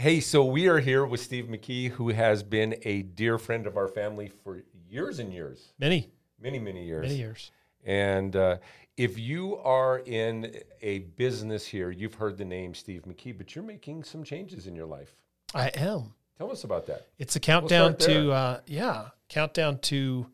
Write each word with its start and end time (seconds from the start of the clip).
Hey, 0.00 0.20
so 0.20 0.44
we 0.44 0.68
are 0.68 0.78
here 0.78 1.04
with 1.04 1.20
Steve 1.20 1.46
McKee, 1.46 1.90
who 1.90 2.10
has 2.10 2.44
been 2.44 2.76
a 2.84 3.02
dear 3.02 3.36
friend 3.36 3.66
of 3.66 3.76
our 3.76 3.88
family 3.88 4.30
for 4.44 4.62
years 4.88 5.18
and 5.18 5.32
years, 5.32 5.72
Many, 5.76 6.08
many, 6.40 6.60
many 6.60 6.84
years. 6.84 7.02
many 7.02 7.16
years. 7.16 7.50
And 7.84 8.36
uh, 8.36 8.58
if 8.96 9.18
you 9.18 9.56
are 9.56 9.98
in 9.98 10.54
a 10.82 11.00
business 11.00 11.66
here, 11.66 11.90
you've 11.90 12.14
heard 12.14 12.38
the 12.38 12.44
name 12.44 12.74
Steve 12.74 13.06
McKee, 13.08 13.36
but 13.36 13.56
you're 13.56 13.64
making 13.64 14.04
some 14.04 14.22
changes 14.22 14.68
in 14.68 14.76
your 14.76 14.86
life. 14.86 15.16
I 15.52 15.72
am. 15.74 16.14
Tell 16.36 16.52
us 16.52 16.62
about 16.62 16.86
that. 16.86 17.08
It's 17.18 17.34
a 17.34 17.40
countdown 17.40 17.96
there. 17.98 18.08
to 18.08 18.30
uh, 18.30 18.60
yeah, 18.68 19.08
countdown 19.28 19.78
to 19.80 20.28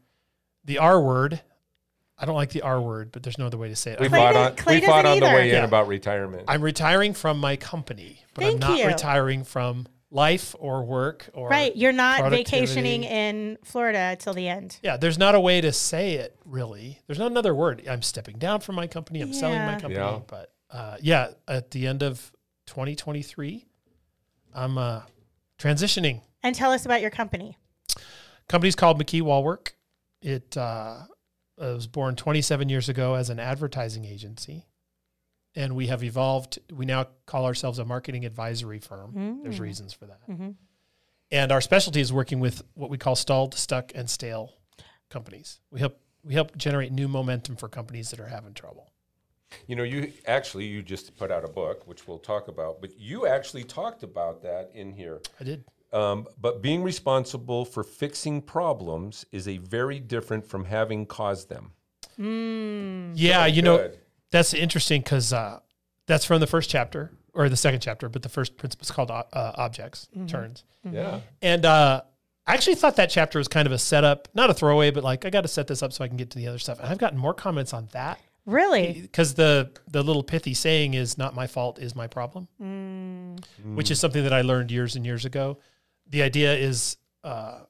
the 0.66 0.76
R 0.76 1.00
word. 1.00 1.40
I 2.18 2.26
don't 2.26 2.36
like 2.36 2.50
the 2.50 2.62
R 2.62 2.80
word, 2.80 3.10
but 3.12 3.22
there's 3.22 3.38
no 3.38 3.46
other 3.46 3.58
way 3.58 3.68
to 3.68 3.76
say 3.76 3.92
it. 3.92 4.00
We 4.00 4.08
Clay 4.08 4.18
fought 4.18 4.36
on, 4.36 4.56
Clay 4.56 4.80
we 4.80 4.86
fought 4.86 5.04
on 5.06 5.18
the 5.20 5.26
either. 5.26 5.36
way 5.36 5.48
in 5.50 5.56
Yeah. 5.56 5.64
about 5.64 5.88
retirement. 5.88 6.44
I'm 6.46 6.62
retiring 6.62 7.12
from 7.12 7.38
my 7.40 7.56
company, 7.56 8.20
but 8.34 8.44
I'm 8.44 8.58
not 8.58 8.78
you. 8.78 8.86
retiring 8.86 9.42
from 9.44 9.86
life 10.12 10.54
or 10.60 10.84
work 10.84 11.28
or 11.34 11.48
Right. 11.48 11.74
You're 11.74 11.90
not 11.92 12.20
productivity. 12.20 12.44
vacationing 12.60 13.02
in 13.04 13.58
Florida 13.64 14.16
till 14.16 14.32
the 14.32 14.46
end. 14.48 14.78
Yeah, 14.80 14.96
there's 14.96 15.18
not 15.18 15.34
a 15.34 15.40
way 15.40 15.60
to 15.60 15.72
say 15.72 16.12
it 16.14 16.36
really. 16.44 17.00
There's 17.08 17.18
not 17.18 17.32
another 17.32 17.52
word. 17.52 17.82
I'm 17.88 18.02
stepping 18.02 18.38
down 18.38 18.60
from 18.60 18.76
my 18.76 18.86
company. 18.86 19.20
I'm 19.20 19.32
selling 19.32 19.58
my 19.58 19.72
Yeah. 19.72 19.80
company. 19.80 19.94
Yeah. 19.96 20.20
But 20.26 20.52
uh, 20.70 20.96
yeah, 21.00 21.30
at 21.48 21.72
the 21.72 21.86
end 21.88 22.04
of 22.04 22.30
2023, 22.66 23.64
I'm 24.54 24.78
uh, 24.78 25.02
transitioning. 25.58 26.20
And 26.44 26.54
tell 26.54 26.70
us 26.70 26.84
about 26.84 27.00
your 27.00 27.10
company. 27.10 27.58
Company's 28.48 28.76
called 28.76 29.00
McKee 29.02 29.22
Wallwork. 29.22 29.72
It 30.22 30.56
uh, 30.56 30.98
was 31.56 31.86
born 31.86 32.16
27 32.16 32.68
years 32.68 32.88
ago 32.88 33.14
as 33.14 33.30
an 33.30 33.38
advertising 33.38 34.04
agency, 34.04 34.66
and 35.54 35.74
we 35.76 35.86
have 35.86 36.02
evolved. 36.02 36.58
We 36.72 36.86
now 36.86 37.08
call 37.26 37.44
ourselves 37.46 37.78
a 37.78 37.84
marketing 37.84 38.24
advisory 38.24 38.78
firm. 38.78 39.40
There's 39.42 39.60
reasons 39.60 39.92
for 39.92 40.06
that. 40.06 40.26
Mhm. 40.28 40.56
And 41.30 41.52
our 41.52 41.60
specialty 41.60 42.00
is 42.00 42.12
working 42.12 42.40
with 42.40 42.62
what 42.74 42.90
we 42.90 42.98
call 42.98 43.16
stalled, 43.16 43.54
stuck, 43.54 43.92
and 43.94 44.08
stale 44.10 44.54
companies. 45.10 45.60
We 45.70 45.80
help 45.80 46.00
we 46.22 46.32
help 46.32 46.56
generate 46.56 46.90
new 46.90 47.06
momentum 47.06 47.54
for 47.54 47.68
companies 47.68 48.10
that 48.10 48.18
are 48.18 48.28
having 48.28 48.54
trouble. 48.54 48.90
You 49.66 49.76
know, 49.76 49.82
you 49.82 50.10
actually 50.26 50.64
you 50.64 50.82
just 50.82 51.14
put 51.18 51.30
out 51.30 51.44
a 51.44 51.48
book, 51.48 51.86
which 51.86 52.08
we'll 52.08 52.18
talk 52.18 52.48
about, 52.48 52.80
but 52.80 52.98
you 52.98 53.26
actually 53.26 53.62
talked 53.64 54.02
about 54.02 54.42
that 54.42 54.70
in 54.72 54.92
here. 54.92 55.20
I 55.38 55.44
did. 55.44 55.64
Um, 55.94 56.26
but 56.40 56.60
being 56.60 56.82
responsible 56.82 57.64
for 57.64 57.84
fixing 57.84 58.42
problems 58.42 59.24
is 59.30 59.46
a 59.46 59.58
very 59.58 60.00
different 60.00 60.44
from 60.44 60.64
having 60.64 61.06
caused 61.06 61.48
them. 61.48 61.72
Yeah, 62.18 63.46
you 63.46 63.62
know 63.62 63.90
that's 64.30 64.52
interesting 64.54 65.02
because 65.02 65.32
uh, 65.32 65.60
that's 66.06 66.24
from 66.24 66.40
the 66.40 66.46
first 66.48 66.68
chapter 66.68 67.12
or 67.32 67.48
the 67.48 67.56
second 67.56 67.80
chapter, 67.80 68.08
but 68.08 68.22
the 68.22 68.28
first 68.28 68.56
principle 68.56 68.82
is 68.84 68.90
called 68.90 69.10
uh, 69.10 69.24
objects 69.32 70.08
turns. 70.26 70.64
Yeah. 70.90 71.20
And 71.40 71.64
uh, 71.64 72.02
I 72.46 72.54
actually 72.54 72.74
thought 72.74 72.96
that 72.96 73.10
chapter 73.10 73.38
was 73.38 73.48
kind 73.48 73.66
of 73.66 73.72
a 73.72 73.78
setup, 73.78 74.28
not 74.34 74.50
a 74.50 74.54
throwaway, 74.54 74.90
but 74.90 75.04
like 75.04 75.24
I 75.24 75.30
got 75.30 75.42
to 75.42 75.48
set 75.48 75.66
this 75.68 75.82
up 75.82 75.92
so 75.92 76.04
I 76.04 76.08
can 76.08 76.16
get 76.16 76.30
to 76.30 76.38
the 76.38 76.48
other 76.48 76.58
stuff. 76.58 76.80
And 76.80 76.88
I've 76.88 76.98
gotten 76.98 77.18
more 77.18 77.34
comments 77.34 77.72
on 77.72 77.88
that 77.92 78.18
Really? 78.46 79.00
because 79.00 79.34
the 79.34 79.70
the 79.88 80.02
little 80.02 80.22
pithy 80.22 80.54
saying 80.54 80.94
is 80.94 81.16
"not 81.16 81.34
my 81.34 81.46
fault 81.46 81.78
is 81.78 81.94
my 81.94 82.06
problem," 82.06 82.48
which 83.74 83.90
is 83.90 83.98
something 83.98 84.22
that 84.24 84.32
I 84.32 84.42
learned 84.42 84.70
years 84.70 84.96
and 84.96 85.06
years 85.06 85.24
ago. 85.24 85.58
The 86.08 86.22
idea 86.22 86.54
is 86.54 86.96
uh, 87.22 87.60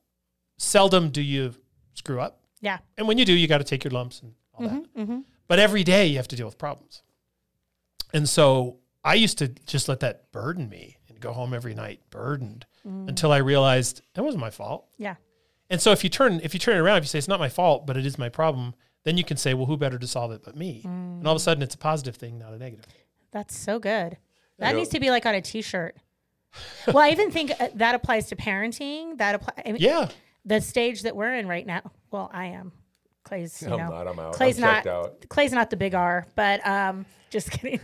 seldom 0.59 1.11
do 1.11 1.23
you 1.23 1.55
screw 1.95 2.21
up, 2.21 2.41
Yeah. 2.61 2.79
and 2.99 3.07
when 3.07 3.19
you 3.19 3.25
do, 3.25 3.33
you 3.33 3.47
got 3.47 3.59
to 3.59 3.65
take 3.65 3.85
your 3.85 3.93
lumps 3.93 4.21
and 4.21 4.35
all 4.55 4.69
that. 4.69 4.75
Mm-hmm, 4.75 5.01
mm-hmm. 5.03 5.19
But 5.47 5.59
every 5.59 5.85
day 5.85 6.07
you 6.07 6.17
have 6.17 6.29
to 6.29 6.37
deal 6.37 6.47
with 6.47 6.59
problems, 6.59 7.03
and 8.13 8.29
so 8.29 8.79
I 9.05 9.15
used 9.15 9.39
to 9.39 9.49
just 9.49 9.89
let 9.89 10.01
that 10.01 10.33
burden 10.33 10.69
me 10.69 10.99
and 11.09 11.21
go 11.21 11.33
home 11.33 11.55
every 11.55 11.75
night 11.75 12.01
burdened 12.11 12.67
mm. 12.87 13.09
until 13.09 13.31
I 13.33 13.39
realized 13.39 14.03
that 14.15 14.23
wasn't 14.23 14.41
my 14.41 14.51
fault. 14.51 14.89
Yeah. 14.97 15.17
And 15.71 15.81
so 15.81 15.93
if 15.93 16.05
you 16.05 16.11
turn 16.11 16.41
if 16.43 16.55
you 16.55 16.61
turn 16.61 16.77
it 16.77 16.81
around, 16.81 16.99
if 16.99 17.05
you 17.05 17.09
say 17.09 17.19
it's 17.19 17.29
not 17.29 17.41
my 17.41 17.49
fault, 17.49 17.87
but 17.87 17.97
it 17.97 18.07
is 18.07 18.19
my 18.19 18.29
problem, 18.29 18.75
then 19.05 19.19
you 19.19 19.25
can 19.25 19.37
say, 19.37 19.55
well, 19.55 19.67
who 19.67 19.77
better 19.77 19.99
to 19.99 20.07
solve 20.07 20.33
it 20.33 20.43
but 20.43 20.57
me? 20.57 20.81
And 20.85 21.27
all 21.27 21.35
of 21.35 21.37
a 21.37 21.41
mm. 21.41 21.45
sudden, 21.45 21.63
it's 21.63 21.75
a 21.75 21.79
positive 21.79 22.17
thing, 22.17 22.39
not 22.39 22.53
a 22.53 22.59
negative. 22.59 22.87
That's 23.31 23.57
so 23.57 23.79
good. 23.79 24.17
That 24.59 24.77
needs 24.77 24.91
to 24.91 25.01
be 25.01 25.11
like 25.11 25.27
on 25.27 25.35
a 25.35 25.41
t-shirt. 25.41 25.97
Well, 26.87 26.99
I 26.99 27.11
even 27.11 27.31
think 27.31 27.53
uh, 27.59 27.69
that 27.75 27.95
applies 27.95 28.29
to 28.29 28.37
parenting. 28.37 29.19
That 29.19 29.35
apply. 29.37 29.53
I 29.65 29.73
mean, 29.73 29.81
Yeah, 29.81 30.09
The 30.45 30.61
stage 30.61 31.03
that 31.03 31.17
we're 31.17 31.35
in 31.35 31.47
right 31.49 31.67
now. 31.67 31.93
Well, 32.11 32.31
I 32.33 32.47
am. 32.47 32.73
Clay's, 33.25 33.63
you 33.63 33.69
I'm 33.69 33.79
know, 33.79 33.89
not. 33.89 34.07
I'm 34.07 34.19
out. 34.19 34.35
Clay's 34.35 34.57
I'm 34.59 34.63
not. 34.63 34.87
out. 34.87 35.29
Clay's 35.29 35.53
not 35.53 35.71
the 35.71 35.77
big 35.77 35.95
R, 35.95 36.27
but 36.37 36.67
um, 36.67 37.07
just 37.31 37.51
kidding. 37.51 37.81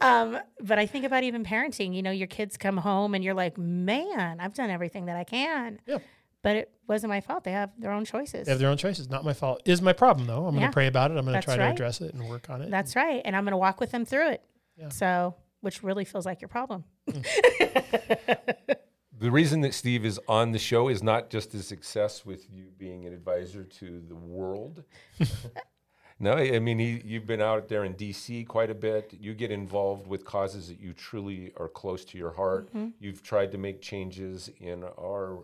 um, 0.00 0.38
but 0.60 0.78
I 0.78 0.86
think 0.86 1.04
about 1.04 1.24
even 1.24 1.44
parenting. 1.44 1.94
You 1.94 2.02
know, 2.02 2.12
your 2.12 2.28
kids 2.28 2.56
come 2.56 2.76
home 2.76 3.14
and 3.14 3.24
you're 3.24 3.34
like, 3.34 3.58
man, 3.58 4.38
I've 4.40 4.54
done 4.54 4.70
everything 4.70 5.06
that 5.06 5.16
I 5.16 5.24
can. 5.24 5.80
Yeah. 5.86 5.98
But 6.42 6.54
it 6.56 6.70
wasn't 6.86 7.08
my 7.10 7.20
fault. 7.20 7.42
They 7.42 7.50
have 7.50 7.70
their 7.76 7.90
own 7.90 8.04
choices. 8.04 8.46
they 8.46 8.52
have 8.52 8.60
their 8.60 8.68
own 8.68 8.76
choices. 8.76 9.10
Not 9.10 9.24
my 9.24 9.32
fault. 9.32 9.62
Is 9.64 9.82
my 9.82 9.92
problem 9.92 10.28
though. 10.28 10.46
I'm 10.46 10.54
going 10.54 10.66
to 10.66 10.72
pray 10.72 10.86
about 10.86 11.10
it. 11.10 11.16
I'm 11.16 11.24
going 11.24 11.34
to 11.40 11.42
try 11.44 11.56
to 11.56 11.64
address 11.64 12.00
it 12.00 12.14
and 12.14 12.28
work 12.28 12.48
on 12.48 12.62
it. 12.62 12.70
That's 12.70 12.94
right. 12.94 13.20
And 13.24 13.34
I'm 13.34 13.42
going 13.42 13.50
to 13.52 13.56
walk 13.58 13.80
with 13.80 13.90
them 13.90 14.04
through 14.04 14.30
it. 14.30 14.44
Yeah. 14.78 14.90
So, 14.90 15.34
which 15.62 15.82
really 15.82 16.04
feels 16.04 16.24
like 16.24 16.40
your 16.40 16.48
problem. 16.48 16.84
The 19.18 19.30
reason 19.30 19.62
that 19.62 19.72
Steve 19.72 20.04
is 20.04 20.20
on 20.28 20.52
the 20.52 20.58
show 20.58 20.88
is 20.88 21.02
not 21.02 21.30
just 21.30 21.52
his 21.52 21.66
success 21.66 22.26
with 22.26 22.50
you 22.50 22.66
being 22.76 23.06
an 23.06 23.14
advisor 23.14 23.64
to 23.64 24.02
the 24.06 24.14
world. 24.14 24.84
no, 26.20 26.34
I 26.34 26.58
mean 26.58 26.78
he, 26.78 27.00
you've 27.02 27.26
been 27.26 27.40
out 27.40 27.68
there 27.68 27.84
in 27.84 27.94
DC 27.94 28.46
quite 28.46 28.68
a 28.68 28.74
bit. 28.74 29.16
You 29.18 29.32
get 29.32 29.50
involved 29.50 30.06
with 30.06 30.26
causes 30.26 30.68
that 30.68 30.78
you 30.78 30.92
truly 30.92 31.52
are 31.56 31.68
close 31.68 32.04
to 32.06 32.18
your 32.18 32.32
heart. 32.32 32.68
Mm-hmm. 32.68 32.88
You've 33.00 33.22
tried 33.22 33.52
to 33.52 33.58
make 33.58 33.80
changes 33.80 34.50
in 34.60 34.84
our. 34.84 35.38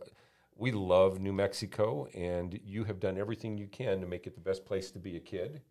We 0.54 0.70
love 0.70 1.18
New 1.18 1.32
Mexico, 1.32 2.06
and 2.14 2.60
you 2.62 2.84
have 2.84 3.00
done 3.00 3.16
everything 3.16 3.56
you 3.56 3.68
can 3.68 4.02
to 4.02 4.06
make 4.06 4.26
it 4.26 4.34
the 4.34 4.40
best 4.40 4.66
place 4.66 4.90
to 4.90 4.98
be 4.98 5.16
a 5.16 5.20
kid 5.20 5.62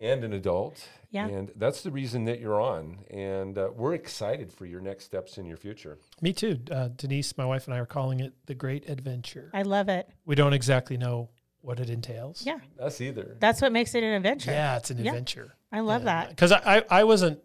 and 0.00 0.24
an 0.24 0.32
adult. 0.32 0.88
Yeah. 1.10 1.26
And 1.26 1.50
that's 1.56 1.82
the 1.82 1.90
reason 1.90 2.24
that 2.26 2.40
you're 2.40 2.60
on. 2.60 2.98
And 3.10 3.58
uh, 3.58 3.70
we're 3.74 3.94
excited 3.94 4.52
for 4.52 4.64
your 4.64 4.80
next 4.80 5.04
steps 5.04 5.38
in 5.38 5.46
your 5.46 5.56
future. 5.56 5.98
Me 6.20 6.32
too. 6.32 6.58
Uh, 6.70 6.88
Denise, 6.96 7.36
my 7.36 7.44
wife, 7.44 7.66
and 7.66 7.74
I 7.74 7.78
are 7.78 7.86
calling 7.86 8.20
it 8.20 8.32
the 8.46 8.54
Great 8.54 8.88
Adventure. 8.88 9.50
I 9.52 9.62
love 9.62 9.88
it. 9.88 10.08
We 10.24 10.34
don't 10.36 10.52
exactly 10.52 10.96
know 10.96 11.30
what 11.62 11.80
it 11.80 11.90
entails. 11.90 12.44
Yeah. 12.46 12.58
Us 12.78 13.00
either. 13.00 13.36
That's 13.40 13.60
what 13.60 13.72
makes 13.72 13.94
it 13.94 14.02
an 14.02 14.12
adventure. 14.14 14.50
Yeah, 14.52 14.76
it's 14.76 14.90
an 14.90 14.98
Yeah. 14.98 15.10
adventure. 15.10 15.52
I 15.72 15.80
love 15.80 16.04
that. 16.04 16.30
because 16.30 16.52
I, 16.52 16.78
I 16.78 16.84
I 16.90 17.04
wasn't 17.04 17.38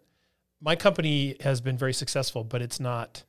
my 0.60 0.74
company 0.74 1.36
has 1.40 1.60
been 1.60 1.76
very 1.76 1.92
successful, 1.92 2.42
but 2.44 2.62
it's 2.62 2.80
not 2.80 3.24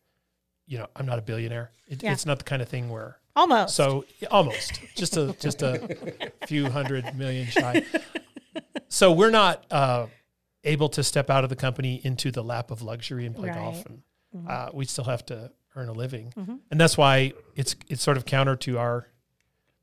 you 0.66 0.78
know 0.78 0.88
I'm 0.96 1.06
not 1.06 1.20
a 1.20 1.22
billionaire. 1.22 1.72
It, 1.88 2.02
Yeah. 2.04 2.14
It's 2.14 2.26
not 2.26 2.38
the 2.40 2.46
kind 2.46 2.62
of 2.62 2.70
thing 2.70 2.90
where 2.90 3.18
Almost. 3.36 3.76
so 3.76 4.06
almost 4.32 4.80
just 4.96 5.18
a 5.18 5.36
just 5.40 5.62
a 5.62 5.98
few 6.48 6.70
hundred 6.70 7.16
million 7.16 7.48
shy. 7.48 7.84
So 8.90 9.12
we're 9.12 9.30
not 9.31 9.66
uh, 9.72 10.08
able 10.64 10.90
to 10.90 11.03
step 11.03 11.30
out 11.30 11.44
of 11.44 11.50
the 11.50 11.56
company 11.56 12.02
into 12.03 12.31
the 12.31 12.44
lap 12.44 12.72
of 12.72 12.81
luxury 12.81 13.25
and 13.25 13.36
play 13.36 13.50
golf, 13.50 13.78
Right. 13.78 13.88
and 14.34 14.48
uh, 14.50 14.70
we 14.74 14.86
still 14.86 15.03
have 15.06 15.25
to 15.28 15.52
earn 15.75 15.90
a 15.90 15.94
living, 15.94 16.34
and 16.72 16.80
that's 16.80 16.97
why 16.97 17.34
it's 17.56 17.76
it's 17.88 18.02
sort 18.02 18.18
of 18.18 18.26
counter 18.26 18.56
to 18.56 18.78
our 18.80 19.08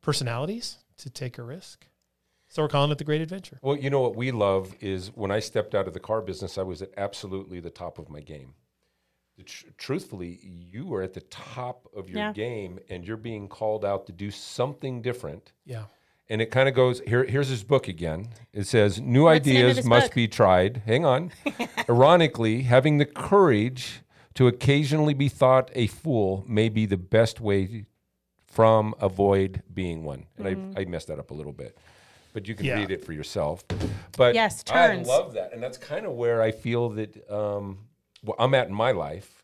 personalities 0.00 0.78
to 0.98 1.10
take 1.10 1.38
a 1.38 1.43
risk. 1.43 1.87
So 2.48 2.62
we're 2.62 2.69
calling 2.69 2.91
it 2.93 2.98
the 2.98 3.04
Great 3.04 3.20
Adventure. 3.20 3.59
Well, 3.62 3.76
you 3.76 3.91
know 3.91 4.00
what 4.00 4.14
we 4.16 4.31
love 4.31 4.75
is 4.81 5.09
when 5.14 5.31
I 5.32 5.41
stepped 5.41 5.75
out 5.75 5.88
of 5.88 5.94
the 5.94 6.00
car 6.00 6.20
business, 6.20 6.56
I 6.56 6.62
was 6.62 6.82
at 6.82 6.91
absolutely 6.97 7.59
the 7.60 7.70
top 7.70 7.98
of 7.98 8.09
my 8.09 8.20
game. 8.20 8.54
Tr- 9.44 9.66
truthfully, 9.76 10.38
you 10.43 10.87
were 10.87 11.03
at 11.03 11.14
the 11.14 11.20
top 11.22 11.88
of 11.97 12.09
your 12.09 12.19
Yeah. 12.20 12.32
game, 12.32 12.78
and 12.88 13.04
you're 13.04 13.16
being 13.16 13.48
called 13.48 13.84
out 13.84 14.06
to 14.06 14.12
do 14.12 14.31
something 14.31 15.03
different. 15.03 15.53
Yeah. 15.64 15.87
And 16.30 16.40
it 16.40 16.50
kind 16.50 16.68
of 16.68 16.74
goes 16.74 17.00
here. 17.06 17.24
Here's 17.24 17.48
his 17.48 17.62
book 17.64 17.86
again. 17.86 18.28
It 18.52 18.66
says, 18.66 18.98
"New 19.00 19.24
What's 19.24 19.44
the 19.44 19.52
name 19.54 19.64
of 19.66 19.70
ideas 19.72 19.86
must 19.86 20.06
book? 20.08 20.14
be 20.14 20.26
tried." 20.28 20.82
Hang 20.86 21.04
on. 21.04 21.32
Ironically, 21.88 22.62
having 22.62 22.98
the 22.98 23.04
courage 23.04 24.00
to 24.34 24.46
occasionally 24.46 25.12
be 25.14 25.28
thought 25.28 25.70
a 25.74 25.86
fool 25.86 26.42
may 26.48 26.69
be 26.69 26.87
the 26.87 26.96
best 26.96 27.40
way 27.40 27.84
from 28.46 28.94
avoid 29.00 29.62
being 29.72 30.02
one. 30.04 30.26
And 30.38 30.46
Mm-hmm. 30.46 30.78
I, 30.78 30.82
I 30.82 30.84
messed 30.87 31.08
that 31.08 31.19
up 31.19 31.31
a 31.31 31.34
little 31.34 31.52
bit, 31.52 31.76
but 32.32 32.49
you 32.49 32.54
can 32.54 32.66
Yeah. 32.66 32.76
read 32.76 32.90
it 32.90 33.04
for 33.04 33.12
yourself. 33.12 33.64
But 34.16 34.34
Yes, 34.34 34.62
turns. 34.62 35.08
I 35.08 35.12
love 35.12 35.34
that, 35.34 35.52
and 35.52 35.62
that's 35.62 35.76
kind 35.78 36.06
of 36.06 36.12
where 36.12 36.40
I 36.40 36.52
feel 36.52 36.88
that 36.90 37.31
um, 37.31 37.78
well, 38.25 38.37
I'm 38.38 38.54
at 38.54 38.69
in 38.69 38.75
my 38.75 38.93
life. 38.93 39.43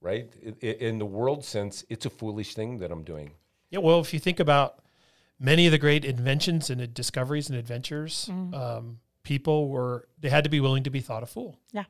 Right 0.00 0.28
I- 0.44 0.66
i- 0.66 0.76
in 0.80 0.98
the 0.98 1.06
world 1.06 1.44
sense, 1.44 1.84
it's 1.88 2.06
a 2.06 2.10
foolish 2.10 2.54
thing 2.54 2.78
that 2.78 2.90
I'm 2.90 3.04
doing. 3.04 3.32
Yeah, 3.70 3.78
well, 3.80 4.00
if 4.00 4.12
you 4.12 4.18
think 4.18 4.40
about 4.40 4.81
many 5.42 5.66
of 5.66 5.72
the 5.72 5.78
great 5.78 6.04
inventions 6.06 6.70
and 6.70 6.80
uh, 6.80 6.86
discoveries 6.86 7.50
and 7.50 7.58
adventures, 7.58 8.28
Mm-hmm. 8.30 8.54
um, 8.54 8.98
people 9.24 9.68
were 9.68 10.08
they 10.18 10.30
had 10.30 10.44
to 10.44 10.50
be 10.50 10.60
willing 10.60 10.84
to 10.84 10.90
be 10.90 11.00
thought 11.00 11.22
a 11.22 11.26
fool. 11.26 11.58
Yeah. 11.72 11.84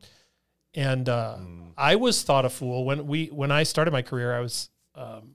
And 0.75 1.08
uh, 1.08 1.37
I 1.76 1.96
was 1.96 2.22
thought 2.22 2.44
a 2.44 2.50
fool 2.50 2.84
when 2.84 3.06
we 3.06 3.26
when 3.26 3.52
I 3.52 3.62
started 3.62 3.90
my 3.93 4.02
career. 4.02 4.34
I 4.34 4.40
was 4.40 4.70
um, 4.94 5.34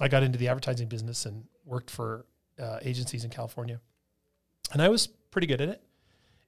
I 0.00 0.08
got 0.08 0.22
into 0.24 0.38
the 0.38 0.48
advertising 0.48 0.88
business 0.88 1.24
and 1.26 1.44
worked 1.64 1.90
for 1.90 2.26
uh, 2.60 2.78
agencies 2.82 3.24
in 3.24 3.30
California, 3.30 3.80
and 4.72 4.82
I 4.82 4.88
was 4.88 5.06
pretty 5.30 5.46
good 5.46 5.60
at 5.60 5.68
it. 5.68 5.82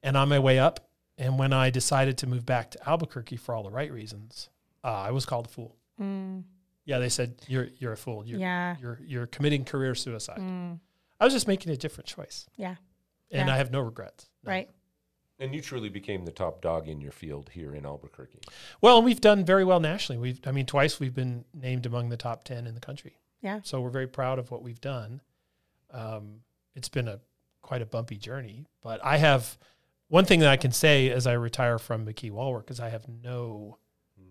And 0.03 0.15
on 0.17 0.27
my 0.29 0.39
way 0.39 0.59
up, 0.59 0.89
and 1.17 1.39
when 1.39 1.53
I 1.53 1.69
decided 1.69 2.17
to 2.19 2.27
move 2.27 2.45
back 2.45 2.71
to 2.71 2.89
Albuquerque 2.89 3.37
for 3.37 3.55
all 3.55 3.63
the 3.63 3.71
right 3.71 3.91
reasons, 3.91 4.49
uh, 4.83 4.87
I 4.91 5.11
was 5.11 5.25
called 5.25 5.45
a 5.47 5.49
fool. 5.49 5.75
Mm. 5.99 6.43
Yeah, 6.85 6.99
they 6.99 7.09
said 7.09 7.35
you're 7.47 7.69
you're 7.79 7.93
a 7.93 7.97
fool. 7.97 8.25
You're, 8.25 8.39
Yeah. 8.39 8.75
you're 8.81 8.99
you're 9.05 9.27
committing 9.27 9.63
career 9.65 9.95
suicide. 9.95 10.39
Mm, 10.39 10.79
I 11.19 11.25
was 11.25 11.33
just 11.33 11.47
making 11.47 11.71
a 11.71 11.77
different 11.77 12.07
choice, 12.07 12.47
yeah. 12.55 12.75
and 13.31 13.47
Yeah. 13.47 13.53
I 13.53 13.57
have 13.57 13.71
no 13.71 13.81
regrets. 13.81 14.29
None. 14.43 14.51
Right. 14.51 14.69
And 15.37 15.53
you 15.53 15.61
truly 15.61 15.89
became 15.89 16.23
the 16.23 16.31
top 16.31 16.61
dog 16.61 16.87
in 16.87 17.01
your 17.01 17.11
field 17.11 17.49
here 17.49 17.75
in 17.75 17.85
Albuquerque. 17.85 18.39
Well, 18.79 18.97
and 18.97 19.05
we've 19.05 19.19
done 19.19 19.43
very 19.43 19.65
well 19.65 19.81
nationally. 19.81 20.17
We've, 20.17 20.39
I 20.47 20.51
mean, 20.51 20.65
twice 20.65 20.97
we've 20.99 21.13
been 21.13 21.43
named 21.53 21.85
among 21.85 22.07
the 22.07 22.15
top 22.17 22.45
ten 22.45 22.65
in 22.65 22.73
the 22.73 22.79
country. 22.79 23.17
Yeah. 23.41 23.59
So 23.63 23.81
we're 23.81 23.89
very 23.89 24.07
proud 24.07 24.39
of 24.39 24.49
what 24.49 24.63
we've 24.63 24.79
done. 24.79 25.21
Um, 25.91 26.41
it's 26.73 26.89
been 26.89 27.07
a 27.09 27.19
quite 27.61 27.81
a 27.81 27.85
bumpy 27.85 28.17
journey, 28.17 28.65
but 28.81 29.03
I 29.03 29.17
have 29.17 29.57
one 30.07 30.23
thing 30.25 30.39
that 30.39 30.49
I 30.49 30.57
can 30.57 30.71
say 30.71 31.09
as 31.09 31.27
I 31.27 31.33
retire 31.33 31.79
from 31.79 32.05
McKee 32.05 32.31
Wallwork 32.31 32.69
is 32.71 32.79
I 32.79 32.89
have 32.89 33.05
no 33.07 33.77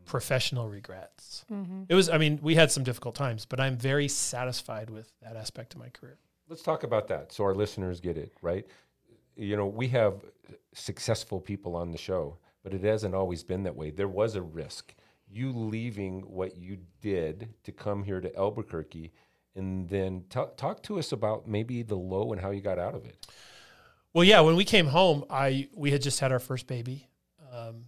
professional 0.06 0.69
regrets. 0.69 1.44
Mm-hmm. 1.52 1.84
It 1.88 1.94
was, 1.94 2.08
I 2.08 2.19
mean, 2.19 2.38
we 2.42 2.54
had 2.54 2.70
some 2.70 2.84
difficult 2.84 3.14
times, 3.14 3.44
but 3.44 3.60
I'm 3.60 3.76
very 3.76 4.08
satisfied 4.08 4.90
with 4.90 5.10
that 5.22 5.37
aspect 5.37 5.75
of 5.75 5.80
my 5.80 5.88
career. 5.88 6.19
Let's 6.49 6.62
talk 6.62 6.82
about 6.82 7.08
that 7.08 7.32
so 7.32 7.44
our 7.44 7.55
listeners 7.55 8.00
get 8.00 8.19
it, 8.19 8.32
right? 8.43 8.67
You 9.37 9.56
know, 9.56 9.67
we 9.67 9.88
have 9.88 10.14
successful 10.73 11.41
people 11.41 11.75
on 11.75 11.91
the 11.91 11.99
show, 11.99 12.38
but 12.62 12.75
it 12.75 12.82
hasn't 12.82 13.14
always 13.14 13.43
been 13.43 13.62
that 13.64 13.75
way. 13.75 13.91
There 13.91 14.08
was 14.08 14.37
a 14.37 14.43
risk. 14.43 14.94
You 15.29 15.52
leaving 15.52 16.20
what 16.20 16.56
you 16.56 16.79
did 17.00 17.55
to 17.64 17.73
come 17.73 18.05
here 18.05 18.20
to 18.20 18.35
Albuquerque, 18.37 19.12
and 19.56 19.88
then 19.88 20.25
ta- 20.29 20.50
talk 20.56 20.82
to 20.85 20.99
us 20.99 21.12
about 21.12 21.49
maybe 21.49 21.82
the 21.82 21.96
low 21.96 22.32
and 22.32 22.41
how 22.41 22.50
you 22.50 22.61
got 22.61 22.79
out 22.79 22.94
of 22.94 23.05
it. 23.05 23.26
Well, 24.12 24.25
yeah, 24.25 24.40
when 24.40 24.55
we 24.55 24.64
came 24.64 24.87
home, 24.87 25.25
I 25.29 25.69
we 25.75 25.90
had 25.90 26.02
just 26.02 26.20
had 26.20 26.31
our 26.31 26.38
first 26.38 26.67
baby, 26.67 27.08
um, 27.52 27.87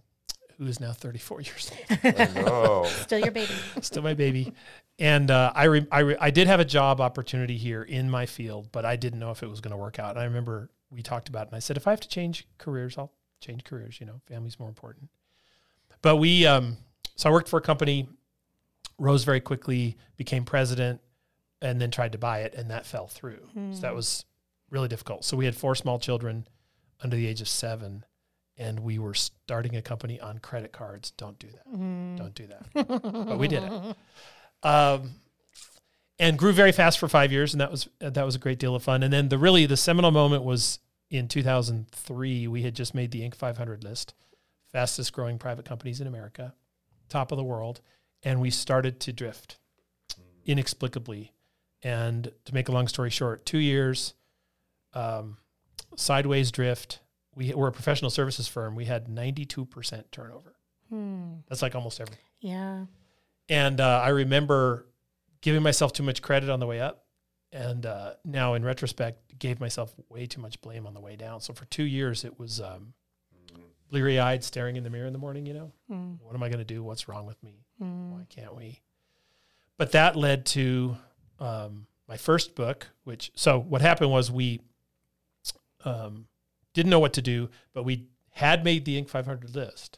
who 0.57 0.65
is 0.65 0.79
now 0.79 0.91
34 0.91 1.41
years 1.41 1.71
old. 1.91 2.03
I. 2.03 2.85
Still 2.85 3.19
your 3.19 3.31
baby. 3.31 3.53
still 3.81 4.01
my 4.03 4.13
baby. 4.13 4.53
And 4.99 5.29
uh, 5.29 5.51
I, 5.55 5.65
re- 5.65 5.87
I, 5.91 5.99
re- 5.99 6.17
I 6.19 6.31
did 6.31 6.47
have 6.47 6.59
a 6.59 6.65
job 6.65 6.99
opportunity 6.99 7.57
here 7.57 7.83
in 7.83 8.09
my 8.09 8.25
field, 8.25 8.69
but 8.71 8.83
I 8.85 8.95
didn't 8.95 9.19
know 9.19 9.31
if 9.31 9.43
it 9.43 9.49
was 9.49 9.61
going 9.61 9.71
to 9.71 9.77
work 9.77 9.99
out. 9.99 10.11
And 10.11 10.19
I 10.19 10.23
remember 10.23 10.69
we 10.89 11.03
talked 11.03 11.29
about 11.29 11.43
it, 11.43 11.49
and 11.49 11.55
I 11.55 11.59
said, 11.59 11.77
if 11.77 11.87
I 11.87 11.91
have 11.91 11.99
to 12.01 12.07
change 12.07 12.47
careers, 12.57 12.97
I'll 12.97 13.11
change 13.39 13.63
careers. 13.63 13.99
You 13.99 14.07
know, 14.07 14.21
family's 14.25 14.59
more 14.59 14.69
important. 14.69 15.09
But 16.01 16.17
we, 16.17 16.45
um, 16.47 16.77
so 17.15 17.29
I 17.29 17.31
worked 17.31 17.49
for 17.49 17.57
a 17.57 17.61
company, 17.61 18.07
rose 18.97 19.23
very 19.23 19.39
quickly, 19.41 19.97
became 20.15 20.45
president, 20.45 21.01
and 21.61 21.79
then 21.81 21.91
tried 21.91 22.13
to 22.13 22.17
buy 22.17 22.39
it, 22.41 22.53
and 22.55 22.71
that 22.71 22.85
fell 22.85 23.07
through. 23.07 23.47
So 23.73 23.81
that 23.81 23.93
was 23.95 24.25
really 24.69 24.87
difficult. 24.87 25.25
So 25.25 25.37
we 25.37 25.45
had 25.45 25.55
four 25.55 25.75
small 25.75 25.99
children 25.99 26.47
under 27.03 27.15
the 27.15 27.27
age 27.27 27.41
of 27.41 27.47
seven, 27.47 28.03
and 28.57 28.79
we 28.79 28.97
were 28.99 29.13
starting 29.13 29.75
a 29.75 29.81
company 29.81 30.19
on 30.19 30.39
credit 30.39 30.71
cards. 30.71 31.11
Don't 31.11 31.37
do 31.39 31.47
that. 31.47 31.71
Don't 32.17 32.33
do 32.33 32.47
that. 32.47 32.87
but 33.27 33.37
we 33.37 33.47
did 33.47 33.63
it. 33.63 33.95
Um, 34.63 35.11
and 36.19 36.37
grew 36.37 36.51
very 36.51 36.71
fast 36.71 36.97
for 36.97 37.07
five 37.07 37.31
years, 37.31 37.53
and 37.53 37.61
that 37.61 37.69
was 37.69 37.87
that 37.99 38.25
was 38.25 38.35
a 38.35 38.39
great 38.39 38.59
deal 38.59 38.75
of 38.75 38.83
fun. 38.83 39.03
And 39.03 39.13
then 39.13 39.29
the 39.29 39.37
really 39.37 39.65
the 39.65 39.77
seminal 39.77 40.11
moment 40.11 40.43
was 40.43 40.79
in 41.09 41.27
2003. 41.27 42.47
We 42.47 42.63
had 42.63 42.75
just 42.75 42.95
made 42.95 43.11
the 43.11 43.21
Inc. 43.21 43.35
500 43.35 43.83
list, 43.83 44.13
fastest 44.71 45.13
growing 45.13 45.37
private 45.37 45.65
companies 45.65 46.01
in 46.01 46.07
America, 46.07 46.55
top 47.09 47.31
of 47.31 47.37
the 47.37 47.43
world, 47.43 47.81
and 48.23 48.41
we 48.41 48.49
started 48.49 48.99
to 49.01 49.13
drift 49.13 49.57
inexplicably. 50.45 51.33
And 51.83 52.31
to 52.45 52.53
make 52.55 52.69
a 52.69 52.71
long 52.71 52.87
story 52.87 53.11
short, 53.11 53.45
two 53.45 53.59
years, 53.59 54.15
um, 54.93 55.37
sideways 55.95 56.51
drift. 56.51 56.99
We 57.37 57.53
we're 57.53 57.67
a 57.67 57.71
professional 57.71 58.09
services 58.09 58.47
firm. 58.47 58.75
We 58.75 58.85
had 58.85 59.07
92% 59.07 60.03
turnover. 60.11 60.55
Hmm. 60.89 61.35
That's 61.47 61.61
like 61.61 61.75
almost 61.75 62.01
every. 62.01 62.15
Yeah. 62.39 62.85
And 63.47 63.79
uh, 63.79 64.01
I 64.03 64.09
remember 64.09 64.87
giving 65.41 65.61
myself 65.61 65.93
too 65.93 66.03
much 66.03 66.21
credit 66.21 66.49
on 66.49 66.59
the 66.59 66.65
way 66.67 66.81
up. 66.81 67.05
And 67.53 67.85
uh, 67.85 68.13
now, 68.25 68.55
in 68.55 68.65
retrospect, 68.65 69.37
gave 69.39 69.59
myself 69.59 69.93
way 70.09 70.25
too 70.25 70.41
much 70.41 70.59
blame 70.61 70.85
on 70.87 70.93
the 70.93 70.99
way 70.99 71.15
down. 71.15 71.39
So 71.39 71.53
for 71.53 71.65
two 71.65 71.83
years, 71.83 72.25
it 72.25 72.37
was 72.39 72.59
um, 72.59 72.93
bleary 73.89 74.19
eyed, 74.19 74.43
staring 74.43 74.75
in 74.75 74.83
the 74.83 74.89
mirror 74.89 75.05
in 75.07 75.13
the 75.13 75.19
morning. 75.19 75.45
You 75.45 75.53
know, 75.53 75.71
Hmm. 75.87 76.13
what 76.21 76.35
am 76.35 76.43
I 76.43 76.49
going 76.49 76.59
to 76.59 76.65
do? 76.65 76.83
What's 76.83 77.07
wrong 77.07 77.25
with 77.25 77.41
me? 77.43 77.63
Hmm. 77.79 78.11
Why 78.11 78.25
can't 78.29 78.55
we? 78.55 78.81
But 79.77 79.91
that 79.91 80.15
led 80.15 80.45
to 80.47 80.97
um, 81.39 81.85
my 82.07 82.17
first 82.17 82.55
book, 82.55 82.87
which 83.03 83.31
so 83.35 83.59
what 83.59 83.81
happened 83.81 84.09
was 84.11 84.31
we 84.31 84.59
um, 85.85 86.27
didn't 86.77 86.91
know 86.91 86.99
what 86.99 87.13
to 87.13 87.23
do, 87.23 87.49
but 87.73 87.83
we 87.83 88.07
had 88.29 88.63
made 88.63 88.85
the 88.85 89.01
Inc. 89.01 89.09
500 89.09 89.55
list, 89.55 89.97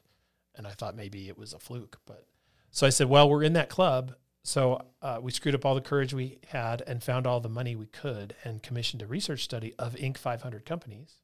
and 0.56 0.66
I 0.66 0.72
thought 0.72 0.96
maybe 0.96 1.28
it 1.28 1.38
was 1.38 1.52
a 1.52 1.60
fluke. 1.60 2.00
But 2.06 2.26
so 2.72 2.88
I 2.88 2.90
said, 2.90 3.10
well, 3.10 3.30
we're 3.30 3.44
in 3.44 3.52
that 3.54 3.68
club, 3.70 4.16
so 4.46 4.81
uh, 5.02 5.20
we 5.22 5.31
screwed 5.31 5.56
up 5.56 5.66
all 5.66 5.76
the 5.76 5.81
courage 5.81 6.14
we 6.14 6.40
had 6.48 6.81
and 6.88 7.04
found 7.04 7.28
all 7.28 7.42
the 7.42 7.50
money 7.50 7.76
we 7.76 7.88
could 7.88 8.34
and 8.46 8.64
commissioned 8.64 9.02
a 9.02 9.08
research 9.08 9.44
study 9.44 9.74
of 9.78 9.94
Inc. 9.96 10.18
500 10.18 10.66
companies. 10.66 11.16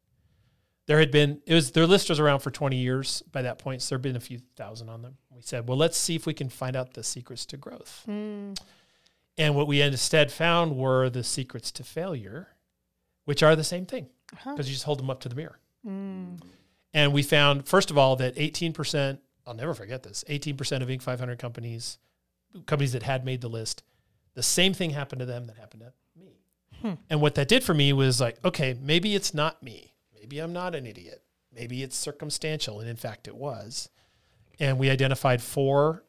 There 0.87 0.99
had 0.99 1.09
been 1.09 1.41
it 1.47 1.53
was 1.53 1.71
their 1.71 1.87
list 1.87 2.09
was 2.09 2.19
around 2.19 2.39
for 2.39 2.51
20 2.51 2.75
years 2.75 3.23
by 3.31 3.41
that 3.41 3.57
point, 3.57 3.81
so 3.81 3.95
there 3.95 3.99
had 3.99 4.03
been 4.03 4.17
a 4.17 4.19
few 4.19 4.39
thousand 4.57 4.89
on 4.89 5.01
them. 5.01 5.15
We 5.31 5.41
said, 5.41 5.69
well, 5.69 5.77
let's 5.77 5.97
see 5.97 6.15
if 6.15 6.27
we 6.27 6.33
can 6.33 6.49
find 6.49 6.75
out 6.75 6.93
the 6.93 7.03
secrets 7.03 7.45
to 7.47 7.57
growth. 7.57 8.03
Hmm. 8.05 8.53
And 9.37 9.55
what 9.55 9.67
we 9.67 9.81
instead 9.81 10.31
found 10.31 10.75
were 10.75 11.09
the 11.09 11.23
secrets 11.23 11.71
to 11.71 11.83
failure, 11.83 12.49
which 13.23 13.41
are 13.41 13.55
the 13.55 13.63
same 13.63 13.85
thing 13.85 14.09
Huh. 14.33 14.53
because 14.53 14.67
you 14.67 14.73
just 14.73 14.85
hold 14.85 14.99
them 14.99 15.09
up 15.09 15.19
to 15.21 15.29
the 15.29 15.35
mirror. 15.35 15.59
Hmm. 15.83 16.35
And 16.93 17.13
we 17.13 17.23
found, 17.23 17.67
first 17.67 17.91
of 17.91 17.97
all, 17.97 18.15
that 18.15 18.35
18%, 18.35 19.19
I'll 19.45 19.53
never 19.53 19.73
forget 19.73 20.03
this, 20.03 20.23
18% 20.29 20.81
of 20.81 20.87
Inc. 20.87 21.01
500 21.01 21.37
companies, 21.37 21.97
companies 22.65 22.93
that 22.93 23.03
had 23.03 23.25
made 23.25 23.41
the 23.41 23.49
list, 23.49 23.83
the 24.33 24.43
same 24.43 24.73
thing 24.73 24.91
happened 24.91 25.19
to 25.19 25.25
them 25.25 25.45
that 25.47 25.57
happened 25.57 25.83
to 25.83 26.19
me. 26.19 26.39
Hmm. 26.81 26.93
And 27.09 27.21
what 27.21 27.35
that 27.35 27.47
did 27.47 27.63
for 27.63 27.73
me 27.73 27.93
was 27.93 28.19
like, 28.21 28.37
okay, 28.43 28.75
maybe 28.81 29.15
it's 29.15 29.33
not 29.33 29.61
me. 29.61 29.93
Maybe 30.13 30.39
I'm 30.39 30.53
not 30.53 30.73
an 30.75 30.85
idiot. 30.85 31.21
Maybe 31.53 31.83
it's 31.83 31.95
circumstantial. 31.95 32.79
And 32.79 32.89
in 32.89 32.95
fact, 32.95 33.27
it 33.27 33.35
was. 33.35 33.89
And 34.59 34.79
we 34.79 34.89
identified 34.89 35.41
four 35.41 36.03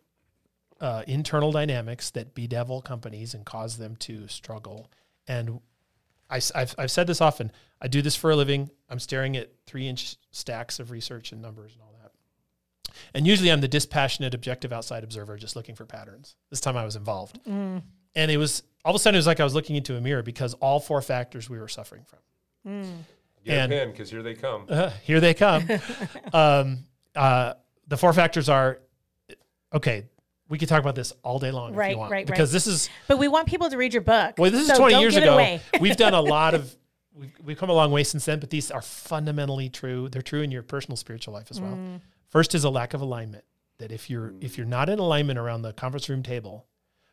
uh, 0.81 1.03
internal 1.07 1.53
dynamics 1.53 2.11
that 2.11 2.35
bedevil 2.35 2.83
companies 2.83 3.35
and 3.35 3.45
cause 3.45 3.77
them 3.77 3.97
to 3.97 4.29
struggle. 4.29 4.91
And 5.27 5.61
I, 6.29 6.41
have 6.55 6.75
I've 6.79 6.91
said 6.91 7.07
this 7.07 7.21
often. 7.21 7.53
I 7.81 7.89
do 7.89 8.03
this 8.03 8.17
for 8.17 8.31
a 8.31 8.37
living. 8.37 8.71
I'm 8.89 8.99
staring 8.99 9.37
at 9.37 9.51
three 9.67 9.89
inch 9.89 10.17
stacks 10.31 10.81
of 10.81 10.91
research 10.91 11.33
and 11.33 11.41
numbers 11.43 11.73
and 11.75 11.83
all 11.83 11.95
that. 12.03 12.13
And 13.15 13.27
usually 13.27 13.51
I'm 13.51 13.61
the 13.61 13.69
dispassionate, 13.69 14.35
objective 14.35 14.73
outside 14.73 15.05
observer 15.05 15.37
just 15.37 15.57
looking 15.57 15.75
for 15.75 15.85
patterns. 15.85 16.37
This 16.51 16.61
time 16.61 16.77
I 16.77 16.85
was 16.85 16.97
involved. 16.97 17.39
Hmm. 17.47 17.79
And 18.15 18.31
it 18.31 18.39
was 18.39 18.63
all 18.85 18.93
of 18.93 18.97
a 18.97 18.99
sudden 18.99 19.17
it 19.17 19.19
was 19.19 19.27
like 19.27 19.41
I 19.41 19.45
was 19.45 19.55
looking 19.55 19.77
into 19.77 19.97
a 19.97 20.01
mirror 20.01 20.23
because 20.23 20.55
all 20.55 20.81
four 20.81 21.03
factors 21.03 21.51
we 21.51 21.59
were 21.59 21.69
suffering 21.69 22.05
from. 22.05 22.19
Hmm. 22.65 22.91
Get 23.45 23.59
And- 23.59 23.73
a 23.73 23.77
pen 23.77 23.91
because 23.93 24.11
here 24.11 24.23
they 24.23 24.35
come. 24.35 24.67
Uh, 24.69 24.91
here 25.03 25.21
they 25.21 25.35
come. 25.35 25.69
um, 26.33 26.85
uh, 27.15 27.55
the 27.87 27.97
four 27.97 28.13
factors 28.13 28.49
are 28.49 28.81
okay. 29.73 30.07
We 30.49 30.59
could 30.59 30.69
talk 30.69 30.81
about 30.81 30.95
this 30.95 31.13
all 31.23 31.39
day 31.39 31.51
long 31.51 31.73
if 31.73 31.77
Right, 31.77 31.93
you 31.93 31.99
want, 31.99 32.11
right, 32.13 32.19
right. 32.19 32.27
because 32.27 32.53
this 32.53 32.67
is 32.67 32.89
But 33.09 33.19
we 33.19 33.27
want 33.29 33.49
people 33.49 33.69
to 33.69 33.77
read 33.77 33.93
your 33.93 34.03
book. 34.03 34.35
well, 34.39 34.51
this 34.51 34.61
is 34.63 34.69
so 34.69 34.77
20 34.77 34.93
don't 34.93 35.01
years 35.03 35.17
ago. 35.17 35.59
we've 35.81 35.97
done 35.97 36.15
a 36.15 36.21
lot 36.21 36.55
of, 36.55 36.75
we've, 37.15 37.33
we've 37.43 37.59
come 37.59 37.69
a 37.69 37.73
long 37.75 37.91
way 37.91 38.05
since 38.05 38.25
then, 38.25 38.39
but 38.39 38.51
these 38.51 38.71
are 38.71 38.83
fundamentally 38.83 39.69
true. 39.69 40.09
They're 40.09 40.23
true 40.23 40.43
in 40.43 40.51
your 40.53 40.63
personal 40.63 40.97
spiritual 40.97 41.35
life 41.35 41.49
as 41.51 41.61
well. 41.61 41.73
Mm. 41.73 42.01
First 42.29 42.55
is 42.55 42.65
a 42.65 42.71
lack 42.71 42.95
of 42.95 43.01
alignment. 43.01 43.45
That 43.79 43.93
if 43.93 44.09
you're 44.09 44.33
if 44.41 44.57
you're 44.57 44.67
not 44.67 44.89
in 44.89 44.99
alignment 44.99 45.39
around 45.39 45.63
the 45.63 45.73
conference 45.73 46.09
room 46.09 46.23
table, 46.23 46.67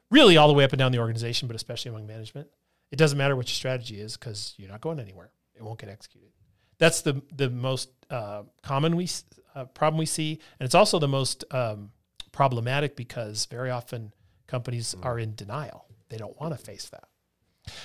really 0.10 0.38
all 0.38 0.48
the 0.48 0.54
way 0.54 0.64
up 0.64 0.72
and 0.72 0.80
down 0.80 0.92
the 0.92 1.00
organization, 1.00 1.48
but 1.48 1.56
especially 1.56 1.90
among 1.90 2.08
management, 2.08 2.48
it 2.92 2.96
doesn't 2.96 3.18
matter 3.18 3.36
what 3.36 3.48
your 3.48 3.56
strategy 3.56 4.00
is 4.00 4.16
because 4.16 4.54
you're 4.58 4.70
not 4.70 4.80
going 4.80 5.00
anywhere. 5.00 5.32
It 5.56 5.64
won't 5.64 5.80
get 5.80 5.90
executed. 5.90 6.30
That's 6.78 7.02
the 7.02 7.22
the 7.36 7.50
most 7.50 7.90
uh, 8.10 8.44
common 8.62 8.96
we 8.96 9.10
uh, 9.56 9.66
problem 9.66 9.98
we 9.98 10.06
see, 10.06 10.40
and 10.60 10.66
it's 10.66 10.76
also 10.76 11.00
the 11.00 11.08
most 11.08 11.44
um, 11.52 11.92
problematic 12.34 12.98
because 12.98 13.46
very 13.46 13.70
often 13.70 14.12
companies 14.48 14.94
are 15.02 15.18
in 15.18 15.36
denial. 15.36 15.86
They 16.10 16.18
don't 16.18 16.40
want 16.40 16.58
to 16.58 16.64
face 16.64 16.90
that. 16.90 17.08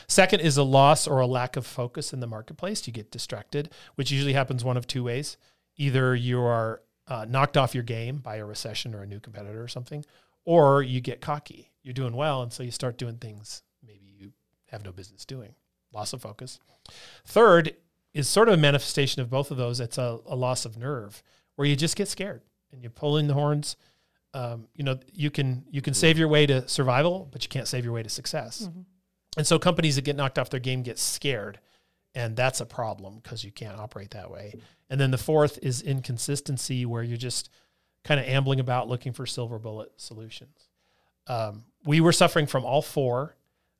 Second 0.09 0.41
is 0.41 0.57
a 0.57 0.65
loss 0.65 1.07
or 1.07 1.21
a 1.21 1.27
lack 1.27 1.57
of 1.57 1.65
focus 1.65 2.13
in 2.13 2.19
the 2.19 2.27
marketplace. 2.27 2.85
You 2.87 2.93
get 2.93 3.13
distracted, 3.13 3.71
which 3.95 4.11
usually 4.11 4.33
happens 4.33 4.65
one 4.65 4.77
of 4.77 4.89
two 4.89 5.05
ways. 5.05 5.37
Either 5.77 6.17
you 6.17 6.41
are 6.41 6.83
uh, 7.07 7.27
knocked 7.29 7.57
off 7.57 7.75
your 7.75 7.85
game 7.85 8.19
by 8.19 8.37
a 8.37 8.45
recession 8.45 8.95
or 8.95 9.03
a 9.03 9.07
new 9.07 9.21
competitor 9.21 9.63
or 9.63 9.69
something, 9.69 10.05
or 10.45 10.83
you 10.83 11.01
get 11.01 11.21
cocky. 11.21 11.71
You're 11.85 11.95
doing 11.95 12.17
well, 12.17 12.43
and 12.43 12.53
so 12.53 12.65
you 12.65 12.73
start 12.73 12.99
doing 12.99 13.17
things 13.17 13.63
maybe 13.87 14.07
you 14.07 14.33
have 14.71 14.85
no 14.85 14.93
business 14.93 15.25
doing. 15.25 15.55
Loss 15.93 16.13
of 16.13 16.23
focus. 16.23 16.59
Third 17.25 17.75
is 18.13 18.29
sort 18.29 18.49
of 18.49 18.55
a 18.55 18.59
manifestation 18.59 19.23
of 19.23 19.31
both 19.31 19.51
of 19.51 19.57
those. 19.57 19.81
It's 19.81 19.99
a, 19.99 20.19
a 20.27 20.37
loss 20.37 20.65
of 20.65 20.77
nerve 20.77 21.23
where 21.57 21.67
you 21.67 21.77
just 21.77 21.97
get 21.97 22.09
scared 22.09 22.43
and 22.73 22.83
you 22.83 22.91
pull 22.91 23.17
in 23.17 23.27
the 23.27 23.35
horns. 23.35 23.77
Um, 24.35 24.69
you 24.75 24.85
know, 24.85 24.99
you 25.13 25.31
can 25.31 25.65
you 25.71 25.81
can 25.81 25.95
save 25.95 26.19
your 26.19 26.29
way 26.29 26.47
to 26.47 26.69
survival, 26.69 27.29
but 27.33 27.43
you 27.43 27.49
can't 27.49 27.67
save 27.67 27.85
your 27.85 27.95
way 27.95 28.03
to 28.03 28.09
success. 28.11 28.69
And 29.37 29.47
so 29.47 29.59
companies 29.59 29.97
that 29.97 30.03
get 30.05 30.17
knocked 30.17 30.39
off 30.39 30.51
their 30.51 30.61
game 30.61 30.83
get 30.83 30.99
scared. 30.99 31.61
And 32.15 32.37
that's 32.37 32.61
a 32.61 32.67
problem 32.67 33.21
because 33.23 33.45
you 33.45 33.53
can't 33.53 33.79
operate 33.79 34.11
that 34.13 34.31
way. 34.31 34.55
And 34.91 35.01
then 35.01 35.11
the 35.11 35.19
fourth 35.19 35.59
is 35.63 35.83
inconsistency, 35.83 36.85
where 36.87 37.03
you're 37.03 37.17
just 37.19 37.51
kind 38.05 38.19
of 38.21 38.27
ambling 38.27 38.59
about 38.61 38.89
looking 38.89 39.13
for 39.13 39.27
silver 39.27 39.59
bullet 39.59 39.93
solutions. 39.97 40.69
um, 41.27 41.65
we 41.85 42.01
were 42.01 42.13
suffering 42.13 42.47
from 42.47 42.65
all 42.65 42.83
four. 42.83 43.37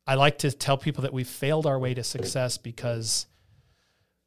I 0.07 0.15
like 0.15 0.39
to 0.39 0.51
tell 0.53 0.77
people 0.79 1.03
that 1.03 1.13
we 1.13 1.25
failed 1.25 1.67
our 1.67 1.79
way 1.79 1.93
to 1.95 2.05
success 2.05 2.57
because 2.59 3.27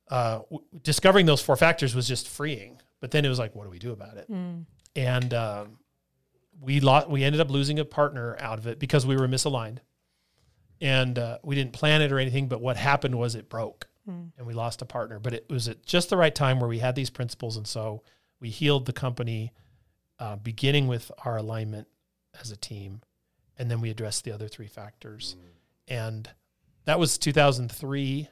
uh, 0.09 0.39
w- 0.39 0.63
discovering 0.83 1.25
those 1.25 1.41
four 1.41 1.55
factors 1.55 1.95
was 1.95 2.07
just 2.07 2.27
freeing. 2.27 2.79
But 2.99 3.11
then 3.11 3.25
it 3.25 3.29
was 3.29 3.39
like, 3.39 3.55
what 3.55 3.63
do 3.63 3.69
we 3.69 3.79
do 3.79 3.91
about 3.91 4.17
it? 4.17 4.27
And 4.95 5.33
um, 5.33 5.77
we 6.62 6.80
lost. 6.80 7.10
We 7.10 7.24
ended 7.24 7.41
up 7.41 7.50
losing 7.50 7.80
a 7.80 7.86
partner 7.86 8.38
out 8.39 8.60
of 8.60 8.68
it 8.68 8.80
because 8.80 9.06
we 9.06 9.18
were 9.18 9.27
misaligned, 9.27 9.80
and 10.80 11.18
uh, 11.18 11.39
we 11.44 11.56
didn't 11.56 11.74
plan 11.74 12.01
it 12.01 12.12
or 12.12 12.20
anything. 12.20 12.48
But 12.48 12.62
what 12.62 12.77
happened 12.77 13.18
was 13.18 13.36
it 13.36 13.50
broke, 13.50 13.88
and 14.38 14.48
we 14.48 14.53
lost 14.53 14.82
a 14.82 14.86
partner. 14.86 15.20
But 15.20 15.34
it 15.34 15.46
was 15.50 15.68
at 15.68 15.86
just 15.86 16.10
the 16.10 16.18
right 16.18 16.34
time 16.34 16.60
where 16.60 16.70
we 16.70 16.80
had 16.80 16.96
these 16.96 17.10
principles, 17.10 17.58
and 17.58 17.68
so 17.68 18.03
we 18.39 18.50
healed 18.50 18.86
the 18.86 18.94
company, 18.94 19.53
uh, 20.20 20.36
beginning 20.36 20.88
with 20.88 21.12
our 21.25 21.38
alignment 21.38 21.88
as 22.39 22.51
a 22.51 22.58
team, 22.58 23.01
and 23.58 23.70
then 23.70 23.82
we 23.82 23.89
addressed 23.89 24.24
the 24.24 24.32
other 24.32 24.48
three 24.48 24.68
factors. 24.68 25.36
And 25.88 26.30
that 26.86 27.00
was 27.00 27.18
2003. 27.18 28.30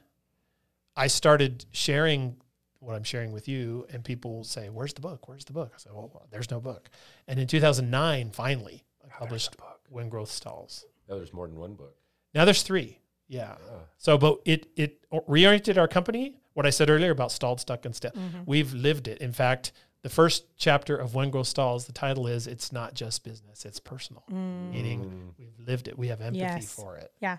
I 0.96 1.06
started 1.08 1.64
sharing 1.72 2.36
what 2.80 2.96
I'm 2.96 3.04
sharing 3.04 3.32
with 3.32 3.46
you, 3.48 3.86
and 3.90 4.02
people 4.04 4.42
say, 4.44 4.68
"Where's 4.68 4.92
the 4.94 5.00
book? 5.00 5.28
Where's 5.28 5.44
the 5.44 5.52
book?" 5.52 5.72
I 5.74 5.78
said, 5.78 5.92
"Well, 5.92 6.26
there's 6.30 6.50
no 6.50 6.60
book." 6.60 6.90
And 7.28 7.38
in 7.38 7.46
2009, 7.46 8.30
finally, 8.30 8.84
I 9.04 9.08
published 9.08 9.54
"When 9.88 10.08
Growth 10.08 10.30
Stalls." 10.30 10.84
Now 11.08 11.16
there's 11.16 11.32
more 11.32 11.46
than 11.46 11.58
one 11.58 11.74
book. 11.74 11.96
Now 12.34 12.44
there's 12.44 12.62
three. 12.62 12.98
Yeah. 13.28 13.56
Ah. 13.70 13.74
So, 13.98 14.18
but 14.18 14.40
it 14.44 14.66
it 14.76 15.04
reoriented 15.12 15.76
our 15.78 15.88
company. 15.88 16.36
What 16.54 16.66
I 16.66 16.70
said 16.70 16.90
earlier 16.90 17.12
about 17.12 17.30
stalled, 17.32 17.60
stuck, 17.60 17.84
and 17.84 17.94
still. 17.94 18.12
We've 18.44 18.72
lived 18.74 19.06
it. 19.08 19.18
In 19.18 19.32
fact, 19.32 19.72
the 20.02 20.08
first 20.10 20.44
chapter 20.56 20.96
of 20.96 21.14
When 21.14 21.30
Growth 21.30 21.46
Stalls, 21.46 21.86
the 21.86 21.92
title 21.92 22.26
is 22.26 22.46
"It's 22.46 22.72
not 22.72 22.94
just 22.94 23.22
business; 23.24 23.64
it's 23.64 23.78
personal." 23.78 24.24
Meaning, 24.30 25.34
we've 25.38 25.58
lived 25.58 25.86
it. 25.86 25.98
We 25.98 26.08
have 26.08 26.20
empathy 26.20 26.40
Yes. 26.40 26.72
for 26.72 26.96
it. 26.96 27.12
Yeah. 27.20 27.38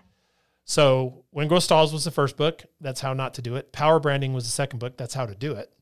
So 0.64 1.24
When 1.30 1.48
Growth 1.48 1.64
Stalls 1.64 1.92
was 1.92 2.04
the 2.04 2.10
first 2.10 2.36
book. 2.36 2.64
That's 2.80 3.00
how 3.00 3.12
not 3.12 3.34
to 3.34 3.42
do 3.42 3.56
it. 3.56 3.72
Power 3.72 3.98
Branding 4.00 4.32
was 4.32 4.44
the 4.44 4.50
second 4.50 4.78
book. 4.78 4.96
That's 4.96 5.14
how 5.14 5.26
to 5.26 5.34
do 5.34 5.52
it. 5.52 5.72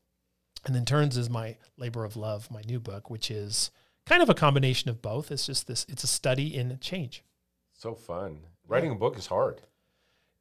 And 0.65 0.75
then 0.75 0.85
Turns 0.85 1.17
is 1.17 1.29
my 1.29 1.57
labor 1.77 2.03
of 2.03 2.15
love, 2.15 2.49
my 2.51 2.61
new 2.67 2.79
book, 2.79 3.09
which 3.09 3.31
is 3.31 3.71
kind 4.05 4.21
of 4.21 4.29
a 4.29 4.33
combination 4.33 4.89
of 4.89 5.01
both. 5.01 5.31
It's 5.31 5.45
just 5.45 5.67
this. 5.67 5.85
It's 5.89 6.03
a 6.03 6.07
study 6.07 6.55
in 6.55 6.77
change. 6.79 7.23
So 7.73 7.95
fun. 7.95 8.39
Writing 8.67 8.91
a 8.91 8.95
book 8.95 9.17
is 9.17 9.27
hard. 9.27 9.61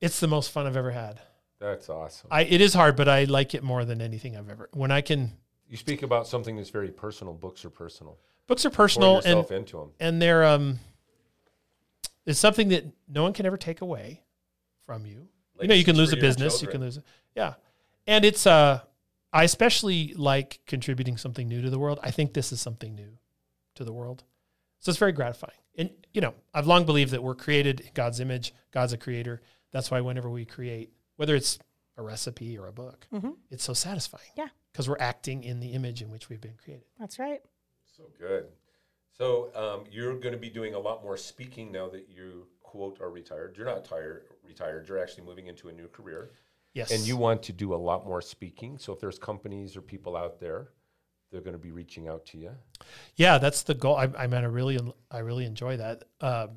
It's 0.01 0.21
the 0.21 0.29
most 0.29 0.51
fun 0.51 0.67
I've 0.67 0.77
ever 0.77 0.91
had. 0.91 1.21
That's 1.59 1.89
awesome. 1.89 2.29
I 2.31 2.43
it 2.43 2.61
is 2.61 2.75
hard, 2.75 2.97
but 2.97 3.09
I 3.09 3.25
like 3.25 3.55
it 3.55 3.63
more 3.63 3.85
than 3.85 4.01
anything 4.01 4.37
I've 4.37 4.49
ever. 4.49 4.69
When 4.73 4.91
I 4.91 5.01
can, 5.01 5.33
you 5.69 5.77
speak 5.77 6.03
about 6.03 6.27
something 6.27 6.57
that's 6.57 6.71
very 6.71 6.91
personal. 6.91 7.35
Books 7.35 7.65
are 7.65 7.71
personal. 7.71 8.19
books 8.47 8.65
are 8.65 8.71
personal 8.71 9.21
and 9.25 9.51
into 9.51 9.77
them. 9.77 9.91
and 10.01 10.21
they're 10.23 10.45
um, 10.45 10.79
it's 12.27 12.39
something 12.39 12.69
that 12.69 12.85
no 13.09 13.23
one 13.23 13.33
can 13.33 13.47
ever 13.47 13.57
take 13.57 13.81
away 13.81 14.23
from 14.91 15.07
you. 15.07 15.29
you 15.61 15.69
know, 15.69 15.75
you 15.77 15.85
can 15.85 15.95
lose 15.95 16.09
a 16.09 16.17
for 16.17 16.17
your 16.17 16.29
business, 16.29 16.61
you 16.63 16.67
can 16.67 16.81
lose 16.81 16.97
it. 16.97 17.05
Yeah. 17.37 17.55
And 18.09 18.25
it's 18.25 18.45
uh 18.45 18.81
I 19.33 19.45
especially 19.45 20.15
like 20.17 20.59
contributing 20.67 21.17
something 21.17 21.47
new 21.47 21.63
to 21.63 21.71
the 21.71 21.79
world. 21.79 22.01
I 22.03 22.11
think 22.11 22.33
this 22.33 22.51
is 22.51 22.61
something 22.61 22.97
new 22.97 23.17
to 23.77 23.85
the 23.85 23.93
world. 23.93 24.25
So 24.81 24.91
it's 24.91 24.99
very 24.99 25.13
gratifying. 25.13 25.55
And 25.79 25.91
you 26.13 26.21
know, 26.21 26.35
I've 26.53 26.67
long 26.67 26.87
believed 26.87 27.13
that 27.13 27.23
we're 27.23 27.37
created 27.37 27.79
in 27.79 27.91
God's 27.95 28.19
image. 28.19 28.53
God's 28.73 28.93
a 28.93 28.99
creator. 28.99 29.43
That's 29.71 29.93
why 29.93 30.01
whenever 30.01 30.29
we 30.29 30.45
create, 30.45 30.93
whether 31.15 31.37
it's 31.37 31.61
a 31.97 32.03
recipe 32.03 32.59
or 32.59 32.67
a 32.67 32.73
book, 32.73 33.07
it's 33.49 33.63
so 33.63 33.75
satisfying. 33.75 34.33
Yeah. 34.37 34.49
Because 34.73 34.89
we're 34.89 34.99
acting 34.99 35.45
in 35.45 35.61
the 35.61 35.69
image 35.69 36.03
in 36.03 36.11
which 36.11 36.29
we've 36.29 36.41
been 36.41 36.59
created. 36.65 36.87
That's 36.99 37.21
right. 37.21 37.43
So 37.97 38.11
good. 38.19 38.47
So 39.17 39.51
um, 39.55 39.85
you're 39.91 40.15
going 40.15 40.33
to 40.33 40.39
be 40.41 40.49
doing 40.51 40.75
a 40.75 40.79
lot 40.79 41.03
more 41.03 41.17
speaking 41.17 41.71
now 41.73 41.89
that 41.91 42.09
you 42.09 42.47
quote 42.63 43.01
are 43.01 43.11
retired. 43.11 43.55
You're 43.57 43.67
not 43.67 43.85
tired, 43.85 44.25
retired. 44.47 44.89
You're 44.89 44.99
actually 44.99 45.25
moving 45.25 45.47
into 45.49 45.69
a 45.69 45.73
new 45.73 45.89
career, 45.89 46.31
Yes. 46.73 46.91
and 46.93 47.01
you 47.07 47.17
want 47.17 47.43
to 47.45 47.53
do 47.53 47.75
a 47.75 47.77
lot 47.77 48.07
more 48.07 48.23
speaking. 48.23 48.79
So 48.79 48.93
if 48.93 49.01
there's 49.01 49.19
companies 49.19 49.77
or 49.77 49.83
people 49.83 50.17
out 50.17 50.39
there, 50.41 50.69
they're 51.31 51.41
going 51.41 51.53
to 51.55 51.59
be 51.59 51.71
reaching 51.73 52.09
out 52.09 52.25
to 52.27 52.39
you. 52.39 52.51
Yeah, 53.17 53.39
that's 53.39 53.63
the 53.63 53.75
goal. 53.75 53.97
I, 53.97 54.09
I 54.19 54.27
mean, 54.27 54.43
I 54.43 54.47
really, 54.47 54.79
I 55.11 55.19
really 55.19 55.45
enjoy 55.45 55.77
that. 55.77 56.05
Um, 56.21 56.51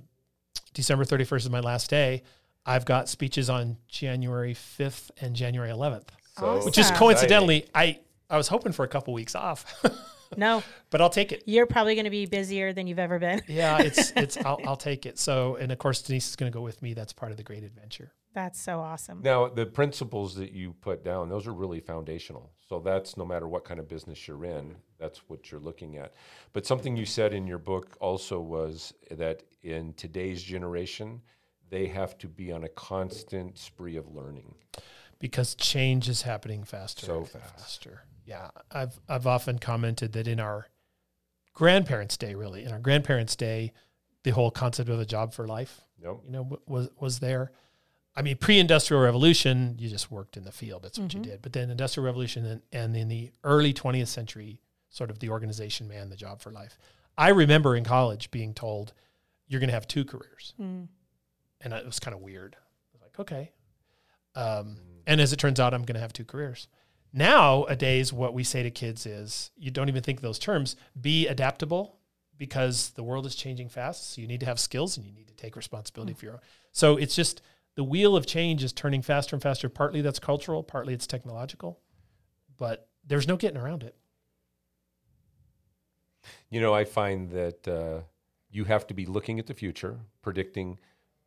December 0.74 1.04
31st 1.06 1.38
is 1.38 1.50
my 1.50 1.60
last 1.60 1.90
day. 1.90 2.24
I've 2.66 2.86
got 2.86 3.10
speeches 3.10 3.50
on 3.50 3.78
January 3.88 4.54
5th 4.54 5.12
and 5.20 5.36
January 5.36 5.70
11th, 5.70 6.08
So 6.40 6.64
which 6.66 6.78
is 6.78 6.86
Awesome. 6.86 6.96
coincidentally, 6.98 7.66
I, 7.76 8.00
I 8.30 8.38
was 8.38 8.48
hoping 8.48 8.72
for 8.72 8.86
a 8.86 8.88
couple 8.88 9.14
weeks 9.14 9.36
off, 9.36 9.66
No, 10.38 10.64
but 10.90 11.02
I'll 11.02 11.10
take 11.10 11.32
it. 11.32 11.44
you're 11.46 11.66
probably 11.66 11.96
going 11.96 12.06
to 12.06 12.10
be 12.12 12.26
busier 12.26 12.74
than 12.74 12.88
you've 12.88 13.00
ever 13.00 13.20
been. 13.20 13.42
Yeah, 13.48 13.82
it's, 13.82 14.12
it's, 14.16 14.38
I'll, 14.38 14.60
I'll 14.66 14.76
take 14.78 15.06
it. 15.06 15.18
So, 15.20 15.56
and 15.58 15.72
of 15.72 15.78
course, 15.78 16.02
Denise 16.02 16.30
is 16.30 16.36
going 16.36 16.52
to 16.52 16.56
go 16.56 16.62
with 16.62 16.82
me. 16.82 16.94
That's 16.94 17.14
part 17.14 17.32
of 17.32 17.38
the 17.38 17.44
great 17.44 17.64
adventure. 17.64 18.12
That's 18.34 18.60
so 18.60 18.80
awesome. 18.80 19.22
Now, 19.22 19.48
the 19.48 19.66
principles 19.66 20.34
that 20.36 20.52
you 20.52 20.74
put 20.82 21.04
down, 21.04 21.30
those 21.30 21.46
are 21.46 21.54
really 21.54 21.80
foundational. 21.80 22.52
So 22.68 22.80
that's 22.80 23.16
no 23.16 23.26
matter 23.26 23.48
what 23.48 23.64
kind 23.64 23.80
of 23.80 23.88
business 23.88 24.28
you're 24.28 24.44
in, 24.46 24.76
that's 24.98 25.20
what 25.30 25.52
you're 25.52 25.60
looking 25.62 25.98
at. 25.98 26.14
But 26.54 26.66
something 26.66 26.98
you 26.98 27.06
said 27.06 27.34
in 27.34 27.46
your 27.46 27.60
book 27.60 27.96
also 28.00 28.40
was 28.42 28.92
that 29.12 29.44
in 29.62 29.94
today's 29.94 30.42
generation, 30.42 31.22
they 31.70 31.86
have 31.88 32.18
to 32.20 32.28
be 32.28 32.52
on 32.52 32.64
a 32.64 32.70
constant 32.70 33.58
spree 33.60 33.98
of 33.98 34.08
learning. 34.16 34.56
because 35.20 35.54
change 35.56 36.10
is 36.10 36.24
happening 36.24 36.64
faster 36.64 37.06
So 37.06 37.18
and 37.20 37.30
fast. 37.30 37.56
faster. 37.60 38.02
Yeah, 38.26 38.50
I've 38.72 39.00
I've 39.10 39.28
often 39.28 39.60
commented 39.60 40.14
that 40.14 40.28
in 40.28 40.40
our 40.40 40.68
grandparents' 41.54 42.18
day, 42.18 42.36
really, 42.36 42.64
in 42.64 42.72
our 42.72 42.80
grandparents' 42.80 43.36
day, 43.36 43.74
the 44.24 44.32
whole 44.32 44.52
concept 44.52 44.90
of 44.90 45.00
a 45.00 45.06
job 45.06 45.34
for 45.34 45.48
life, 45.48 45.82
Nope. 46.02 46.24
you 46.26 46.32
know, 46.32 46.60
was 46.66 46.90
was 47.00 47.20
there. 47.20 47.52
I 48.16 48.22
mean, 48.22 48.38
pre-industrial 48.38 49.02
revolution, 49.02 49.76
you 49.80 49.90
just 49.90 50.12
worked 50.12 50.38
in 50.38 50.44
the 50.44 50.52
field. 50.52 50.84
That's 50.84 51.00
what 51.00 51.14
you 51.14 51.20
mm-hmm. 51.20 51.32
did. 51.32 51.42
But 51.42 51.54
then 51.54 51.72
industrial 51.72 52.06
revolution 52.06 52.46
and, 52.46 52.62
and 52.72 52.96
in 52.96 53.08
the 53.08 53.32
early 53.44 53.74
20th 53.74 54.08
century, 54.08 54.60
sort 54.90 55.10
of 55.10 55.18
the 55.18 55.30
organization 55.30 55.88
man, 55.88 56.10
the 56.10 56.16
job 56.16 56.40
for 56.40 56.52
life. 56.52 56.78
I 57.18 57.30
remember 57.30 57.76
in 57.76 57.84
college 57.84 58.30
being 58.30 58.54
told, 58.54 58.94
you're 59.48 59.60
going 59.60 59.70
to 59.70 59.74
have 59.74 59.88
two 59.88 60.06
careers. 60.06 60.54
Mm. 60.62 60.88
And 61.62 61.74
it 61.74 61.86
was 61.86 62.00
kind 62.00 62.16
of 62.16 62.22
weird. 62.22 62.56
I 62.56 62.94
was 62.94 63.02
like, 63.02 63.20
okay. 63.20 63.52
Um, 64.36 64.46
mm. 64.46 64.78
and 65.08 65.20
as 65.20 65.34
it 65.34 65.38
turns 65.38 65.60
out, 65.60 65.74
I'm 65.74 65.84
going 65.84 65.96
to 65.96 66.02
have 66.02 66.14
two 66.14 66.26
careers. 66.26 66.68
Nowadays, 67.14 68.12
what 68.12 68.34
we 68.34 68.44
say 68.44 68.64
to 68.64 68.72
kids 68.72 69.06
is 69.06 69.52
you 69.56 69.70
don't 69.70 69.88
even 69.88 70.02
think 70.02 70.22
those 70.22 70.40
terms. 70.40 70.76
Be 71.00 71.28
adaptable 71.28 72.00
because 72.38 72.90
the 72.92 73.04
world 73.04 73.28
is 73.28 73.36
changing 73.36 73.70
fast. 73.70 74.14
So 74.14 74.22
you 74.22 74.28
need 74.28 74.40
to 74.40 74.48
have 74.48 74.60
skills 74.60 74.98
and 74.98 75.06
you 75.06 75.14
need 75.14 75.28
to 75.28 75.36
take 75.36 75.56
responsibility 75.56 76.14
for 76.14 76.26
your 76.26 76.34
own. 76.36 76.40
So 76.72 76.98
it's 76.98 77.16
just 77.16 77.44
the 77.76 77.84
wheel 77.84 78.16
of 78.16 78.26
change 78.26 78.64
is 78.64 78.74
turning 78.74 79.04
faster 79.04 79.36
and 79.36 79.44
faster. 79.44 79.70
Partly 79.70 80.02
that's 80.02 80.20
cultural, 80.20 80.64
partly 80.64 80.96
it's 80.96 81.06
technological, 81.06 81.80
but 82.58 82.88
there's 83.06 83.28
no 83.28 83.38
getting 83.38 83.62
around 83.62 83.84
it. 83.84 83.96
You 86.50 86.62
know, 86.62 86.74
I 86.74 86.86
find 86.86 87.30
that 87.32 87.68
uh, 87.68 88.02
you 88.50 88.64
have 88.66 88.88
to 88.88 88.94
be 88.94 89.06
looking 89.06 89.40
at 89.40 89.46
the 89.46 89.54
future, 89.54 90.00
predicting 90.22 90.80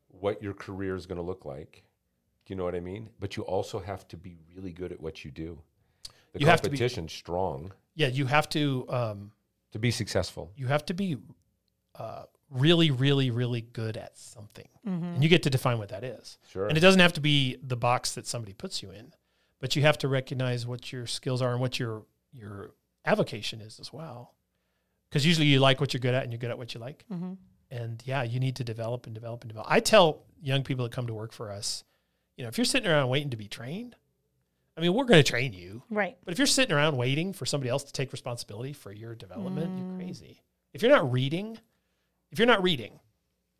what 0.08 0.42
your 0.42 0.54
career 0.54 0.96
is 0.96 1.06
going 1.06 1.16
to 1.16 1.22
look 1.22 1.44
like. 1.44 1.84
Do 2.44 2.52
you 2.52 2.56
know 2.56 2.64
what 2.64 2.74
I 2.74 2.80
mean? 2.80 3.10
But 3.20 3.36
you 3.36 3.42
also 3.42 3.78
have 3.78 4.08
to 4.08 4.16
be 4.16 4.36
really 4.54 4.72
good 4.72 4.92
at 4.92 5.00
what 5.00 5.24
you 5.24 5.30
do. 5.30 5.60
The 6.36 6.44
You 6.44 6.46
have 6.50 6.62
to 6.62 6.70
be- 6.70 7.08
strong 7.08 7.72
Yeah, 7.94 8.08
you 8.08 8.26
have 8.26 8.48
to 8.50 8.86
um, 8.88 9.32
to 9.72 9.78
be 9.78 9.90
successful. 9.90 10.52
you 10.56 10.66
have 10.68 10.84
to 10.86 10.94
be 10.94 11.16
uh, 11.98 12.24
really, 12.50 12.90
really, 12.90 13.30
really 13.30 13.60
good 13.62 13.96
at 13.96 14.16
something, 14.16 14.68
and 14.84 15.22
you 15.22 15.28
get 15.28 15.42
to 15.44 15.50
define 15.50 15.78
what 15.78 15.88
that 15.88 16.04
is. 16.04 16.38
Sure. 16.50 16.68
And 16.68 16.76
it 16.78 16.80
doesn't 16.80 17.00
have 17.00 17.12
to 17.14 17.20
be 17.20 17.56
the 17.62 17.76
box 17.76 18.12
that 18.12 18.26
somebody 18.26 18.52
puts 18.52 18.82
you 18.82 18.90
in, 18.90 19.12
but 19.60 19.74
you 19.74 19.82
have 19.82 19.98
to 19.98 20.08
recognize 20.08 20.66
what 20.66 20.92
your 20.92 21.06
skills 21.06 21.40
are 21.42 21.52
and 21.52 21.60
what 21.60 21.78
your 21.78 22.04
your 22.32 22.72
avocation 23.04 23.60
is 23.60 23.80
as 23.80 23.92
well. 23.92 24.34
Because 25.08 25.24
usually 25.24 25.46
you 25.46 25.60
like 25.60 25.80
what 25.80 25.92
you're 25.94 26.00
good 26.00 26.14
at, 26.14 26.22
and 26.24 26.32
you're 26.32 26.38
good 26.38 26.50
at 26.50 26.58
what 26.58 26.74
you 26.74 26.80
like. 26.80 27.04
And 27.70 28.02
yeah, 28.04 28.22
you 28.22 28.38
need 28.38 28.56
to 28.56 28.64
develop 28.64 29.06
and 29.06 29.14
develop 29.14 29.42
and 29.42 29.48
develop. 29.48 29.68
I 29.70 29.80
tell 29.80 30.22
young 30.40 30.62
people 30.62 30.84
that 30.84 30.92
come 30.92 31.06
to 31.08 31.14
work 31.14 31.32
for 31.32 31.50
us, 31.50 31.82
you 32.36 32.44
know, 32.44 32.48
if 32.48 32.58
you're 32.58 32.64
sitting 32.64 32.88
around 32.88 33.08
waiting 33.08 33.30
to 33.30 33.36
be 33.36 33.48
trained, 33.48 33.96
I 34.76 34.80
mean, 34.82 34.92
we're 34.94 35.04
going 35.04 35.22
to 35.22 35.28
train 35.28 35.52
you. 35.52 35.82
Right. 35.90 36.16
But 36.24 36.32
if 36.32 36.38
you're 36.38 36.46
sitting 36.46 36.74
around 36.74 36.96
waiting 36.96 37.32
for 37.32 37.46
somebody 37.46 37.70
else 37.70 37.84
to 37.84 37.92
take 37.92 38.12
responsibility 38.12 38.72
for 38.72 38.92
your 38.92 39.14
development, 39.14 39.78
you're 39.78 39.96
crazy. 39.96 40.42
If 40.74 40.82
you're 40.82 40.90
not 40.90 41.10
reading, 41.10 41.58
if 42.30 42.38
you're 42.38 42.46
not 42.46 42.62
reading, 42.62 43.00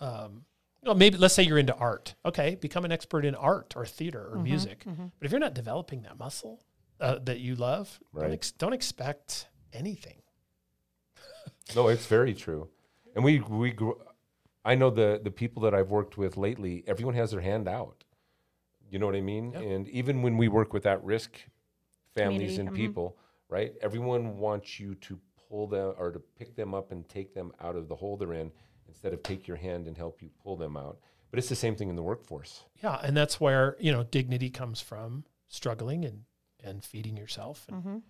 um, 0.01 0.45
you 0.83 0.89
know, 0.89 0.95
maybe 0.95 1.17
let's 1.17 1.33
say 1.35 1.43
you're 1.43 1.59
into 1.59 1.75
art. 1.75 2.15
Okay, 2.25 2.55
become 2.57 2.85
an 2.85 2.93
expert 2.93 3.25
in 3.25 3.35
art 3.35 3.73
or 3.77 3.87
theater 3.87 4.29
or 4.31 4.39
music. 4.39 4.85
But 4.85 5.25
if 5.25 5.31
you're 5.31 5.41
not 5.41 5.55
developing 5.55 6.03
that 6.03 6.19
muscle 6.19 6.61
uh, 7.01 7.19
that 7.25 7.41
you 7.41 7.55
love, 7.57 7.99
don't, 8.15 8.33
ex- 8.33 8.53
don't 8.53 8.73
expect 8.75 9.49
anything. 9.73 10.17
No, 11.75 11.89
it's 11.89 12.07
very 12.07 12.33
true. 12.33 12.69
And 13.17 13.25
we 13.25 13.41
we 13.41 13.73
grew, 13.73 14.01
I 14.65 14.77
know 14.77 14.89
the 14.91 15.21
the 15.23 15.33
people 15.33 15.63
that 15.63 15.75
I've 15.75 15.91
worked 15.91 16.17
with 16.17 16.37
lately, 16.37 16.85
everyone 16.87 17.15
has 17.17 17.33
their 17.33 17.41
hand 17.41 17.67
out. 17.67 18.05
You 18.91 18.99
know 18.99 19.07
what 19.07 19.17
I 19.17 19.21
mean? 19.21 19.53
Yep. 19.53 19.63
And 19.63 19.89
even 19.89 20.23
when 20.23 20.37
we 20.37 20.49
work 20.49 20.73
with 20.73 20.87
at 20.87 21.03
risk 21.05 21.37
families 22.15 22.57
Community, 22.57 22.61
and 22.61 22.71
mhm. 22.71 22.77
people, 22.77 23.19
right? 23.49 23.75
Everyone 23.83 24.39
wants 24.39 24.81
you 24.81 24.95
to 24.97 25.19
pull 25.49 25.67
them 25.67 25.95
or 25.99 26.11
to 26.11 26.19
pick 26.39 26.57
them 26.57 26.75
up 26.75 26.93
and 26.93 27.09
take 27.09 27.35
them 27.35 27.53
out 27.61 27.77
of 27.77 27.89
the 27.89 27.95
hole 27.95 28.17
they're 28.17 28.33
in 28.33 28.51
instead 28.89 29.13
of 29.13 29.23
take 29.23 29.47
your 29.47 29.57
hand 29.57 29.87
and 29.87 29.97
help 29.97 30.23
you 30.23 30.31
pull 30.43 30.57
them 30.57 30.77
out. 30.77 30.99
But 31.31 31.39
it's 31.39 31.49
the 31.49 31.57
same 31.57 31.77
thing 31.77 31.89
in 31.89 31.97
the 31.97 32.03
workforce. 32.03 32.65
Yeah, 32.83 32.99
and 33.03 33.17
that's 33.17 33.41
where 33.41 33.77
you 33.79 33.93
know 33.93 34.05
dignity 34.05 34.51
comes 34.51 34.81
from 34.81 35.25
struggling 35.49 36.05
and 36.05 36.23
and 36.63 36.85
feeding 36.85 37.17
yourself. 37.17 37.67
And, 37.69 38.03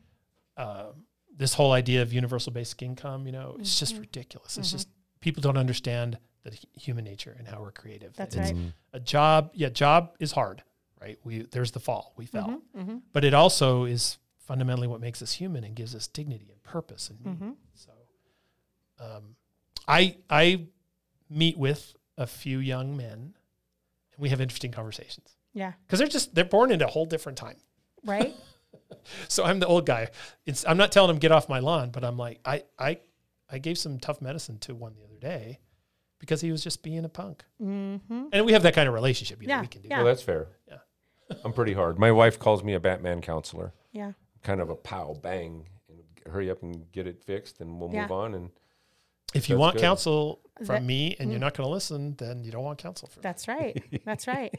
uh, 0.56 0.92
this 1.36 1.52
whole 1.54 1.72
idea 1.72 2.02
of 2.02 2.12
universal 2.12 2.52
basic 2.52 2.82
income, 2.82 3.26
you 3.26 3.32
know, 3.32 3.56
it's 3.58 3.78
just 3.78 3.96
ridiculous. 3.98 4.56
It's 4.56 4.72
just 4.72 4.88
people 5.20 5.40
don't 5.42 5.56
understand 5.58 6.18
the 6.44 6.56
human 6.74 7.04
nature 7.04 7.34
and 7.38 7.46
how 7.48 7.60
we're 7.60 7.72
creative. 7.72 8.14
That's 8.16 8.36
It's 8.36 8.52
right. 8.52 8.72
A 8.92 9.00
job, 9.00 9.50
yeah, 9.54 9.68
job 9.68 10.14
is 10.20 10.32
hard, 10.32 10.62
right? 11.00 11.18
We 11.24 11.42
there's 11.42 11.72
the 11.72 11.80
fall, 11.80 12.12
we 12.16 12.26
fell, 12.26 12.62
Mm-hmm. 12.76 12.98
but 13.12 13.24
it 13.24 13.34
also 13.34 13.84
is 13.84 14.18
fundamentally 14.38 14.86
what 14.86 15.00
makes 15.00 15.20
us 15.22 15.32
human 15.32 15.64
and 15.64 15.74
gives 15.74 15.94
us 15.94 16.06
dignity 16.06 16.48
and 16.52 16.62
purpose 16.62 17.10
and 17.10 17.18
Mm-hmm. 17.20 17.50
So, 17.74 17.90
um, 19.00 19.36
I 19.88 20.16
I 20.30 20.66
meet 21.28 21.56
with 21.58 21.94
a 22.16 22.26
few 22.26 22.58
young 22.60 22.96
men, 22.96 23.12
and 24.12 24.18
we 24.18 24.28
have 24.30 24.40
interesting 24.40 24.70
conversations 24.72 25.36
Yeah. 25.52 25.72
because 25.86 25.98
they're 25.98 26.08
just 26.08 26.34
they're 26.34 26.44
born 26.44 26.70
into 26.70 26.86
a 26.86 26.90
whole 26.90 27.06
different 27.06 27.38
time. 27.38 27.56
Right. 28.04 28.34
So 29.28 29.42
I'm 29.44 29.58
the 29.58 29.66
old 29.66 29.84
guy. 29.86 30.08
It's 30.46 30.64
I'm 30.66 30.76
not 30.76 30.92
telling 30.92 31.08
them 31.08 31.18
get 31.18 31.32
off 31.32 31.48
my 31.48 31.58
lawn, 31.58 31.90
but 31.90 32.04
I'm 32.04 32.16
like 32.16 32.38
I 32.44 32.62
I 32.78 32.98
I 33.50 33.58
gave 33.58 33.78
some 33.78 33.98
tough 33.98 34.20
medicine 34.20 34.58
to 34.60 34.74
one 34.74 34.94
the 34.94 35.04
other 35.04 35.18
day 35.20 35.60
because 36.18 36.40
he 36.40 36.50
was 36.50 36.62
just 36.64 36.82
being 36.82 37.04
a 37.04 37.08
punk. 37.08 37.44
mm-hmm. 37.62 38.24
And 38.32 38.46
we 38.46 38.52
have 38.52 38.62
that 38.62 38.74
kind 38.74 38.88
of 38.88 38.94
relationship. 38.94 39.40
You 39.42 39.48
know, 39.48 39.54
Yeah, 39.56 39.60
we 39.60 39.66
can 39.68 39.82
do. 39.82 39.88
yeah. 39.88 39.96
Well, 39.98 40.06
that's 40.06 40.22
fair. 40.22 40.48
Yeah. 40.68 40.78
I'm 41.44 41.52
pretty 41.52 41.72
hard. 41.74 41.98
My 41.98 42.10
wife 42.12 42.38
calls 42.38 42.64
me 42.64 42.74
a 42.74 42.80
Batman 42.80 43.20
counselor. 43.20 43.72
Yeah. 43.92 44.12
Kind 44.42 44.60
of 44.60 44.70
a 44.70 44.74
pow 44.76 45.14
bang 45.22 45.68
and 45.88 46.32
hurry 46.32 46.50
up 46.50 46.62
and 46.62 46.90
get 46.92 47.06
it 47.06 47.22
fixed 47.22 47.60
and 47.60 47.80
we'll 47.80 47.92
Yeah. 47.92 48.02
move 48.02 48.12
on 48.12 48.34
and 48.34 48.50
If 49.34 49.48
you 49.50 49.56
want 49.58 49.74
good. 49.76 49.82
counsel 49.82 50.40
from 50.58 50.66
That- 50.66 50.82
me 50.84 51.16
and 51.20 51.30
you're 51.30 51.40
not 51.40 51.54
going 51.54 51.66
to 51.66 51.72
listen, 51.72 52.14
then 52.16 52.42
you 52.44 52.50
don't 52.50 52.64
want 52.64 52.78
counsel 52.78 53.08
from 53.08 53.20
me. 53.20 53.22
That's 53.24 53.46
right. 53.48 53.82
That's 54.04 54.26
right. 54.26 54.54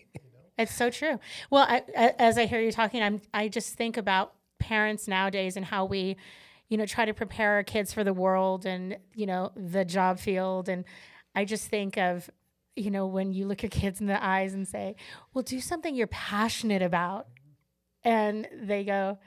It's 0.58 0.74
so 0.76 0.90
true. 0.90 1.20
Well, 1.50 1.66
I, 1.68 1.84
a- 1.96 2.22
as 2.22 2.38
I 2.38 2.46
hear 2.46 2.62
you 2.62 2.72
talking, 2.72 3.02
I'm 3.04 3.22
I 3.34 3.48
just 3.48 3.76
think 3.76 3.98
about 3.98 4.34
parents 4.60 5.08
nowadays 5.08 5.56
and 5.58 5.66
how 5.66 5.86
we, 5.86 6.18
you 6.70 6.78
know, 6.78 6.86
try 6.86 7.06
to 7.06 7.14
prepare 7.14 7.54
our 7.54 7.64
kids 7.64 7.94
for 7.94 8.04
the 8.04 8.14
world 8.14 8.66
and 8.66 8.98
you 9.14 9.26
know 9.26 9.52
the 9.56 9.86
job 9.86 10.20
field, 10.20 10.70
and 10.70 10.86
I 11.36 11.46
just 11.46 11.68
think 11.68 11.98
of, 11.98 12.30
you 12.76 12.92
know, 12.92 13.08
when 13.08 13.32
you 13.32 13.46
look 13.48 13.64
your 13.64 13.70
kids 13.70 14.02
in 14.02 14.08
the 14.08 14.24
eyes 14.24 14.54
and 14.54 14.68
say, 14.68 14.96
"Well, 15.34 15.44
do 15.44 15.60
something 15.60 15.96
you're 15.96 16.08
passionate 16.08 16.82
about," 16.82 17.28
and 18.04 18.48
they 18.54 18.84
go, 18.84 19.18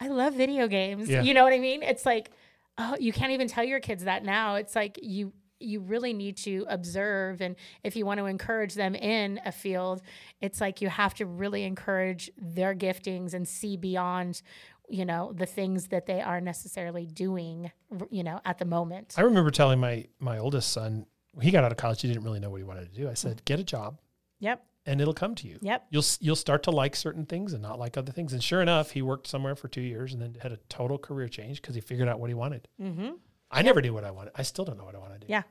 "I 0.00 0.08
love 0.08 0.34
video 0.34 0.66
games." 0.68 1.08
Yeah. 1.08 1.22
You 1.22 1.34
know 1.34 1.44
what 1.44 1.52
I 1.52 1.58
mean? 1.58 1.82
It's 1.82 2.04
like, 2.04 2.30
oh, 2.78 2.96
you 2.98 3.12
can't 3.12 3.32
even 3.32 3.48
tell 3.48 3.64
your 3.64 3.80
kids 3.80 4.04
that 4.04 4.24
now. 4.24 4.54
It's 4.54 4.74
like 4.74 4.98
you 5.02 5.32
you 5.60 5.80
really 5.80 6.12
need 6.12 6.36
to 6.36 6.64
observe 6.68 7.40
and 7.40 7.56
if 7.82 7.96
you 7.96 8.06
want 8.06 8.18
to 8.18 8.26
encourage 8.26 8.74
them 8.74 8.94
in 8.94 9.40
a 9.44 9.50
field 9.50 10.00
it's 10.40 10.60
like 10.60 10.80
you 10.80 10.88
have 10.88 11.14
to 11.14 11.26
really 11.26 11.64
encourage 11.64 12.30
their 12.36 12.74
giftings 12.74 13.34
and 13.34 13.48
see 13.48 13.76
beyond 13.76 14.40
you 14.88 15.04
know 15.04 15.32
the 15.34 15.46
things 15.46 15.88
that 15.88 16.06
they 16.06 16.20
are 16.20 16.40
necessarily 16.40 17.06
doing 17.06 17.70
you 18.10 18.22
know 18.22 18.40
at 18.44 18.58
the 18.58 18.64
moment 18.64 19.14
I 19.16 19.22
remember 19.22 19.50
telling 19.50 19.80
my 19.80 20.06
my 20.18 20.38
oldest 20.38 20.72
son 20.72 21.06
when 21.38 21.44
he 21.44 21.52
got 21.52 21.62
out 21.62 21.70
of 21.70 21.78
college, 21.78 22.02
he 22.02 22.08
didn't 22.08 22.24
really 22.24 22.40
know 22.40 22.50
what 22.50 22.56
he 22.56 22.64
wanted 22.64 22.92
to 22.92 23.00
do. 23.00 23.08
I 23.08 23.14
said, 23.14 23.44
"Get 23.44 23.60
a 23.60 23.64
job, 23.64 24.00
yep 24.40 24.64
and 24.86 25.00
it'll 25.00 25.14
come 25.14 25.34
to 25.36 25.46
you. 25.46 25.58
yep 25.60 25.86
You'll 25.90 26.04
you'll 26.20 26.34
start 26.36 26.62
to 26.64 26.70
like 26.70 26.96
certain 26.96 27.26
things 27.26 27.52
and 27.52 27.62
not 27.62 27.78
like 27.78 27.96
other 27.96 28.10
things." 28.10 28.32
And 28.32 28.42
sure 28.42 28.60
enough, 28.60 28.90
he 28.90 29.02
worked 29.02 29.26
somewhere 29.28 29.54
for 29.54 29.68
two 29.68 29.80
years 29.82 30.12
and 30.12 30.20
then 30.20 30.36
had 30.40 30.50
a 30.52 30.56
total 30.68 30.98
career 30.98 31.28
change 31.28 31.60
because 31.60 31.74
he 31.74 31.80
figured 31.80 32.08
out 32.08 32.18
what 32.18 32.28
he 32.28 32.34
wanted. 32.34 32.66
mm-hmm. 32.80 33.10
I 33.50 33.62
never 33.62 33.80
knew 33.80 33.94
what 33.94 34.04
I 34.04 34.10
wanted. 34.10 34.32
I 34.34 34.42
still 34.42 34.64
don't 34.64 34.76
know 34.76 34.84
what 34.84 34.94
I 34.94 34.98
want 34.98 35.12
to 35.12 35.18
do. 35.20 35.26
yeah 35.28 35.42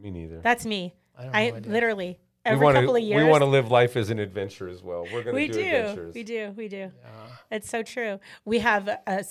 me 0.00 0.10
neither. 0.10 0.40
that's 0.40 0.66
me 0.66 0.94
I 1.16 1.22
don't 1.22 1.36
i 1.36 1.50
literally 1.68 2.06
we 2.08 2.18
every 2.44 2.64
want 2.64 2.76
couple 2.76 2.96
of 2.96 3.02
years 3.02 3.22
we 3.22 3.28
want 3.28 3.42
to 3.42 3.46
live 3.46 3.70
life 3.70 3.96
as 3.96 4.10
an 4.10 4.18
adventure 4.18 4.68
as 4.68 4.82
well. 4.82 5.06
We're 5.12 5.22
going 5.22 5.36
we 5.36 5.48
to 5.48 5.52
do, 5.52 5.60
do 5.60 5.66
adventures. 5.66 6.14
we 6.14 6.22
do 6.22 6.54
we 6.56 6.68
do 6.68 6.76
Yeah. 6.76 6.90
It's 7.50 7.68
so 7.68 7.82
true. 7.82 8.18
We 8.44 8.58
have 8.60 8.88
a, 8.88 9.24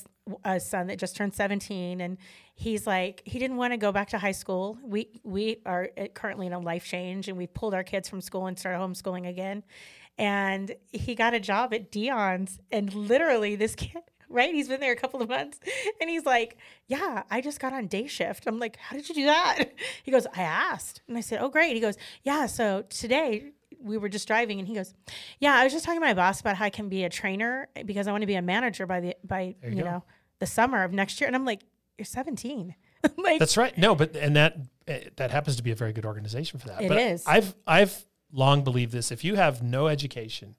a 0.45 0.60
son 0.60 0.88
that 0.88 0.99
just 0.99 1.15
turned 1.15 1.34
17 1.34 2.02
and 2.02 2.17
he's 2.56 2.88
like 2.88 3.21
he 3.26 3.39
didn't 3.39 3.58
want 3.58 3.73
to 3.73 3.78
go 3.78 3.91
back 3.91 4.10
to 4.10 4.17
high 4.17 4.32
school. 4.32 4.78
We 4.84 5.10
we 5.23 5.58
are 5.65 5.89
uh, 5.97 6.08
currently 6.13 6.47
in 6.47 6.54
a 6.54 6.60
life 6.60 6.86
change 6.86 7.28
and 7.28 7.38
we 7.38 7.47
pulled 7.47 7.73
our 7.73 7.84
kids 7.84 8.10
from 8.10 8.21
school 8.21 8.47
and 8.47 8.58
started 8.58 8.80
homeschooling 8.80 9.28
again. 9.28 9.63
And 10.17 10.76
he 10.91 11.15
got 11.15 11.34
a 11.34 11.39
job 11.39 11.73
at 11.73 11.91
Dion's 11.91 12.60
and 12.71 12.93
literally 12.93 13.56
this 13.56 13.76
kid 13.76 14.04
Right, 14.34 14.54
he's 14.54 14.67
been 14.67 14.80
there 14.80 14.91
a 14.91 14.96
couple 14.96 15.22
of 15.22 15.30
months, 15.30 15.60
and 16.02 16.10
he's 16.10 16.26
like, 16.26 16.58
"Yeah, 16.88 17.22
I 17.30 17.39
just 17.39 17.60
got 17.60 17.72
on 17.72 17.86
day 17.88 18.08
shift." 18.08 18.48
I'm 18.48 18.60
like, 18.60 18.78
"How 18.78 18.96
did 18.96 19.08
you 19.08 19.15
do 19.15 19.26
that?" 19.26 19.65
He 20.04 20.12
goes, 20.12 20.26
"I 20.36 20.41
asked," 20.41 21.02
and 21.08 21.17
I 21.17 21.22
said, 21.22 21.39
"Oh, 21.39 21.50
great." 21.50 21.76
He 21.76 21.80
goes, 21.80 21.98
"Yeah, 22.24 22.48
so 22.48 22.84
today 22.89 23.52
we 23.80 23.98
were 23.98 24.10
just 24.10 24.28
driving 24.28 24.60
and 24.60 24.67
he 24.67 24.74
goes, 24.74 24.93
"Yeah, 25.39 25.56
I 25.56 25.63
was 25.63 25.72
just 25.72 25.86
talking 25.86 26.02
to 26.02 26.06
my 26.06 26.13
boss 26.13 26.41
about 26.41 26.56
how 26.56 26.65
I 26.65 26.69
can 26.69 26.89
be 26.89 27.04
a 27.04 27.10
trainer 27.10 27.69
because 27.86 28.08
I 28.08 28.12
want 28.12 28.22
to 28.22 28.28
be 28.28 28.36
a 28.36 28.41
manager 28.41 28.86
by 28.86 29.02
the 29.02 29.15
by 29.24 29.56
you, 29.63 29.78
you 29.78 29.84
know 29.84 30.04
the 30.39 30.48
summer 30.48 30.84
of 30.84 30.91
next 30.91 31.22
year." 31.22 31.28
And 31.28 31.36
I'm 31.36 31.46
like, 31.46 31.62
"You're 31.98 32.06
17." 32.06 32.76
like 33.17 33.39
That's 33.39 33.58
right. 33.58 33.78
No, 33.78 33.96
but 33.96 34.15
and 34.15 34.36
that 34.36 34.58
eh, 34.88 35.10
that 35.17 35.32
happens 35.32 35.58
to 35.58 35.63
be 35.63 35.72
a 35.72 35.76
very 35.76 35.93
good 35.93 36.06
organization 36.06 36.60
for 36.60 36.67
that. 36.69 36.82
It 36.82 36.88
but 36.88 36.98
is. 36.98 37.24
I've 37.28 37.56
I've 37.67 38.06
long 38.32 38.63
believed 38.63 38.91
this. 38.91 39.12
If 39.12 39.24
you 39.24 39.36
have 39.36 39.62
no 39.62 39.88
education, 39.88 40.56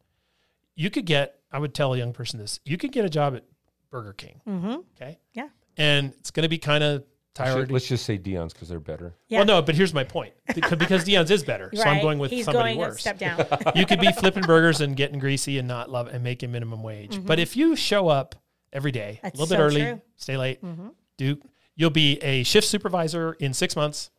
you 0.77 0.91
could 0.91 1.07
get. 1.07 1.41
I 1.51 1.59
would 1.59 1.75
tell 1.75 1.95
a 1.95 1.99
young 1.99 2.13
person 2.13 2.41
this. 2.41 2.61
You 2.65 2.77
could 2.77 2.91
get 2.91 3.05
a 3.05 3.09
job 3.09 3.37
at 3.37 3.45
Burger 3.95 4.13
King. 4.13 4.41
Mm-hmm. 4.49 4.75
Okay. 4.97 5.21
Yeah. 5.35 5.49
And 5.77 6.13
it's 6.19 6.33
going 6.33 6.43
to 6.43 6.49
be 6.49 6.59
kind 6.59 6.83
of 6.83 7.05
tired. 7.33 7.71
Let's 7.71 7.87
just 7.87 8.05
say 8.05 8.17
Dion's 8.19 8.53
because 8.53 8.69
they're 8.69 8.81
better. 8.81 9.15
Yeah. 9.29 9.39
Well, 9.39 9.47
no, 9.47 9.63
but 9.63 9.77
here's 9.77 9.95
my 9.95 10.03
point. 10.03 10.35
Because, 10.53 10.77
because 10.79 11.05
Dion's 11.05 11.31
is 11.31 11.45
better, 11.45 11.71
so 11.73 11.85
I'm 11.85 12.03
going 12.03 12.19
with 12.19 12.33
He's 12.33 12.45
somebody 12.45 12.75
going 12.75 12.87
a 12.87 12.89
worse. 12.89 13.01
step 13.01 13.19
down. 13.19 13.47
you 13.77 13.87
could 13.87 14.01
be 14.01 14.11
flipping 14.11 14.43
burgers 14.43 14.81
and 14.81 14.97
getting 14.97 15.21
greasy 15.21 15.59
and 15.59 15.69
not 15.69 15.91
love 15.91 16.09
and 16.09 16.25
making 16.25 16.51
minimum 16.51 16.83
wage. 16.83 17.25
But 17.25 17.39
if 17.39 17.57
you 17.57 17.77
show 17.77 18.09
up 18.09 18.35
every 18.73 18.91
day, 18.91 19.21
Mm-hmm. 19.23 19.27
That's 19.27 19.39
a 19.39 19.43
little 19.43 19.57
bit 19.57 19.61
so 19.61 19.65
early, 19.65 19.81
true. 19.83 19.91
Mm-hmm. 19.91 19.99
stay 20.17 20.37
late, 20.37 20.61
do 21.17 21.39
you'll 21.77 21.91
be 21.91 22.19
a 22.19 22.43
shift 22.43 22.67
supervisor 22.67 23.35
in 23.35 23.55
six 23.55 23.77
months. 23.77 24.11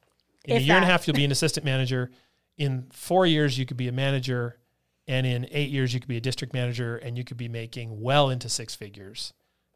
In 0.45 0.55
If 0.55 0.61
a 0.61 0.65
year 0.65 0.75
and 0.75 0.85
a 0.85 0.87
half, 0.87 1.05
you'll 1.05 1.17
be 1.17 1.25
an 1.25 1.31
assistant 1.39 1.65
manager. 1.65 2.11
In 2.57 2.87
four 2.93 3.25
years, 3.25 3.59
you 3.59 3.65
could 3.65 3.75
be 3.75 3.89
a 3.89 3.91
manager, 3.91 4.57
and 5.05 5.27
in 5.27 5.47
eight 5.51 5.69
years, 5.69 5.93
you 5.93 5.99
could 5.99 6.07
be 6.07 6.15
a 6.15 6.21
district 6.21 6.53
manager, 6.53 6.95
and 6.95 7.17
you 7.17 7.25
could 7.25 7.35
be 7.35 7.49
making 7.49 8.01
well 8.01 8.29
into 8.29 8.47
six 8.47 8.73
figures 8.73 9.33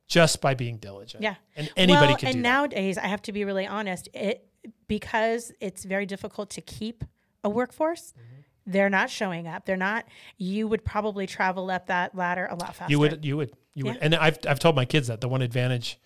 just 0.10 0.42
by 0.42 0.56
being 0.56 0.78
diligent. 0.78 1.24
Yeah. 1.24 1.36
and 1.56 1.70
anybody 1.78 2.08
well, 2.08 2.18
can 2.18 2.30
and 2.30 2.38
that. 2.40 2.50
nowadays, 2.50 2.98
I 2.98 3.08
have 3.08 3.22
to 3.24 3.32
be 3.32 3.46
really 3.46 3.66
honest. 3.66 4.10
It 4.14 4.46
because 4.88 5.54
it's 5.62 5.86
very 5.86 6.06
difficult 6.06 6.50
to 6.50 6.62
keep 6.62 7.06
a 7.44 7.50
workforce. 7.50 8.12
Mm-hmm. 8.12 8.72
They're 8.72 8.90
not 8.90 9.10
showing 9.10 9.48
up. 9.48 9.66
They're 9.66 9.78
not. 9.78 10.06
You 10.38 10.68
would 10.68 10.84
probably 10.84 11.26
travel 11.26 11.72
up 11.72 11.88
that 11.88 12.14
ladder 12.14 12.48
a 12.52 12.56
lot 12.56 12.76
faster. 12.76 12.92
You 12.92 13.00
would, 13.00 13.24
you 13.24 13.38
would, 13.38 13.54
you 13.74 13.86
would, 13.86 13.98
and 14.02 14.14
I've 14.14 14.38
I've 14.48 14.60
told 14.60 14.76
my 14.76 14.86
kids 14.86 15.08
that 15.08 15.22
the 15.22 15.30
one 15.30 15.42
advantage 15.42 16.00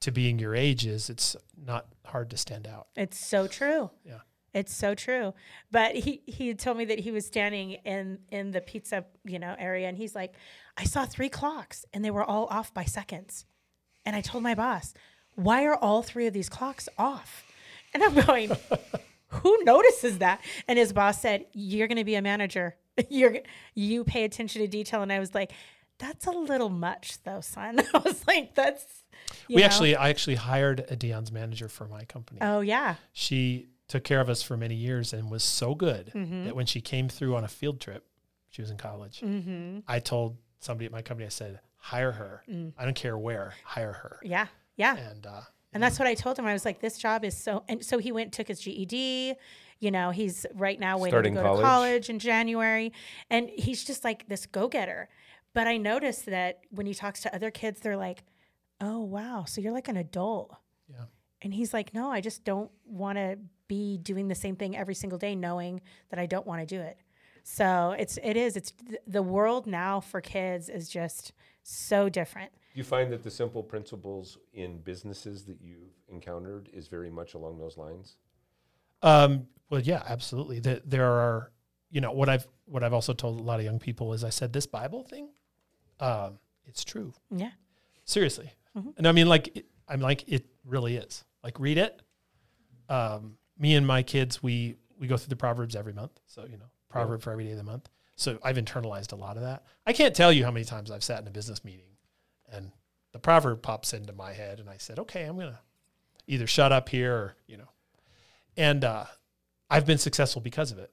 to 0.00 0.12
being 0.12 0.38
your 0.38 0.54
age 0.54 0.86
is 0.86 1.10
it's 1.10 1.36
not 1.62 1.86
hard 2.06 2.30
to 2.30 2.36
stand 2.36 2.66
out. 2.66 2.88
It's 2.96 3.18
so 3.18 3.46
true. 3.46 3.90
Yeah. 4.04 4.20
It's 4.52 4.74
so 4.74 4.94
true. 4.94 5.34
But 5.70 5.94
he 5.94 6.22
he 6.26 6.54
told 6.54 6.78
me 6.78 6.84
that 6.86 7.00
he 7.00 7.10
was 7.10 7.26
standing 7.26 7.72
in 7.84 8.18
in 8.30 8.50
the 8.50 8.60
pizza, 8.60 9.04
you 9.24 9.38
know, 9.38 9.54
area 9.58 9.88
and 9.88 9.96
he's 9.96 10.14
like, 10.14 10.34
"I 10.80 10.84
saw 10.84 11.04
three 11.06 11.28
clocks 11.28 11.84
and 11.92 12.04
they 12.04 12.10
were 12.10 12.24
all 12.24 12.46
off 12.46 12.72
by 12.74 12.84
seconds." 12.84 13.44
And 14.06 14.16
I 14.16 14.20
told 14.22 14.42
my 14.42 14.54
boss, 14.54 14.94
"Why 15.34 15.64
are 15.66 15.76
all 15.76 16.02
three 16.02 16.26
of 16.26 16.32
these 16.32 16.48
clocks 16.48 16.88
off?" 16.96 17.44
And 17.92 18.02
I'm 18.02 18.14
going, 18.26 18.50
"Who 19.28 19.62
notices 19.64 20.18
that?" 20.18 20.40
And 20.66 20.78
his 20.78 20.92
boss 20.92 21.20
said, 21.20 21.46
"You're 21.52 21.88
going 21.88 21.98
to 21.98 22.04
be 22.04 22.14
a 22.16 22.22
manager. 22.22 22.76
You're 23.08 23.38
you 23.74 24.04
pay 24.04 24.24
attention 24.24 24.62
to 24.62 24.68
detail." 24.68 25.02
And 25.02 25.12
I 25.12 25.18
was 25.18 25.34
like, 25.34 25.52
"That's 25.98 26.26
a 26.26 26.30
little 26.32 26.70
much, 26.70 27.22
though, 27.24 27.40
son." 27.42 27.80
I 27.94 27.98
was 27.98 28.26
like, 28.26 28.54
"That's 28.54 28.84
we 29.48 29.56
know? 29.56 29.64
actually, 29.64 29.96
I 29.96 30.08
actually 30.08 30.36
hired 30.36 30.84
a 30.88 30.96
Dion's 30.96 31.30
manager 31.30 31.68
for 31.68 31.86
my 31.86 32.04
company. 32.04 32.40
Oh 32.42 32.60
yeah. 32.60 32.94
she 33.12 33.68
took 33.86 34.04
care 34.04 34.20
of 34.20 34.28
us 34.30 34.40
for 34.42 34.56
many 34.56 34.76
years 34.76 35.12
and 35.12 35.30
was 35.30 35.42
so 35.42 35.74
good 35.74 36.12
Mm-hmm. 36.14 36.44
that 36.44 36.54
when 36.56 36.64
she 36.66 36.80
came 36.80 37.08
through 37.08 37.34
on 37.34 37.42
a 37.42 37.48
field 37.48 37.80
trip, 37.80 38.06
she 38.48 38.62
was 38.62 38.70
in 38.70 38.76
college. 38.76 39.20
Mm-hmm. 39.20 39.80
I 39.88 39.98
told 39.98 40.36
somebody 40.60 40.86
at 40.86 40.92
my 40.92 41.02
company, 41.02 41.26
I 41.26 41.30
said, 41.30 41.60
hire 41.76 42.12
her. 42.12 42.42
Mm. 42.48 42.72
I 42.78 42.84
don't 42.84 42.94
care 42.94 43.18
where, 43.18 43.54
hire 43.64 43.92
her. 43.92 44.20
Yeah. 44.22 44.46
Yeah. 44.76 44.96
And 44.96 45.26
uh, 45.26 45.40
And 45.72 45.82
that's 45.82 45.98
what 45.98 46.06
I 46.08 46.14
told 46.14 46.38
him. 46.38 46.46
I 46.46 46.52
was 46.52 46.64
like, 46.64 46.80
this 46.80 46.96
job 46.98 47.24
is 47.24 47.36
so. 47.36 47.64
And 47.68 47.84
so 47.84 47.98
he 47.98 48.12
went, 48.12 48.32
took 48.32 48.48
his 48.48 48.60
GED. 48.60 49.34
You 49.78 49.90
know, 49.90 50.10
he's 50.10 50.44
right 50.54 50.78
now 50.78 50.98
waiting 50.98 51.12
Starting 51.12 51.34
to 51.34 51.40
go 51.40 51.46
college. 51.46 51.60
to 51.60 51.66
college 51.66 52.10
in 52.10 52.18
January. 52.18 52.92
And 53.30 53.48
he's 53.50 53.82
just 53.84 54.04
like 54.04 54.28
this 54.28 54.46
go 54.46 54.68
getter. 54.68 55.08
But 55.54 55.66
I 55.66 55.78
noticed 55.78 56.26
that 56.26 56.60
when 56.70 56.86
he 56.86 56.94
talks 56.94 57.22
to 57.22 57.34
other 57.34 57.50
kids, 57.50 57.80
they're 57.80 57.96
like, 57.96 58.22
oh, 58.80 59.00
wow. 59.00 59.44
So 59.46 59.60
you're 59.60 59.72
like 59.72 59.88
an 59.88 59.96
adult. 59.96 60.54
Yeah. 60.88 61.04
And 61.42 61.52
he's 61.54 61.72
like, 61.72 61.92
no, 61.94 62.10
I 62.10 62.20
just 62.20 62.44
don't 62.44 62.70
want 62.86 63.16
to 63.16 63.38
be 63.66 63.98
doing 63.98 64.28
the 64.28 64.34
same 64.34 64.56
thing 64.56 64.76
every 64.76 64.94
single 64.94 65.18
day, 65.18 65.34
knowing 65.34 65.80
that 66.10 66.18
I 66.18 66.26
don't 66.26 66.46
want 66.46 66.60
to 66.60 66.66
do 66.66 66.80
it. 66.80 66.98
So 67.42 67.94
it's, 67.98 68.18
it 68.22 68.36
is, 68.36 68.56
it's 68.56 68.72
th- 68.72 69.00
the 69.06 69.22
world 69.22 69.66
now 69.66 70.00
for 70.00 70.20
kids 70.20 70.68
is 70.68 70.88
just 70.88 71.32
so 71.62 72.08
different. 72.08 72.52
Do 72.72 72.78
you 72.78 72.84
find 72.84 73.12
that 73.12 73.22
the 73.22 73.30
simple 73.30 73.62
principles 73.62 74.38
in 74.52 74.78
businesses 74.78 75.44
that 75.44 75.60
you've 75.60 75.94
encountered 76.08 76.68
is 76.72 76.86
very 76.88 77.10
much 77.10 77.34
along 77.34 77.58
those 77.58 77.76
lines? 77.76 78.16
Um, 79.02 79.46
well, 79.70 79.80
yeah, 79.80 80.02
absolutely. 80.08 80.60
That 80.60 80.88
there 80.88 81.10
are, 81.10 81.52
you 81.90 82.00
know, 82.00 82.12
what 82.12 82.28
I've 82.28 82.46
what 82.66 82.84
I've 82.84 82.92
also 82.92 83.12
told 83.12 83.40
a 83.40 83.42
lot 83.42 83.58
of 83.58 83.64
young 83.64 83.78
people 83.78 84.12
is 84.12 84.22
I 84.22 84.30
said 84.30 84.52
this 84.52 84.66
Bible 84.66 85.02
thing, 85.02 85.30
um, 85.98 86.38
it's 86.66 86.84
true. 86.84 87.12
Yeah. 87.30 87.50
Seriously, 88.04 88.52
and 88.96 89.06
I 89.06 89.12
mean, 89.12 89.28
like, 89.28 89.56
it, 89.56 89.66
I'm 89.88 90.00
like, 90.00 90.24
it 90.28 90.46
really 90.64 90.96
is. 90.96 91.24
Like, 91.42 91.58
read 91.60 91.78
it. 91.78 92.00
Um, 92.88 93.36
me 93.58 93.74
and 93.74 93.86
my 93.86 94.02
kids, 94.02 94.42
we 94.42 94.76
we 94.98 95.06
go 95.06 95.16
through 95.16 95.30
the 95.30 95.36
proverbs 95.36 95.74
every 95.76 95.92
month. 95.92 96.20
So 96.26 96.42
you 96.42 96.58
know, 96.58 96.70
proverb 96.90 97.22
for 97.22 97.30
every 97.30 97.44
day 97.44 97.52
of 97.52 97.56
the 97.56 97.62
month. 97.64 97.88
So 98.16 98.38
I've 98.42 98.56
internalized 98.56 99.12
a 99.12 99.16
lot 99.16 99.36
of 99.36 99.42
that. 99.42 99.64
I 99.86 99.94
can't 99.94 100.14
tell 100.14 100.30
you 100.30 100.44
how 100.44 100.50
many 100.50 100.64
times 100.64 100.90
I've 100.90 101.04
sat 101.04 101.22
in 101.22 101.26
a 101.28 101.30
business 101.30 101.64
meeting, 101.64 101.96
and 102.52 102.70
the 103.12 103.18
proverb 103.18 103.62
pops 103.62 103.94
into 103.94 104.12
my 104.12 104.32
head, 104.34 104.60
and 104.60 104.68
I 104.68 104.76
said, 104.76 104.98
okay, 104.98 105.24
I'm 105.24 105.38
gonna 105.38 105.60
either 106.26 106.46
shut 106.46 106.72
up 106.72 106.90
here 106.90 107.14
or 107.14 107.36
you 107.46 107.56
know, 107.56 107.70
and 108.56 108.84
uh, 108.84 109.06
I've 109.70 109.86
been 109.86 109.98
successful 109.98 110.42
because 110.42 110.70
of 110.70 110.78
it. 110.78 110.92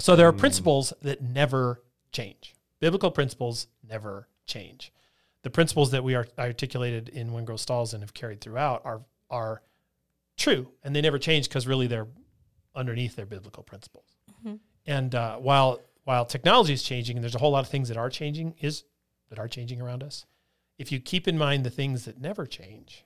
So 0.00 0.16
there 0.16 0.28
are 0.28 0.32
principles 0.32 0.92
that 1.02 1.20
never 1.20 1.82
change. 2.12 2.54
Biblical 2.80 3.10
principles 3.10 3.66
never 3.86 4.28
change. 4.46 4.92
The 5.42 5.50
principles 5.50 5.90
that 5.90 6.04
we 6.04 6.14
are 6.14 6.26
articulated 6.38 7.08
in 7.08 7.32
When 7.32 7.44
Growth 7.44 7.60
Stalls 7.60 7.92
and 7.92 8.02
have 8.02 8.14
carried 8.14 8.40
throughout 8.40 8.82
are 8.84 9.02
are 9.30 9.62
true, 10.36 10.68
and 10.82 10.94
they 10.96 11.00
never 11.00 11.18
change 11.18 11.48
because 11.48 11.66
really 11.66 11.88
they're 11.88 12.08
underneath 12.74 13.16
their 13.16 13.26
biblical 13.26 13.62
principles. 13.62 14.06
And 14.88 15.14
uh, 15.14 15.36
while 15.36 15.80
while 16.04 16.24
technology 16.24 16.72
is 16.72 16.82
changing, 16.82 17.18
and 17.18 17.22
there's 17.22 17.34
a 17.34 17.38
whole 17.38 17.50
lot 17.50 17.60
of 17.60 17.68
things 17.68 17.88
that 17.88 17.98
are 17.98 18.08
changing 18.08 18.54
is 18.58 18.84
that 19.28 19.38
are 19.38 19.46
changing 19.46 19.82
around 19.82 20.02
us. 20.02 20.24
If 20.78 20.90
you 20.90 20.98
keep 20.98 21.28
in 21.28 21.36
mind 21.36 21.66
the 21.66 21.70
things 21.70 22.06
that 22.06 22.18
never 22.18 22.46
change, 22.46 23.04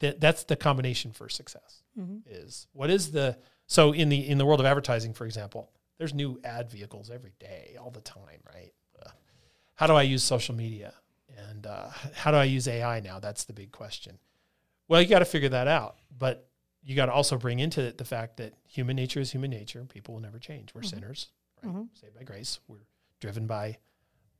that 0.00 0.20
that's 0.20 0.44
the 0.44 0.54
combination 0.54 1.12
for 1.12 1.30
success. 1.30 1.82
Is 2.26 2.66
what 2.74 2.90
is 2.90 3.12
the 3.12 3.38
so 3.66 3.92
in 3.92 4.10
the 4.10 4.28
in 4.28 4.36
the 4.36 4.44
world 4.44 4.60
of 4.60 4.66
advertising, 4.66 5.14
for 5.14 5.24
example, 5.24 5.70
there's 5.96 6.12
new 6.12 6.38
ad 6.44 6.70
vehicles 6.70 7.10
every 7.10 7.32
day, 7.40 7.78
all 7.80 7.90
the 7.90 8.02
time, 8.02 8.40
right? 8.54 8.74
Uh, 9.02 9.08
how 9.76 9.86
do 9.86 9.94
I 9.94 10.02
use 10.02 10.22
social 10.22 10.54
media, 10.54 10.92
and 11.48 11.66
uh, 11.66 11.88
how 12.14 12.30
do 12.32 12.36
I 12.36 12.44
use 12.44 12.68
AI 12.68 13.00
now? 13.00 13.18
That's 13.18 13.44
the 13.44 13.54
big 13.54 13.72
question. 13.72 14.18
Well, 14.88 15.00
you 15.00 15.08
got 15.08 15.20
to 15.20 15.24
figure 15.24 15.48
that 15.48 15.68
out, 15.68 15.96
but 16.16 16.46
you 16.86 16.94
got 16.94 17.06
to 17.06 17.12
also 17.12 17.36
bring 17.36 17.58
into 17.58 17.82
it 17.82 17.98
the 17.98 18.04
fact 18.04 18.36
that 18.36 18.54
human 18.64 18.94
nature 18.94 19.18
is 19.18 19.32
human 19.32 19.50
nature. 19.50 19.84
People 19.84 20.14
will 20.14 20.20
never 20.20 20.38
change. 20.38 20.72
We're 20.72 20.82
mm-hmm. 20.82 21.00
sinners, 21.00 21.28
right? 21.62 21.72
Mm-hmm. 21.72 21.82
Saved 21.94 22.14
by 22.14 22.22
grace. 22.22 22.60
We're 22.68 22.86
driven 23.20 23.48
by 23.48 23.78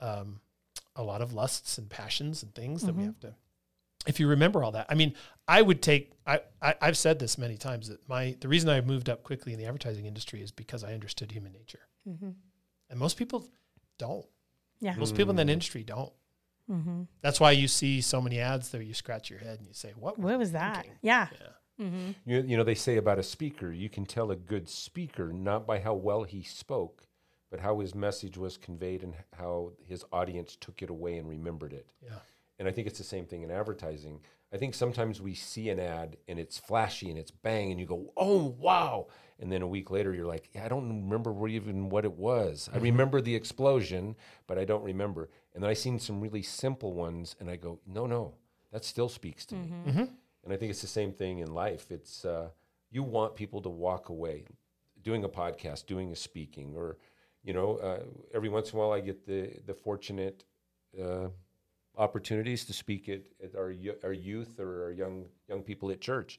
um, 0.00 0.40
a 0.94 1.02
lot 1.02 1.22
of 1.22 1.32
lusts 1.32 1.76
and 1.76 1.90
passions 1.90 2.44
and 2.44 2.54
things 2.54 2.82
that 2.82 2.94
we 2.94 3.00
mm-hmm. 3.00 3.06
have 3.06 3.20
to. 3.20 3.34
If 4.06 4.20
you 4.20 4.28
remember 4.28 4.62
all 4.62 4.70
that, 4.72 4.86
I 4.88 4.94
mean, 4.94 5.14
I 5.48 5.60
would 5.60 5.82
take. 5.82 6.12
I, 6.24 6.40
I 6.62 6.76
I've 6.80 6.96
said 6.96 7.18
this 7.18 7.36
many 7.36 7.56
times 7.56 7.88
that 7.88 8.08
my 8.08 8.36
the 8.40 8.46
reason 8.46 8.70
I 8.70 8.80
moved 8.80 9.10
up 9.10 9.24
quickly 9.24 9.52
in 9.52 9.58
the 9.58 9.66
advertising 9.66 10.06
industry 10.06 10.40
is 10.40 10.52
because 10.52 10.84
I 10.84 10.94
understood 10.94 11.32
human 11.32 11.50
nature, 11.50 11.88
and 12.88 13.00
most 13.00 13.16
people 13.16 13.48
don't. 13.98 14.26
Yeah. 14.78 14.94
Most 14.94 15.16
people 15.16 15.30
in 15.30 15.36
that 15.36 15.48
mm. 15.48 15.54
industry 15.54 15.82
don't. 15.82 16.12
That's 17.22 17.40
why 17.40 17.52
you 17.52 17.66
see 17.66 18.00
so 18.00 18.20
many 18.20 18.38
ads 18.38 18.68
there. 18.68 18.82
You 18.82 18.94
scratch 18.94 19.30
your 19.30 19.40
head 19.40 19.58
and 19.58 19.66
you 19.66 19.74
say, 19.74 19.92
"What? 19.96 20.16
What 20.18 20.38
was 20.38 20.52
that? 20.52 20.86
Yeah. 21.02 21.26
Yeah. 21.32 21.48
Mm-hmm. 21.80 22.12
You, 22.24 22.42
you 22.42 22.56
know, 22.56 22.64
they 22.64 22.74
say 22.74 22.96
about 22.96 23.18
a 23.18 23.22
speaker, 23.22 23.72
you 23.72 23.88
can 23.88 24.06
tell 24.06 24.30
a 24.30 24.36
good 24.36 24.68
speaker 24.68 25.32
not 25.32 25.66
by 25.66 25.78
how 25.78 25.94
well 25.94 26.24
he 26.24 26.42
spoke, 26.42 27.06
but 27.50 27.60
how 27.60 27.80
his 27.80 27.94
message 27.94 28.36
was 28.36 28.56
conveyed 28.56 29.02
and 29.02 29.14
how 29.36 29.72
his 29.86 30.04
audience 30.12 30.56
took 30.56 30.82
it 30.82 30.90
away 30.90 31.18
and 31.18 31.28
remembered 31.28 31.72
it. 31.72 31.86
Yeah. 32.02 32.18
And 32.58 32.66
I 32.66 32.72
think 32.72 32.86
it's 32.86 32.98
the 32.98 33.04
same 33.04 33.26
thing 33.26 33.42
in 33.42 33.50
advertising. 33.50 34.20
I 34.52 34.56
think 34.56 34.74
sometimes 34.74 35.20
we 35.20 35.34
see 35.34 35.68
an 35.68 35.78
ad 35.78 36.16
and 36.28 36.38
it's 36.38 36.58
flashy 36.58 37.10
and 37.10 37.18
it's 37.18 37.30
bang 37.30 37.70
and 37.70 37.78
you 37.78 37.86
go, 37.86 38.12
"Oh, 38.16 38.54
wow." 38.58 39.08
And 39.38 39.52
then 39.52 39.60
a 39.60 39.66
week 39.66 39.90
later 39.90 40.14
you're 40.14 40.26
like, 40.26 40.48
"Yeah, 40.54 40.64
I 40.64 40.68
don't 40.68 40.88
remember 40.88 41.32
what 41.32 41.50
even 41.50 41.90
what 41.90 42.04
it 42.04 42.16
was. 42.16 42.68
I 42.72 42.76
mm-hmm. 42.76 42.84
remember 42.84 43.20
the 43.20 43.34
explosion, 43.34 44.16
but 44.46 44.58
I 44.58 44.64
don't 44.64 44.84
remember." 44.84 45.28
And 45.54 45.62
then 45.62 45.70
I 45.70 45.74
seen 45.74 45.98
some 45.98 46.20
really 46.20 46.42
simple 46.42 46.94
ones 46.94 47.36
and 47.40 47.50
I 47.50 47.56
go, 47.56 47.80
"No, 47.86 48.06
no. 48.06 48.34
That 48.72 48.84
still 48.84 49.08
speaks 49.08 49.44
to 49.46 49.56
me." 49.56 49.72
Mm-hmm. 49.86 50.04
And 50.46 50.54
I 50.54 50.56
think 50.56 50.70
it's 50.70 50.80
the 50.80 50.86
same 50.86 51.12
thing 51.12 51.40
in 51.40 51.52
life. 51.52 51.90
It's 51.90 52.24
uh, 52.24 52.50
you 52.92 53.02
want 53.02 53.34
people 53.34 53.60
to 53.62 53.68
walk 53.68 54.10
away 54.10 54.44
doing 55.02 55.24
a 55.24 55.28
podcast, 55.28 55.86
doing 55.86 56.12
a 56.12 56.16
speaking, 56.16 56.72
or 56.76 56.98
you 57.42 57.52
know, 57.52 57.78
uh, 57.78 58.04
every 58.32 58.48
once 58.48 58.72
in 58.72 58.78
a 58.78 58.80
while 58.80 58.92
I 58.92 59.00
get 59.00 59.26
the 59.26 59.50
the 59.66 59.74
fortunate 59.74 60.44
uh, 61.02 61.30
opportunities 61.96 62.64
to 62.66 62.72
speak 62.72 63.08
at, 63.08 63.22
at 63.42 63.56
our 63.56 63.74
our 64.04 64.12
youth 64.12 64.60
or 64.60 64.84
our 64.84 64.92
young 64.92 65.24
young 65.48 65.62
people 65.64 65.90
at 65.90 66.00
church, 66.00 66.38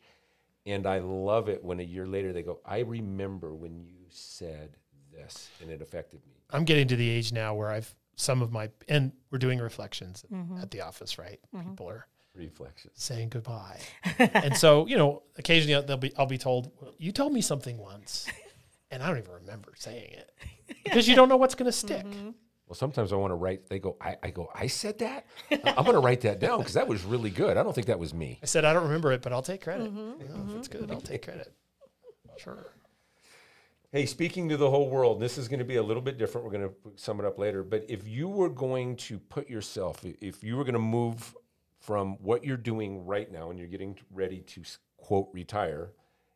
and 0.65 0.87
I 0.87 0.99
love 0.99 1.49
it 1.49 1.61
when 1.61 1.81
a 1.81 1.83
year 1.83 2.07
later 2.07 2.31
they 2.31 2.43
go, 2.43 2.61
"I 2.65 2.79
remember 2.79 3.53
when 3.53 3.83
you 3.83 4.05
said 4.07 4.77
this, 5.11 5.49
and 5.61 5.69
it 5.69 5.81
affected 5.81 6.21
me." 6.25 6.35
I'm 6.51 6.63
getting 6.63 6.87
to 6.87 6.95
the 6.95 7.09
age 7.09 7.33
now 7.33 7.55
where 7.55 7.69
I've 7.69 7.93
some 8.15 8.41
of 8.41 8.53
my 8.53 8.69
and 8.87 9.11
we're 9.31 9.37
doing 9.37 9.59
reflections 9.59 10.23
at 10.61 10.71
the 10.71 10.79
office, 10.79 11.17
right? 11.17 11.41
People 11.67 11.89
are 11.89 12.07
Reflections. 12.37 12.93
saying 12.95 13.29
goodbye, 13.29 13.79
and 14.19 14.55
so 14.55 14.85
you 14.87 14.97
know, 14.97 15.23
occasionally 15.37 15.83
they'll 15.85 15.97
be 15.97 16.13
I'll 16.17 16.25
be 16.25 16.37
told, 16.37 16.71
well, 16.79 16.93
"You 16.97 17.11
told 17.11 17.33
me 17.33 17.41
something 17.41 17.77
once," 17.77 18.27
and 18.91 19.03
I 19.03 19.07
don't 19.07 19.17
even 19.17 19.31
remember 19.31 19.73
saying 19.75 20.11
it 20.11 20.31
because 20.83 21.07
you 21.07 21.15
don't 21.15 21.29
know 21.29 21.37
what's 21.37 21.55
going 21.55 21.65
to 21.71 21.71
stick. 21.71 22.05
Mm-hmm. 22.05 22.31
Well, 22.67 22.75
sometimes 22.75 23.13
I 23.13 23.15
want 23.15 23.31
to 23.31 23.35
write. 23.35 23.69
They 23.69 23.79
go, 23.79 23.95
I, 24.01 24.17
I 24.21 24.29
go, 24.29 24.49
I 24.53 24.67
said 24.67 24.99
that. 24.99 25.25
I'm 25.51 25.85
going 25.85 25.93
to 25.93 25.99
write 25.99 26.19
that 26.21 26.41
down 26.41 26.59
because 26.59 26.73
that 26.73 26.85
was 26.85 27.05
really 27.05 27.29
good. 27.29 27.55
I 27.55 27.63
don't 27.63 27.73
think 27.73 27.87
that 27.87 27.97
was 27.97 28.13
me. 28.13 28.39
I 28.43 28.45
said 28.45 28.65
I 28.65 28.73
don't 28.73 28.83
remember 28.83 29.13
it, 29.13 29.21
but 29.21 29.31
I'll 29.31 29.41
take 29.41 29.63
credit. 29.63 29.87
Mm-hmm. 29.87 30.21
You 30.21 30.27
know, 30.27 30.45
if 30.49 30.55
it's 30.57 30.67
good, 30.67 30.91
I'll 30.91 30.99
take 30.99 31.23
credit. 31.23 31.47
Mm-hmm. 31.47 32.43
Sure. 32.43 32.73
Hey, 33.93 34.05
speaking 34.05 34.49
to 34.49 34.57
the 34.57 34.69
whole 34.69 34.89
world, 34.89 35.21
this 35.21 35.37
is 35.37 35.47
going 35.47 35.59
to 35.59 35.65
be 35.65 35.77
a 35.77 35.83
little 35.83 36.01
bit 36.03 36.17
different. 36.17 36.43
We're 36.43 36.51
going 36.51 36.69
to 36.69 36.75
sum 36.97 37.21
it 37.21 37.25
up 37.25 37.39
later. 37.39 37.63
But 37.63 37.85
if 37.87 38.05
you 38.05 38.27
were 38.27 38.49
going 38.49 38.97
to 38.97 39.17
put 39.17 39.49
yourself, 39.49 40.03
if 40.03 40.43
you 40.43 40.57
were 40.57 40.65
going 40.65 40.73
to 40.73 40.79
move 40.79 41.33
from 41.87 42.17
what 42.21 42.43
you're 42.43 42.57
doing 42.57 43.05
right 43.05 43.31
now 43.31 43.49
and 43.49 43.57
you're 43.57 43.69
getting 43.69 43.97
ready 44.13 44.41
to 44.41 44.61
quote 44.97 45.29
retire, 45.31 45.93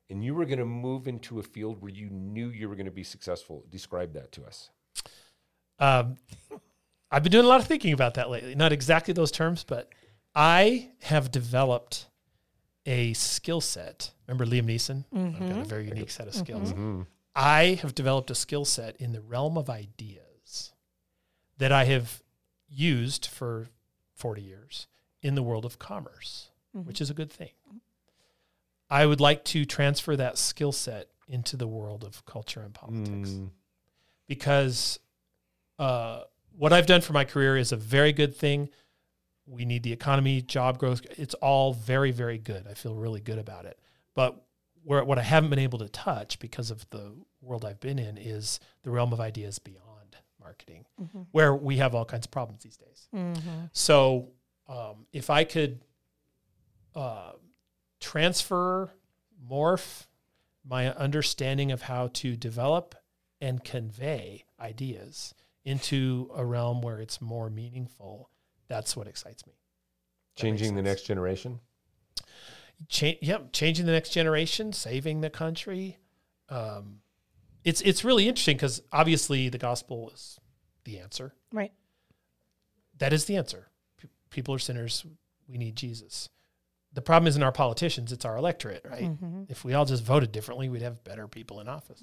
and 0.09 0.23
you 0.23 0.33
were 0.33 0.45
going 0.45 0.59
to 0.59 0.65
move 0.65 1.09
into 1.09 1.39
a 1.39 1.43
field 1.43 1.81
where 1.81 1.91
you 1.91 2.09
knew 2.09 2.47
you 2.47 2.69
were 2.69 2.75
going 2.75 2.85
to 2.85 2.91
be 2.91 3.03
successful, 3.03 3.65
describe 3.69 4.13
that 4.13 4.31
to 4.31 4.45
us. 4.45 4.69
Um, 5.77 6.15
I've 7.11 7.21
been 7.21 7.33
doing 7.33 7.43
a 7.43 7.49
lot 7.49 7.59
of 7.59 7.67
thinking 7.67 7.91
about 7.91 8.13
that 8.13 8.29
lately. 8.29 8.55
Not 8.55 8.71
exactly 8.71 9.13
those 9.13 9.29
terms, 9.29 9.65
but 9.65 9.89
I 10.33 10.91
have 11.01 11.31
developed 11.31 12.07
a 12.85 13.11
skill 13.11 13.59
set. 13.59 14.11
Remember 14.27 14.45
Liam 14.45 14.67
Neeson? 14.67 15.03
I've 15.13 15.33
got 15.33 15.41
a 15.41 15.53
mm-hmm. 15.53 15.63
very 15.63 15.85
unique 15.85 16.11
set 16.11 16.27
of 16.29 16.33
skills. 16.33 16.71
Mm-hmm. 16.71 16.81
Mm-hmm. 16.81 17.01
I 17.35 17.79
have 17.81 17.93
developed 17.93 18.31
a 18.31 18.35
skill 18.35 18.63
set 18.63 18.95
in 19.01 19.11
the 19.11 19.19
realm 19.19 19.57
of 19.57 19.69
ideas 19.69 20.71
that 21.57 21.73
I 21.73 21.83
have 21.83 22.23
used 22.69 23.25
for 23.25 23.67
40 24.15 24.41
years 24.41 24.87
in 25.21 25.35
the 25.35 25.43
world 25.43 25.65
of 25.65 25.79
commerce, 25.79 26.49
mm-hmm. 26.75 26.87
which 26.87 27.01
is 27.01 27.09
a 27.09 27.13
good 27.13 27.31
thing. 27.31 27.51
I 28.89 29.05
would 29.05 29.21
like 29.21 29.45
to 29.45 29.65
transfer 29.65 30.15
that 30.17 30.37
skill 30.37 30.71
set 30.71 31.07
into 31.27 31.55
the 31.55 31.67
world 31.67 32.03
of 32.03 32.25
culture 32.25 32.61
and 32.61 32.73
politics 32.73 33.29
mm. 33.29 33.49
because 34.27 34.99
uh, 35.79 36.23
what 36.57 36.73
I've 36.73 36.87
done 36.87 36.99
for 36.99 37.13
my 37.13 37.23
career 37.23 37.55
is 37.55 37.71
a 37.71 37.77
very 37.77 38.11
good 38.11 38.35
thing. 38.35 38.69
We 39.47 39.63
need 39.63 39.83
the 39.83 39.93
economy, 39.93 40.41
job 40.41 40.77
growth. 40.77 41.01
It's 41.17 41.33
all 41.35 41.73
very, 41.73 42.11
very 42.11 42.37
good. 42.37 42.67
I 42.69 42.73
feel 42.73 42.95
really 42.95 43.21
good 43.21 43.39
about 43.39 43.65
it. 43.65 43.79
But 44.13 44.43
where, 44.83 45.03
what 45.05 45.17
I 45.17 45.23
haven't 45.23 45.49
been 45.49 45.59
able 45.59 45.79
to 45.79 45.87
touch 45.87 46.39
because 46.39 46.69
of 46.69 46.85
the 46.89 47.13
world 47.41 47.63
I've 47.63 47.79
been 47.79 47.97
in 47.97 48.17
is 48.17 48.59
the 48.83 48.91
realm 48.91 49.13
of 49.13 49.21
ideas 49.21 49.57
beyond 49.57 50.17
marketing, 50.39 50.85
mm-hmm. 51.01 51.21
where 51.31 51.55
we 51.55 51.77
have 51.77 51.95
all 51.95 52.05
kinds 52.05 52.25
of 52.25 52.31
problems 52.31 52.63
these 52.63 52.77
days. 52.77 53.07
Mm-hmm. 53.15 53.65
So 53.71 54.29
um, 54.71 55.05
if 55.11 55.29
I 55.29 55.43
could 55.43 55.81
uh, 56.95 57.33
transfer, 57.99 58.89
morph 59.49 60.07
my 60.63 60.93
understanding 60.93 61.71
of 61.71 61.81
how 61.83 62.07
to 62.13 62.35
develop 62.37 62.95
and 63.41 63.63
convey 63.63 64.45
ideas 64.59 65.33
into 65.65 66.29
a 66.35 66.45
realm 66.45 66.81
where 66.81 66.99
it's 66.99 67.19
more 67.19 67.49
meaningful, 67.49 68.29
that's 68.67 68.95
what 68.95 69.07
excites 69.07 69.45
me. 69.45 69.53
That 70.35 70.41
Changing 70.41 70.75
the 70.75 70.81
next 70.81 71.03
generation. 71.03 71.59
Cha- 72.87 73.17
yep, 73.21 73.51
changing 73.51 73.85
the 73.85 73.91
next 73.91 74.11
generation, 74.11 74.71
saving 74.71 75.21
the 75.21 75.29
country. 75.29 75.97
Um, 76.49 77.01
it's 77.63 77.81
it's 77.81 78.05
really 78.05 78.27
interesting 78.27 78.55
because 78.55 78.81
obviously 78.91 79.49
the 79.49 79.57
gospel 79.57 80.11
is 80.13 80.39
the 80.85 80.99
answer. 80.99 81.33
Right. 81.51 81.73
That 82.97 83.13
is 83.13 83.25
the 83.25 83.35
answer. 83.35 83.70
P- 84.31 84.37
people 84.37 84.55
are 84.55 84.59
sinners. 84.59 85.05
We 85.47 85.57
need 85.57 85.75
Jesus. 85.75 86.29
The 86.93 87.01
problem 87.01 87.27
isn't 87.27 87.43
our 87.43 87.51
politicians; 87.51 88.11
it's 88.11 88.25
our 88.25 88.37
electorate, 88.37 88.83
right? 88.89 89.03
If 89.49 89.63
we 89.63 89.73
all 89.75 89.85
just 89.85 90.03
voted 90.03 90.31
differently, 90.31 90.67
we'd 90.69 90.81
have 90.81 91.03
better 91.03 91.27
people 91.27 91.59
in 91.59 91.67
office. 91.67 92.01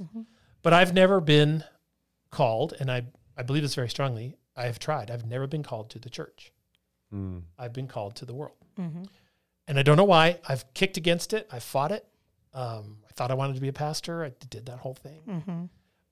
But 0.62 0.72
I've 0.72 0.94
never 0.94 1.20
been 1.20 1.64
called, 2.30 2.74
and 2.78 2.90
I 2.90 3.02
I 3.36 3.42
believe 3.42 3.62
this 3.62 3.74
very 3.74 3.88
strongly. 3.90 4.36
I 4.56 4.64
have 4.64 4.78
tried. 4.78 5.10
I've 5.10 5.26
never 5.26 5.46
been 5.46 5.62
called 5.62 5.90
to 5.90 5.98
the 5.98 6.10
church. 6.10 6.52
I've 7.58 7.72
been 7.72 7.86
called 7.88 8.16
to 8.16 8.24
the 8.24 8.34
world. 8.34 8.56
And 9.66 9.78
I 9.78 9.82
don't 9.82 9.96
know 9.96 10.04
why. 10.04 10.38
I've 10.48 10.64
kicked 10.74 10.96
against 10.96 11.32
it. 11.32 11.48
I've 11.52 11.62
fought 11.62 11.92
it. 11.92 12.06
Um, 12.54 12.98
I 13.08 13.12
thought 13.12 13.30
I 13.30 13.34
wanted 13.34 13.54
to 13.54 13.60
be 13.60 13.68
a 13.68 13.72
pastor. 13.72 14.24
I 14.24 14.32
did 14.48 14.66
that 14.66 14.78
whole 14.78 14.94
thing. 14.94 15.20
Mm-hmm. 15.28 15.64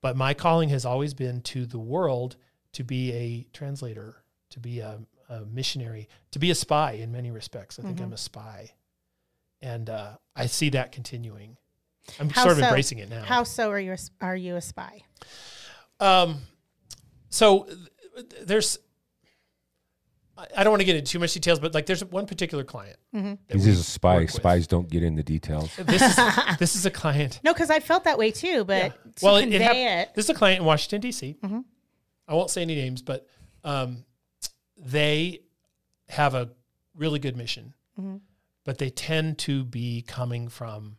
But 0.03 0.17
my 0.17 0.35
calling 0.35 0.69
has 0.69 0.85
always 0.85 1.15
been 1.15 1.41
to 1.43 1.67
the 1.67 1.79
world 1.79 2.37
to 2.73 2.85
be 2.85 3.13
a 3.13 3.47
translator, 3.53 4.23
to 4.51 4.61
be 4.61 4.81
a, 4.81 4.99
a 5.29 5.41
missionary, 5.45 6.09
to 6.33 6.39
be 6.39 6.51
a 6.51 6.55
spy 6.55 6.93
in 6.93 7.13
many 7.13 7.31
respects. 7.31 7.79
I 7.79 7.83
think 7.83 8.01
I'm 8.01 8.13
a 8.13 8.17
spy. 8.19 8.71
And 9.63 9.89
uh, 9.91 10.17
I 10.35 10.47
see 10.47 10.71
that 10.71 10.93
continuing. 10.93 11.57
I'm 12.21 12.29
How 12.31 12.43
sort 12.45 12.53
of 12.53 12.59
so? 12.59 12.65
embracing 12.67 12.99
it 12.99 13.09
now. 13.11 13.23
How 13.23 13.43
so 13.43 13.71
are 13.71 13.81
you 13.81 13.93
a, 13.93 13.99
are 14.25 14.37
you 14.37 14.57
a 14.57 14.61
spy? 14.61 15.03
Um, 15.99 16.37
so 17.31 17.65
th- 17.65 18.29
th- 18.31 18.47
there's, 18.47 18.79
I 20.39 20.47
I 20.59 20.63
don't 20.65 20.71
want 20.71 20.81
to 20.83 20.85
get 20.85 20.95
into 20.97 21.11
too 21.11 21.19
much 21.19 21.33
details, 21.35 21.59
but 21.59 21.75
like 21.75 21.87
there's 21.87 22.05
one 22.05 22.27
particular 22.27 22.63
client. 22.65 22.97
that 23.13 23.39
He's 23.51 23.65
we 23.67 23.73
a 23.73 23.75
spy. 23.77 24.27
Spies 24.27 24.67
don't 24.67 24.89
get 24.89 25.03
in 25.03 25.17
the 25.17 25.23
details. 25.23 25.75
This 25.77 26.03
is 26.03 26.17
this 26.59 26.77
is 26.77 26.87
a 26.87 26.91
client. 26.91 27.41
No, 27.43 27.53
because 27.53 27.71
I 27.71 27.81
felt 27.81 28.05
that 28.05 28.19
way 28.19 28.31
too. 28.31 28.65
But 28.65 28.77
Yeah. 28.83 28.89
to 29.17 29.25
Well, 29.25 29.37
it, 29.37 29.41
convey 29.43 29.57
it 29.57 29.61
it, 29.63 29.65
hap- 30.07 30.15
this 30.15 30.27
is 30.27 30.31
a 30.31 30.35
client 30.35 30.61
in 30.61 30.67
Washington 30.67 31.01
D.C. 31.01 31.37
Mm-hmm. 31.43 31.61
I 32.29 32.35
won't 32.35 32.51
say 32.51 32.63
any 32.63 32.75
names, 32.75 33.03
but 33.03 33.27
um, 33.65 34.05
they 34.77 35.41
have 36.09 36.35
a 36.35 36.51
really 36.95 37.19
good 37.19 37.37
mission, 37.37 37.75
Mm-hmm. 38.01 38.17
but 38.65 38.77
they 38.79 38.91
tend 38.91 39.39
to 39.39 39.65
be 39.65 40.03
coming 40.03 40.49
from 40.49 40.99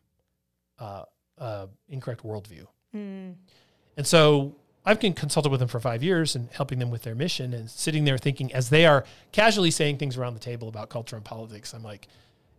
uh, 0.79 1.03
uh, 1.37 1.67
incorrect 1.87 2.23
worldview. 2.23 2.65
Mm. 2.95 3.35
And 3.97 4.07
so 4.07 4.55
I've 4.83 4.99
been 4.99 5.13
consulted 5.13 5.49
with 5.49 5.59
them 5.59 5.69
for 5.69 5.79
five 5.79 6.01
years 6.01 6.35
and 6.35 6.49
helping 6.51 6.79
them 6.79 6.89
with 6.89 7.03
their 7.03 7.13
mission 7.13 7.53
and 7.53 7.69
sitting 7.69 8.03
there 8.05 8.17
thinking 8.17 8.51
as 8.53 8.69
they 8.69 8.85
are 8.87 9.05
casually 9.31 9.69
saying 9.69 9.97
things 9.97 10.17
around 10.17 10.33
the 10.33 10.39
table 10.39 10.69
about 10.69 10.89
culture 10.89 11.15
and 11.15 11.23
politics. 11.23 11.73
I'm 11.73 11.83
like, 11.83 12.07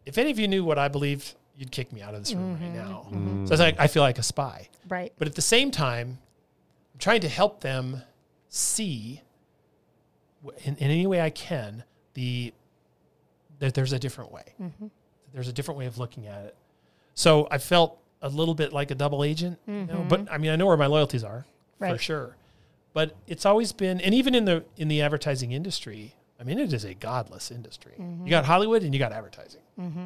if 0.06 0.18
any 0.18 0.30
of 0.30 0.38
you 0.38 0.46
knew 0.46 0.64
what 0.64 0.78
I 0.78 0.86
believed, 0.88 1.34
you'd 1.56 1.72
kick 1.72 1.92
me 1.92 2.00
out 2.00 2.14
of 2.14 2.20
this 2.20 2.32
room 2.34 2.54
right 2.60 2.72
now. 2.72 3.08
So 3.46 3.52
it's 3.54 3.60
like 3.60 3.80
I 3.80 3.88
feel 3.88 4.02
like 4.04 4.18
a 4.18 4.22
spy. 4.22 4.68
right. 4.88 5.12
But 5.18 5.26
at 5.26 5.34
the 5.34 5.42
same 5.42 5.70
time, 5.72 6.18
I'm 6.94 6.98
trying 7.00 7.22
to 7.22 7.28
help 7.28 7.60
them 7.60 8.02
see 8.48 8.98
w- 9.06 9.27
in, 10.64 10.76
in 10.76 10.90
any 10.90 11.06
way 11.06 11.20
I 11.20 11.30
can 11.30 11.84
the 12.14 12.52
that 13.58 13.74
there's 13.74 13.92
a 13.92 13.98
different 13.98 14.32
way. 14.32 14.54
Mm-hmm. 14.60 14.86
There's 15.32 15.48
a 15.48 15.52
different 15.52 15.78
way 15.78 15.86
of 15.86 15.98
looking 15.98 16.26
at 16.26 16.44
it. 16.44 16.56
So 17.14 17.48
I 17.50 17.58
felt 17.58 17.98
a 18.22 18.28
little 18.28 18.54
bit 18.54 18.72
like 18.72 18.90
a 18.90 18.94
double 18.94 19.24
agent, 19.24 19.58
you 19.66 19.74
know, 19.74 19.94
mm-hmm. 19.94 20.08
but 20.08 20.32
I 20.32 20.38
mean 20.38 20.50
I 20.50 20.56
know 20.56 20.66
where 20.66 20.76
my 20.76 20.86
loyalties 20.86 21.24
are 21.24 21.46
for 21.78 21.98
sure. 21.98 22.36
But 22.94 23.14
it's 23.26 23.46
always 23.46 23.72
been, 23.72 24.00
and 24.00 24.14
even 24.14 24.34
in 24.34 24.44
the 24.44 24.64
in 24.76 24.88
the 24.88 25.02
advertising 25.02 25.52
industry, 25.52 26.14
I 26.40 26.44
mean 26.44 26.58
it 26.58 26.72
is 26.72 26.84
a 26.84 26.94
godless 26.94 27.50
industry. 27.50 27.94
Mm-hmm. 27.98 28.26
You 28.26 28.30
got 28.30 28.44
Hollywood 28.44 28.82
and 28.82 28.94
you 28.94 28.98
got 28.98 29.12
advertising. 29.12 29.62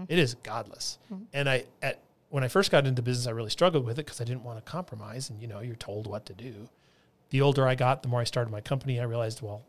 It 0.08 0.18
is 0.18 0.34
godless. 0.34 0.98
And 1.32 1.48
I 1.48 1.64
at 1.80 2.00
when 2.28 2.42
I 2.42 2.48
first 2.48 2.70
got 2.70 2.86
into 2.86 3.02
business, 3.02 3.26
I 3.26 3.30
really 3.30 3.50
struggled 3.50 3.84
with 3.84 3.98
it 3.98 4.06
because 4.06 4.20
I 4.20 4.24
didn't 4.24 4.42
want 4.42 4.64
to 4.64 4.70
compromise. 4.70 5.30
And 5.30 5.40
you 5.40 5.48
know, 5.48 5.60
you're 5.60 5.76
told 5.76 6.06
what 6.06 6.24
to 6.26 6.32
do. 6.32 6.68
The 7.30 7.40
older 7.40 7.66
I 7.66 7.74
got, 7.74 8.02
the 8.02 8.08
more 8.08 8.20
I 8.20 8.24
started 8.24 8.50
my 8.50 8.60
company. 8.60 9.00
I 9.00 9.04
realized, 9.04 9.40
well, 9.40 9.62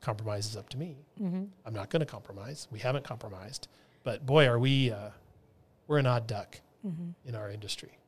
compromise 0.00 0.46
is 0.46 0.56
up 0.56 0.68
to 0.70 0.76
me. 0.78 0.96
I'm 1.20 1.72
not 1.72 1.90
going 1.90 2.00
to 2.00 2.06
compromise. 2.06 2.68
We 2.70 2.78
haven't 2.78 3.04
compromised, 3.04 3.68
but 4.04 4.24
boy, 4.26 4.46
are 4.46 4.58
we 4.58 4.90
uh, 4.92 5.10
we're 5.88 5.98
an 5.98 6.06
odd 6.06 6.26
duck 6.26 6.60
in 7.24 7.34
our 7.34 7.50
industry. 7.50 7.98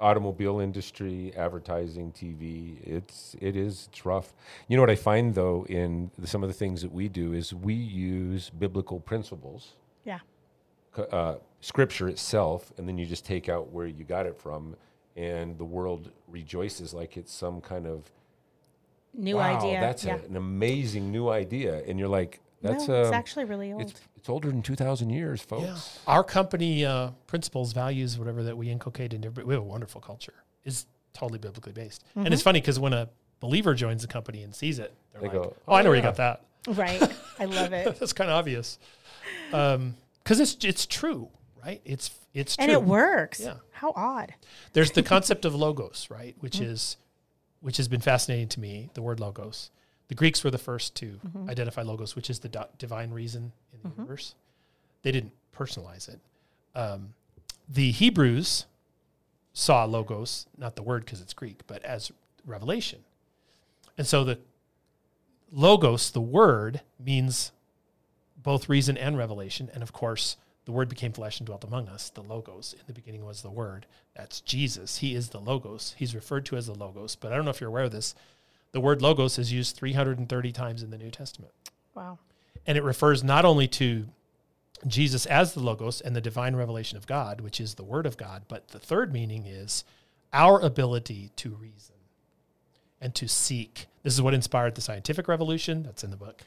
automobile 0.00 0.60
industry, 0.60 1.32
advertising, 1.36 2.10
TV. 2.12 2.76
It's 2.86 3.36
it 3.40 3.54
is 3.56 3.88
it's 3.90 4.04
rough. 4.06 4.34
You 4.68 4.76
know 4.76 4.82
what 4.82 4.90
I 4.90 4.96
find 4.96 5.34
though 5.34 5.66
in 5.68 6.10
the, 6.18 6.26
some 6.26 6.42
of 6.42 6.48
the 6.48 6.54
things 6.54 6.80
that 6.82 6.90
we 6.92 7.08
do 7.08 7.32
is 7.34 7.52
we 7.54 7.74
use 7.74 8.50
biblical 8.50 8.98
principles, 9.00 9.74
Yeah. 10.04 10.20
uh, 11.12 11.36
scripture 11.60 12.08
itself, 12.08 12.72
and 12.78 12.88
then 12.88 12.96
you 12.98 13.04
just 13.06 13.24
take 13.26 13.48
out 13.48 13.70
where 13.72 13.86
you 13.86 14.04
got 14.04 14.26
it 14.26 14.36
from, 14.40 14.74
and 15.16 15.58
the 15.58 15.64
world 15.64 16.10
rejoices 16.28 16.94
like 16.94 17.16
it's 17.16 17.32
some 17.32 17.60
kind 17.60 17.86
of 17.86 18.10
New 19.14 19.36
wow, 19.36 19.56
idea. 19.58 19.80
That's 19.80 20.04
yeah. 20.04 20.16
a, 20.16 20.24
an 20.24 20.36
amazing 20.36 21.10
new 21.10 21.28
idea, 21.28 21.82
and 21.86 21.98
you're 21.98 22.08
like, 22.08 22.40
that's 22.62 22.88
no, 22.88 23.00
it's 23.00 23.08
um, 23.08 23.14
actually 23.14 23.44
really 23.44 23.72
old. 23.72 23.82
it's 23.82 24.00
it's 24.16 24.28
older 24.28 24.48
than 24.48 24.62
two 24.62 24.76
thousand 24.76 25.10
years, 25.10 25.40
folks. 25.40 25.64
Yeah. 26.06 26.12
Our 26.12 26.22
company 26.22 26.84
uh, 26.84 27.10
principles, 27.26 27.72
values, 27.72 28.18
whatever 28.18 28.42
that 28.44 28.56
we 28.56 28.70
inculcate 28.70 29.12
into 29.12 29.30
we 29.30 29.54
have 29.54 29.62
a 29.62 29.66
wonderful 29.66 30.00
culture 30.00 30.44
is 30.64 30.86
totally 31.12 31.38
biblically 31.38 31.72
based. 31.72 32.04
And 32.14 32.32
it's 32.32 32.42
funny 32.42 32.60
because 32.60 32.78
when 32.78 32.92
a 32.92 33.08
believer 33.40 33.74
joins 33.74 34.02
the 34.02 34.08
company 34.08 34.42
and 34.42 34.54
sees 34.54 34.78
it, 34.78 34.94
they're 35.12 35.22
They 35.22 35.28
like, 35.28 35.36
go, 35.36 35.56
"Oh, 35.66 35.74
I 35.74 35.82
know 35.82 35.88
"Oh, 35.88 35.90
where 35.90 35.96
you 35.96 36.02
got 36.02 36.16
that." 36.16 36.44
right. 36.68 37.02
I 37.38 37.46
love 37.46 37.72
it. 37.72 37.96
That's 37.98 38.12
kind 38.12 38.30
of 38.30 38.36
obvious. 38.36 38.78
Um, 39.52 39.96
because 40.22 40.40
it's 40.40 40.56
it's 40.64 40.86
true, 40.86 41.28
right? 41.64 41.80
It's 41.84 42.10
it's 42.34 42.56
true. 42.56 42.64
and 42.64 42.72
it 42.72 42.82
works. 42.82 43.40
Yeah. 43.40 43.54
How 43.72 43.92
odd. 43.96 44.34
There's 44.74 44.92
the 44.92 45.02
concept 45.02 45.44
of 45.44 45.54
logos, 45.54 46.08
right? 46.10 46.36
Which 46.40 46.60
is 46.60 46.96
which 47.60 47.76
has 47.76 47.88
been 47.88 48.00
fascinating 48.00 48.48
to 48.48 48.60
me. 48.60 48.90
The 48.94 49.02
word 49.02 49.20
logos. 49.20 49.70
The 50.08 50.14
Greeks 50.14 50.42
were 50.42 50.50
the 50.50 50.58
first 50.58 50.96
to 50.96 51.20
identify 51.48 51.82
logos, 51.82 52.16
which 52.16 52.30
is 52.30 52.40
the 52.40 52.48
do- 52.48 52.64
divine 52.78 53.10
reason 53.12 53.52
in 53.72 53.78
the 53.82 53.96
universe. 53.96 54.34
They 55.02 55.12
didn't 55.12 55.32
personalize 55.56 56.08
it. 56.08 56.18
Um, 56.74 57.14
the 57.68 57.92
Hebrews 57.92 58.66
saw 59.52 59.84
logos, 59.84 60.46
not 60.58 60.74
the 60.74 60.82
word 60.82 61.04
because 61.04 61.20
it's 61.20 61.32
Greek, 61.32 61.60
but 61.66 61.82
as 61.84 62.10
revelation. 62.44 63.00
And 63.96 64.06
so 64.06 64.24
the 64.24 64.38
logos, 65.52 66.10
the 66.10 66.20
word, 66.20 66.80
means 66.98 67.52
both 68.36 68.68
reason 68.68 68.96
and 68.96 69.16
revelation. 69.16 69.70
And 69.74 69.82
of 69.82 69.92
course, 69.92 70.36
the 70.64 70.72
word 70.72 70.88
became 70.88 71.12
flesh 71.12 71.40
and 71.40 71.46
dwelt 71.46 71.64
among 71.64 71.88
us. 71.88 72.10
The 72.10 72.22
logos 72.22 72.74
in 72.74 72.84
the 72.86 72.92
beginning 72.92 73.24
was 73.24 73.42
the 73.42 73.50
word. 73.50 73.86
That's 74.14 74.40
Jesus. 74.40 74.98
He 74.98 75.14
is 75.14 75.30
the 75.30 75.40
logos. 75.40 75.94
He's 75.98 76.14
referred 76.14 76.46
to 76.46 76.56
as 76.56 76.66
the 76.66 76.74
logos. 76.74 77.16
But 77.16 77.32
I 77.32 77.36
don't 77.36 77.44
know 77.44 77.50
if 77.50 77.60
you're 77.60 77.70
aware 77.70 77.84
of 77.84 77.92
this. 77.92 78.14
The 78.72 78.80
word 78.80 79.02
logos 79.02 79.38
is 79.38 79.52
used 79.52 79.76
330 79.76 80.52
times 80.52 80.82
in 80.82 80.90
the 80.90 80.98
New 80.98 81.10
Testament. 81.10 81.52
Wow. 81.94 82.18
And 82.66 82.78
it 82.78 82.84
refers 82.84 83.24
not 83.24 83.44
only 83.44 83.66
to 83.68 84.06
Jesus 84.86 85.26
as 85.26 85.52
the 85.54 85.60
Logos 85.60 86.00
and 86.00 86.14
the 86.16 86.20
divine 86.20 86.56
revelation 86.56 86.96
of 86.96 87.06
God, 87.06 87.40
which 87.40 87.60
is 87.60 87.74
the 87.74 87.84
Word 87.84 88.06
of 88.06 88.16
God, 88.16 88.44
but 88.48 88.68
the 88.68 88.78
third 88.78 89.12
meaning 89.12 89.46
is 89.46 89.84
our 90.32 90.60
ability 90.60 91.30
to 91.36 91.50
reason 91.50 91.96
and 93.00 93.14
to 93.14 93.28
seek. 93.28 93.86
This 94.02 94.14
is 94.14 94.22
what 94.22 94.34
inspired 94.34 94.74
the 94.74 94.80
scientific 94.80 95.28
revolution. 95.28 95.82
That's 95.82 96.04
in 96.04 96.10
the 96.10 96.16
book. 96.16 96.42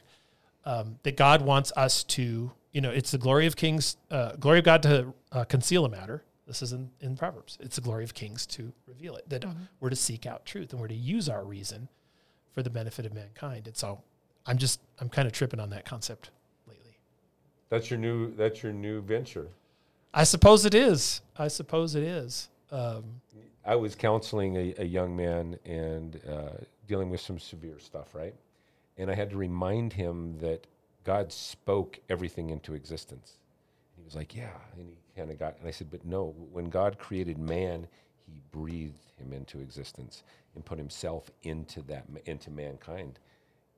Um, 0.64 0.98
that 1.02 1.16
God 1.16 1.42
wants 1.42 1.72
us 1.76 2.02
to, 2.04 2.52
you 2.74 2.80
know, 2.80 2.90
it's 2.90 3.12
the 3.12 3.18
glory 3.18 3.46
of 3.46 3.56
kings, 3.56 3.96
uh, 4.10 4.32
glory 4.32 4.58
of 4.58 4.64
God 4.64 4.82
to 4.82 5.14
uh, 5.32 5.44
conceal 5.44 5.86
a 5.86 5.88
matter. 5.88 6.24
This 6.46 6.60
is 6.60 6.72
in, 6.72 6.90
in 7.00 7.16
Proverbs. 7.16 7.56
It's 7.60 7.76
the 7.76 7.80
glory 7.80 8.04
of 8.04 8.12
kings 8.12 8.44
to 8.48 8.72
reveal 8.86 9.16
it. 9.16 9.26
That 9.30 9.46
we're 9.80 9.90
to 9.90 9.96
seek 9.96 10.26
out 10.26 10.44
truth 10.44 10.72
and 10.72 10.80
we're 10.80 10.88
to 10.88 10.94
use 10.94 11.28
our 11.28 11.44
reason 11.44 11.88
for 12.52 12.62
the 12.62 12.68
benefit 12.68 13.06
of 13.06 13.14
mankind. 13.14 13.68
And 13.68 13.76
so 13.76 14.02
I'm 14.44 14.58
just, 14.58 14.80
I'm 14.98 15.08
kind 15.08 15.26
of 15.26 15.32
tripping 15.32 15.60
on 15.60 15.70
that 15.70 15.86
concept 15.86 16.30
lately. 16.68 16.98
That's 17.70 17.90
your 17.90 17.98
new 17.98 18.34
that's 18.34 18.62
your 18.62 18.72
new 18.72 19.00
venture. 19.00 19.48
I 20.12 20.24
suppose 20.24 20.66
it 20.66 20.74
is. 20.74 21.22
I 21.38 21.48
suppose 21.48 21.94
it 21.94 22.02
is. 22.02 22.48
Um, 22.70 23.04
I 23.64 23.76
was 23.76 23.94
counseling 23.94 24.56
a, 24.56 24.74
a 24.78 24.84
young 24.84 25.16
man 25.16 25.58
and 25.64 26.20
uh, 26.28 26.50
dealing 26.86 27.08
with 27.08 27.20
some 27.20 27.38
severe 27.38 27.78
stuff, 27.78 28.14
right? 28.14 28.34
And 28.98 29.10
I 29.10 29.14
had 29.14 29.30
to 29.30 29.36
remind 29.36 29.92
him 29.92 30.36
that 30.40 30.66
God 31.04 31.32
spoke 31.32 32.00
everything 32.08 32.50
into 32.50 32.74
existence. 32.74 33.38
And 33.94 34.02
He 34.02 34.04
was 34.04 34.14
like, 34.14 34.34
"Yeah," 34.34 34.56
and 34.72 34.80
he 34.80 34.96
kind 35.16 35.30
of 35.30 35.38
got. 35.38 35.58
And 35.58 35.68
I 35.68 35.70
said, 35.70 35.90
"But 35.90 36.04
no, 36.04 36.34
when 36.52 36.66
God 36.66 36.98
created 36.98 37.38
man, 37.38 37.86
He 38.26 38.40
breathed 38.50 39.12
him 39.18 39.32
into 39.32 39.60
existence 39.60 40.24
and 40.54 40.64
put 40.64 40.78
Himself 40.78 41.30
into 41.42 41.82
that 41.82 42.06
into 42.26 42.50
mankind." 42.50 43.18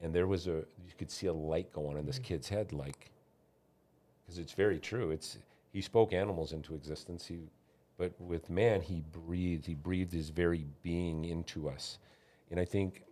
And 0.01 0.15
there 0.15 0.27
was 0.27 0.47
a 0.47 0.65
you 0.85 0.93
could 0.99 1.11
see 1.11 1.27
a 1.27 1.33
light 1.33 1.73
go 1.73 1.89
on 1.89 1.97
in 1.97 2.07
this 2.07 2.17
mm-hmm. 2.17 2.25
kid's 2.25 2.49
head, 2.49 2.73
like 2.73 3.11
because 4.27 4.39
it's 4.39 4.53
very 4.53 4.79
true. 4.79 5.11
It's 5.11 5.39
he 5.73 5.81
spoke 5.81 6.13
animals 6.13 6.53
into 6.53 6.75
existence. 6.75 7.27
He, 7.27 7.39
but 7.99 8.13
with 8.21 8.51
man, 8.51 8.83
he 8.83 9.03
breathed. 9.13 9.67
He 9.67 9.75
breathed 9.75 10.13
his 10.13 10.31
very 10.31 10.67
being 10.83 11.25
into 11.25 11.69
us, 11.69 11.99
and 12.51 12.61
I 12.61 12.65
think 12.65 13.03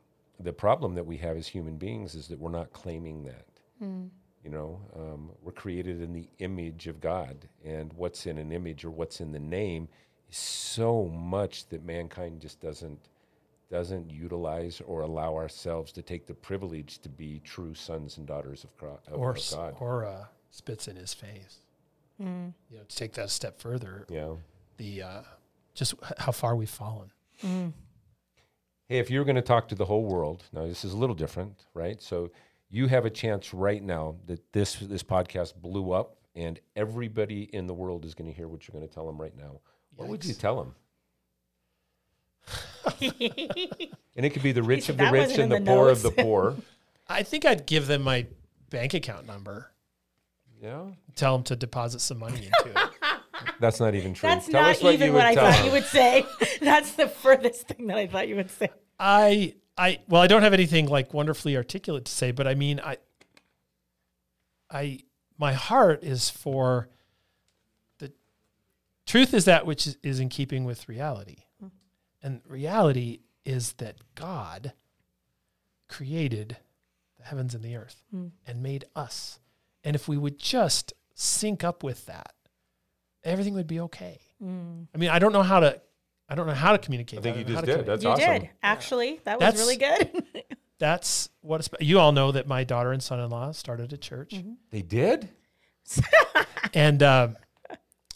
the 0.41 0.53
problem 0.53 0.95
that 0.95 1.07
we 1.07 1.17
have 1.19 1.37
as 1.37 1.47
human 1.47 1.77
beings 1.77 2.15
is 2.15 2.29
that 2.29 2.39
we're 2.39 2.51
not 2.51 2.73
claiming 2.73 3.25
that. 3.25 3.47
You 3.81 4.51
know, 4.51 4.81
um, 4.95 5.31
we're 5.43 5.53
created 5.53 6.03
in 6.03 6.13
the 6.13 6.29
image 6.39 6.87
of 6.87 7.01
God, 7.01 7.49
and 7.65 7.93
what's 7.95 8.27
in 8.27 8.37
an 8.39 8.53
image 8.53 8.85
or 8.85 8.91
what's 8.91 9.21
in 9.21 9.33
the 9.33 9.39
name 9.41 9.89
is 10.31 10.37
so 10.37 11.05
much 11.07 11.67
that 11.69 11.85
mankind 11.85 12.41
just 12.41 12.61
doesn't 12.61 12.99
doesn't 13.71 14.11
utilize 14.11 14.81
or 14.87 15.01
allow 15.01 15.35
ourselves 15.35 15.91
to 15.93 16.03
take 16.03 16.27
the 16.27 16.35
privilege 16.35 16.99
to 16.99 17.09
be 17.09 17.41
true 17.43 17.75
sons 17.75 18.19
and 18.19 18.27
daughters 18.27 18.63
of, 18.63 18.77
Cro- 18.77 19.01
of, 19.09 19.15
or 19.19 19.31
of 19.31 19.51
God. 19.51 19.75
or 19.81 20.05
uh, 20.05 20.25
spits 20.51 20.87
in 20.89 20.97
his 20.97 21.15
face. 21.15 21.61
You 22.19 22.27
know, 22.71 22.85
to 22.87 22.97
take 22.97 23.15
that 23.15 23.25
a 23.25 23.29
step 23.29 23.61
further, 23.61 24.07
yeah. 24.09 24.35
the 24.77 25.03
uh, 25.03 25.23
just 25.75 25.95
how 26.19 26.31
far 26.33 26.55
we've 26.55 26.71
fallen. 26.71 27.11
Hey, 27.41 28.99
if 28.99 29.11
you're 29.11 29.25
going 29.25 29.37
to 29.37 29.43
talk 29.43 29.69
to 29.69 29.75
the 29.75 29.87
whole 29.87 30.05
world, 30.05 30.45
now 30.53 30.67
this 30.67 30.85
is 30.85 30.93
a 30.93 30.97
little 30.97 31.17
different, 31.17 31.65
right? 31.75 32.01
So 32.01 32.31
you 32.75 32.89
have 32.89 33.05
a 33.05 33.11
chance 33.11 33.55
right 33.55 33.81
now 33.81 34.17
that 34.27 34.53
this 34.53 34.75
this 34.75 35.05
podcast 35.05 35.55
blew 35.55 35.93
up 35.93 36.17
and 36.35 36.59
everybody 36.75 37.43
in 37.55 37.69
the 37.69 37.75
world 37.75 38.05
is 38.05 38.15
going 38.15 38.29
to 38.29 38.37
hear 38.37 38.49
what 38.49 38.67
you're 38.67 38.73
going 38.73 38.87
to 38.87 38.93
tell 38.93 39.07
them 39.07 39.17
right 39.21 39.37
now. 39.37 39.61
What 39.95 40.09
would 40.09 40.25
you 40.25 40.35
tell 40.35 40.57
them? 40.57 40.75
and 43.01 44.27
it 44.27 44.31
could 44.31 44.43
be 44.43 44.51
the 44.51 44.63
rich 44.63 44.89
of 44.89 44.97
the 44.97 45.09
rich 45.13 45.39
and 45.39 45.53
the 45.53 45.61
the 45.61 45.65
poor 45.65 45.89
of 45.89 46.03
the 46.03 46.11
poor. 46.11 46.57
I 47.09 47.23
think 47.23 47.45
I'd 47.45 47.65
give 47.65 47.87
them 47.87 48.03
my 48.03 48.27
bank 48.71 48.93
account 48.93 49.27
number. 49.27 49.71
Yeah, 50.61 50.87
Tell 51.15 51.37
them 51.37 51.45
to 51.45 51.57
deposit 51.57 52.01
some 52.01 52.19
money 52.19 52.47
into 52.47 52.71
it. 52.71 52.91
that's 53.61 53.79
not 53.79 53.95
even 53.95 54.15
true. 54.15 54.29
That's 54.29 54.49
Tell 54.49 54.63
not 54.63 54.71
us 54.73 54.83
what 54.83 54.95
even 54.95 55.09
you 55.09 55.13
what 55.13 55.27
I 55.27 55.35
thought 55.35 55.53
them. 55.53 55.67
you 55.67 55.73
would 55.73 55.85
say. 55.85 56.27
That's 56.61 56.93
the 56.93 57.07
furthest 57.07 57.69
thing 57.69 57.87
that 57.89 57.99
I 57.99 58.07
thought 58.09 58.27
you 58.27 58.37
would 58.37 58.51
say. 58.51 58.71
I 58.99 59.55
I 59.77 60.01
well, 60.09 60.23
I 60.23 60.27
don't 60.27 60.43
have 60.43 60.55
anything 60.55 60.87
like 60.87 61.13
wonderfully 61.13 61.57
articulate 61.57 62.05
to 62.05 62.13
say, 62.13 62.31
but 62.31 62.47
I 62.47 62.55
mean, 62.55 62.81
I 62.81 62.99
I 64.71 65.01
my 65.39 65.53
heart 65.53 66.05
is 66.05 66.31
for 66.31 66.89
the 67.99 68.13
truth 69.07 69.35
is 69.35 69.47
that 69.47 69.67
which 69.67 69.87
is, 69.87 69.99
is 70.03 70.21
in 70.21 70.29
keeping 70.29 70.65
with 70.65 70.89
reality, 70.89 71.45
and 72.23 72.41
reality 72.47 73.21
is 73.45 73.75
that 73.75 73.97
God 74.15 74.73
created 75.89 76.57
the 77.19 77.25
heavens 77.25 77.55
and 77.55 77.63
the 77.63 77.77
earth 77.77 78.03
mm. 78.15 78.31
and 78.47 78.63
made 78.63 78.85
us, 78.95 79.41
and 79.83 79.97
if 79.97 80.07
we 80.07 80.17
would 80.17 80.39
just 80.39 80.93
sync 81.15 81.65
up 81.65 81.83
with 81.83 82.07
that, 82.07 82.35
everything 83.25 83.55
would 83.55 83.67
be 83.67 83.81
okay. 83.81 84.21
Mm. 84.43 84.87
I 84.95 84.99
mean, 84.99 85.11
I 85.11 85.19
don't 85.19 85.33
know 85.33 85.43
how 85.43 85.61
to. 85.61 85.81
I 86.29 86.35
don't 86.35 86.47
know 86.47 86.55
how 86.55 86.73
to 86.73 86.79
communicate. 86.79 87.19
I 87.21 87.23
think 87.23 87.37
that. 87.37 87.41
you 87.41 87.45
don't 87.45 87.55
know 87.55 87.61
how 87.61 87.67
just 87.67 87.77
did. 87.79 87.85
communicate. 87.85 87.87
That's 87.87 88.21
you 88.21 88.27
awesome. 88.29 88.43
did 88.43 88.51
actually. 88.63 89.21
That 89.25 89.39
was 89.41 89.41
That's- 89.41 89.61
really 89.61 89.77
good. 89.77 90.45
that's 90.79 91.29
what 91.41 91.61
it's, 91.61 91.69
you 91.81 91.99
all 92.01 92.13
know 92.13 92.33
that 92.33 92.47
my 92.49 92.65
daughter 92.65 92.93
and 92.93 93.03
son-in-law 93.03 93.53
started 93.53 93.93
a 93.93 93.97
church 93.97 94.31
Mm-hmm. 94.31 94.53
They 94.71 94.83
did. 94.83 95.29
and 96.75 97.03
um, 97.03 97.37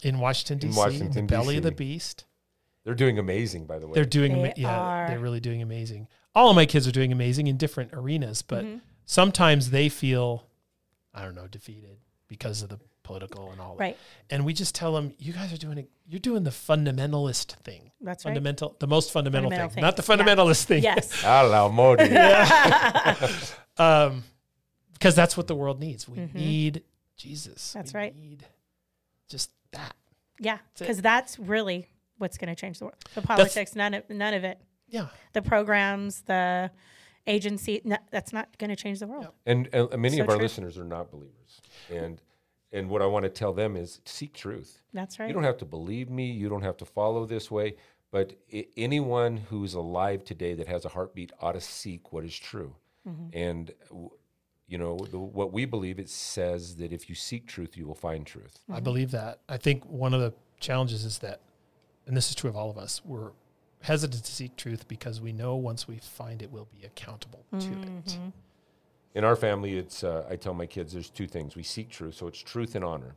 in 0.01 0.19
Washington 0.19 0.55
In 0.55 0.69
D.C. 0.71 0.77
Washington, 0.79 1.07
in 1.19 1.27
the 1.27 1.31
belly 1.31 1.57
of 1.57 1.63
the 1.63 1.71
beast. 1.71 2.25
They're 2.85 2.95
doing 2.95 3.19
amazing, 3.19 3.65
by 3.65 3.77
the 3.79 3.87
way. 3.87 3.93
They're 3.93 4.05
doing 4.05 4.33
They 4.33 4.39
ama- 4.39 4.53
yeah, 4.57 4.79
are. 4.79 5.07
they're 5.07 5.19
really 5.19 5.39
doing 5.39 5.61
amazing. 5.61 6.07
All 6.33 6.49
of 6.49 6.55
my 6.55 6.65
kids 6.65 6.87
are 6.87 6.91
doing 6.91 7.11
amazing 7.11 7.47
in 7.47 7.57
different 7.57 7.91
arenas, 7.93 8.41
but 8.41 8.63
Mm-hmm. 8.65 8.77
sometimes 9.05 9.69
they 9.71 9.89
feel 9.89 10.47
I 11.13 11.23
don't 11.23 11.35
know 11.35 11.47
defeated 11.47 11.97
because 12.27 12.61
of 12.61 12.69
the 12.69 12.79
political 13.09 13.51
and 13.51 13.59
all 13.59 13.75
that. 13.75 13.81
right. 13.81 13.97
And 14.29 14.45
we 14.45 14.53
just 14.53 14.75
tell 14.75 14.93
them, 14.93 15.13
you 15.17 15.33
guys 15.33 15.51
are 15.51 15.57
doing 15.57 15.77
it. 15.79 15.89
You're 16.07 16.19
doing 16.19 16.43
the 16.43 16.51
fundamentalist 16.51 17.53
thing. 17.63 17.91
That's 18.01 18.23
right. 18.23 18.29
Fundamental, 18.31 18.75
the 18.79 18.87
most 18.87 19.11
fundamental, 19.11 19.49
Fundamental 19.49 19.69
thing, 19.69 19.75
thing. 19.75 19.81
not 19.81 19.95
the 19.97 20.03
Yeah. 20.07 20.17
fundamentalist 20.35 20.63
thing. 20.65 20.83
Yes. 20.83 21.11
Hello, 21.23 21.69
Modi. 21.71 22.03
um, 23.77 24.23
because 24.93 25.15
that's 25.15 25.35
what 25.37 25.47
the 25.47 25.55
world 25.55 25.79
needs. 25.79 26.07
We 26.07 26.29
need 26.33 26.83
Jesus. 27.15 27.69
Mm-hmm. 27.69 27.79
That's 27.79 27.93
We 27.93 27.99
right. 27.99 28.15
Need 28.15 28.45
just 29.29 29.51
that. 29.71 29.95
Yeah. 30.39 30.57
Because 30.77 31.01
that's 31.01 31.39
really 31.39 31.87
what's 32.17 32.37
going 32.37 32.49
to 32.49 32.55
change 32.55 32.79
the 32.79 32.85
world. 32.85 32.97
The 33.15 33.21
politics, 33.21 33.75
none 33.75 33.93
of 33.93 34.09
none 34.09 34.33
of 34.33 34.43
it. 34.43 34.59
Yeah. 34.87 35.07
The 35.33 35.41
programs, 35.41 36.21
the 36.21 36.71
agency, 37.27 37.81
no, 37.83 37.97
that's 38.11 38.33
not 38.33 38.57
going 38.57 38.69
to 38.71 38.75
change 38.75 38.99
the 38.99 39.07
world. 39.07 39.27
And, 39.45 39.69
and 39.73 40.01
many 40.01 40.17
So 40.17 40.23
of 40.23 40.29
our 40.29 40.35
true. 40.35 40.43
listeners 40.43 40.77
are 40.77 40.83
not 40.83 41.11
believers. 41.11 41.61
And 41.89 42.21
and 42.71 42.89
what 42.89 43.01
I 43.01 43.05
want 43.05 43.23
to 43.23 43.29
tell 43.29 43.53
them 43.53 43.75
is 43.75 43.99
seek 44.05 44.33
truth. 44.33 44.81
That's 44.93 45.19
right. 45.19 45.27
You 45.27 45.33
don't 45.33 45.43
have 45.43 45.57
to 45.57 45.65
believe 45.65 46.09
me. 46.09 46.29
You 46.31 46.49
don't 46.49 46.61
have 46.61 46.77
to 46.77 46.85
follow 46.85 47.25
this 47.25 47.49
way. 47.49 47.75
But 48.11 48.33
I- 48.53 48.67
anyone 48.77 49.37
who's 49.37 49.73
alive 49.73 50.23
today 50.23 50.53
that 50.55 50.67
has 50.67 50.85
a 50.85 50.89
heartbeat 50.89 51.31
ought 51.41 51.53
to 51.53 51.61
seek 51.61 52.11
what 52.11 52.23
is 52.25 52.37
true. 52.37 52.75
Mm-hmm. 53.07 53.37
And 53.37 53.71
w- 53.89 54.09
you 54.67 54.77
know 54.77 54.97
the, 55.09 55.17
what 55.17 55.51
we 55.51 55.65
believe. 55.65 55.97
It 55.99 56.09
says 56.09 56.75
that 56.77 56.93
if 56.93 57.09
you 57.09 57.15
seek 57.15 57.47
truth, 57.47 57.75
you 57.75 57.87
will 57.87 57.95
find 57.95 58.25
truth. 58.25 58.59
Mm-hmm. 58.63 58.73
I 58.75 58.79
believe 58.81 59.11
that. 59.11 59.39
I 59.49 59.57
think 59.57 59.83
one 59.85 60.13
of 60.13 60.21
the 60.21 60.33
challenges 60.59 61.05
is 61.05 61.19
that, 61.19 61.41
and 62.05 62.15
this 62.15 62.29
is 62.29 62.35
true 62.35 62.49
of 62.51 62.55
all 62.55 62.69
of 62.69 62.77
us, 62.77 63.01
we're 63.03 63.31
hesitant 63.81 64.23
to 64.25 64.31
seek 64.31 64.55
truth 64.57 64.87
because 64.87 65.21
we 65.21 65.31
know 65.31 65.55
once 65.55 65.87
we 65.87 65.97
find 65.97 66.41
it, 66.43 66.51
we'll 66.51 66.67
be 66.79 66.85
accountable 66.85 67.45
to 67.51 67.57
Mm-hmm. 67.67 67.97
it. 67.97 68.17
In 69.15 69.23
our 69.23 69.35
family, 69.35 69.77
it's 69.77 70.03
uh, 70.03 70.25
I 70.29 70.35
tell 70.35 70.53
my 70.53 70.65
kids 70.65 70.93
there's 70.93 71.09
two 71.09 71.27
things. 71.27 71.55
We 71.55 71.63
seek 71.63 71.89
truth, 71.89 72.15
so 72.15 72.27
it's 72.27 72.39
truth 72.39 72.75
and 72.75 72.85
honor. 72.85 73.15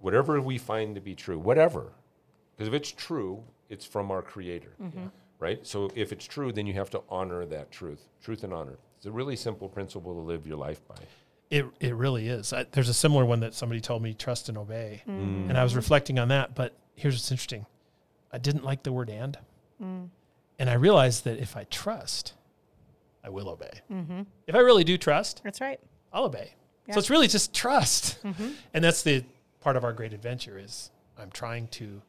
Whatever 0.00 0.40
we 0.40 0.58
find 0.58 0.94
to 0.94 1.00
be 1.00 1.14
true, 1.14 1.38
whatever, 1.38 1.92
because 2.56 2.68
if 2.68 2.74
it's 2.74 2.92
true, 2.92 3.42
it's 3.68 3.84
from 3.84 4.10
our 4.10 4.20
Creator, 4.20 4.74
mm-hmm. 4.80 5.06
right? 5.38 5.66
So 5.66 5.90
if 5.94 6.12
it's 6.12 6.26
true, 6.26 6.52
then 6.52 6.66
you 6.66 6.74
have 6.74 6.90
to 6.90 7.02
honor 7.08 7.46
that 7.46 7.70
truth, 7.70 8.08
truth 8.22 8.44
and 8.44 8.52
honor. 8.52 8.78
It's 8.96 9.06
a 9.06 9.12
really 9.12 9.36
simple 9.36 9.68
principle 9.68 10.14
to 10.14 10.20
live 10.20 10.46
your 10.46 10.58
life 10.58 10.86
by. 10.86 10.96
It, 11.50 11.66
it 11.80 11.94
really 11.94 12.28
is. 12.28 12.52
I, 12.52 12.66
there's 12.70 12.88
a 12.88 12.94
similar 12.94 13.24
one 13.24 13.40
that 13.40 13.52
somebody 13.54 13.80
told 13.80 14.02
me 14.02 14.14
trust 14.14 14.48
and 14.48 14.56
obey. 14.56 15.02
Mm. 15.08 15.48
And 15.48 15.58
I 15.58 15.64
was 15.64 15.74
reflecting 15.74 16.18
on 16.18 16.28
that. 16.28 16.54
But 16.54 16.74
here's 16.94 17.14
what's 17.14 17.30
interesting 17.30 17.66
I 18.32 18.38
didn't 18.38 18.64
like 18.64 18.84
the 18.84 18.92
word 18.92 19.10
and. 19.10 19.36
Mm. 19.82 20.08
And 20.58 20.70
I 20.70 20.74
realized 20.74 21.24
that 21.24 21.38
if 21.38 21.56
I 21.56 21.64
trust, 21.64 22.34
I 23.24 23.30
will 23.30 23.48
obey. 23.48 23.70
Mm-hmm. 23.90 24.22
If 24.46 24.54
I 24.54 24.58
really 24.58 24.84
do 24.84 24.98
trust, 24.98 25.40
That's 25.44 25.60
right. 25.60 25.78
I'll 26.12 26.24
obey. 26.24 26.54
Yeah. 26.86 26.94
So 26.94 26.98
it's 27.00 27.10
really 27.10 27.28
just 27.28 27.54
trust. 27.54 28.22
Mm-hmm. 28.24 28.48
And 28.74 28.82
that's 28.84 29.02
the 29.02 29.24
part 29.60 29.76
of 29.76 29.84
our 29.84 29.92
great 29.92 30.12
adventure 30.12 30.58
is 30.58 30.90
I'm 31.18 31.30
trying 31.30 31.68
to, 31.68 32.02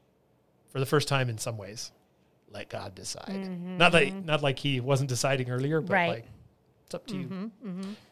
for 0.70 0.80
the 0.80 0.86
first 0.86 1.08
time 1.08 1.30
in 1.30 1.38
some 1.38 1.58
ways, 1.58 1.92
let 2.50 2.70
God 2.70 2.96
decide. 2.96 3.30
Mm-hmm. 3.30 3.78
Not 3.78 3.94
like 3.94 4.14
not 4.26 4.42
like 4.44 4.60
he 4.60 4.80
wasn't 4.80 5.10
deciding 5.10 5.50
earlier, 5.50 5.82
but 5.82 5.94
Right. 5.94 6.10
like 6.10 6.26
it's 6.86 6.96
up 6.96 7.06
to 7.08 7.16
you. 7.18 7.52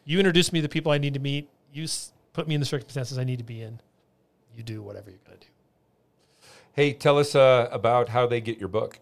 You 0.04 0.18
introduce 0.18 0.52
me 0.52 0.60
to 0.60 0.62
the 0.62 0.68
people 0.72 0.90
I 0.92 0.98
need 0.98 1.14
to 1.14 1.20
meet. 1.20 1.48
You 1.72 1.84
s- 1.84 2.12
put 2.32 2.46
me 2.48 2.54
in 2.54 2.60
the 2.60 2.66
circumstances 2.66 3.18
I 3.18 3.24
need 3.24 3.38
to 3.38 3.44
be 3.44 3.60
in. 3.62 3.80
You 4.56 4.62
do 4.62 4.82
whatever 4.82 5.10
you're 5.10 5.20
gonna 5.24 5.38
do. 5.38 5.46
Hey, 6.72 6.92
tell 6.92 7.18
us 7.18 7.34
uh, 7.34 7.68
about 7.70 8.08
how 8.08 8.26
they 8.26 8.40
get 8.40 8.58
your 8.58 8.68
book. 8.68 8.98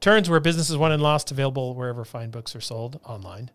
Turns 0.00 0.30
where 0.30 0.40
business 0.40 0.70
is 0.70 0.76
won 0.76 0.92
and 0.92 1.02
lost, 1.02 1.30
available 1.30 1.74
wherever 1.74 2.04
fine 2.04 2.30
books 2.30 2.56
are 2.56 2.60
sold 2.60 3.00
online. 3.04 3.50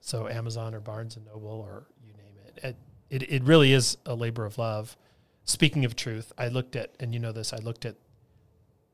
So 0.00 0.26
Amazon 0.26 0.74
or 0.74 0.80
Barnes 0.80 1.16
and 1.16 1.26
Noble 1.26 1.60
or 1.60 1.84
you 2.04 2.12
name 2.14 2.34
it. 2.46 2.64
It 2.64 2.76
it, 3.10 3.30
it 3.30 3.44
really 3.44 3.72
is 3.72 3.98
a 4.06 4.14
labor 4.14 4.46
of 4.46 4.56
love. 4.56 4.96
Speaking 5.44 5.84
of 5.84 5.94
truth, 5.94 6.32
I 6.38 6.48
looked 6.48 6.76
at 6.76 6.94
and 6.98 7.12
you 7.12 7.20
know 7.20 7.32
this, 7.32 7.52
I 7.52 7.58
looked 7.58 7.84
at 7.84 7.96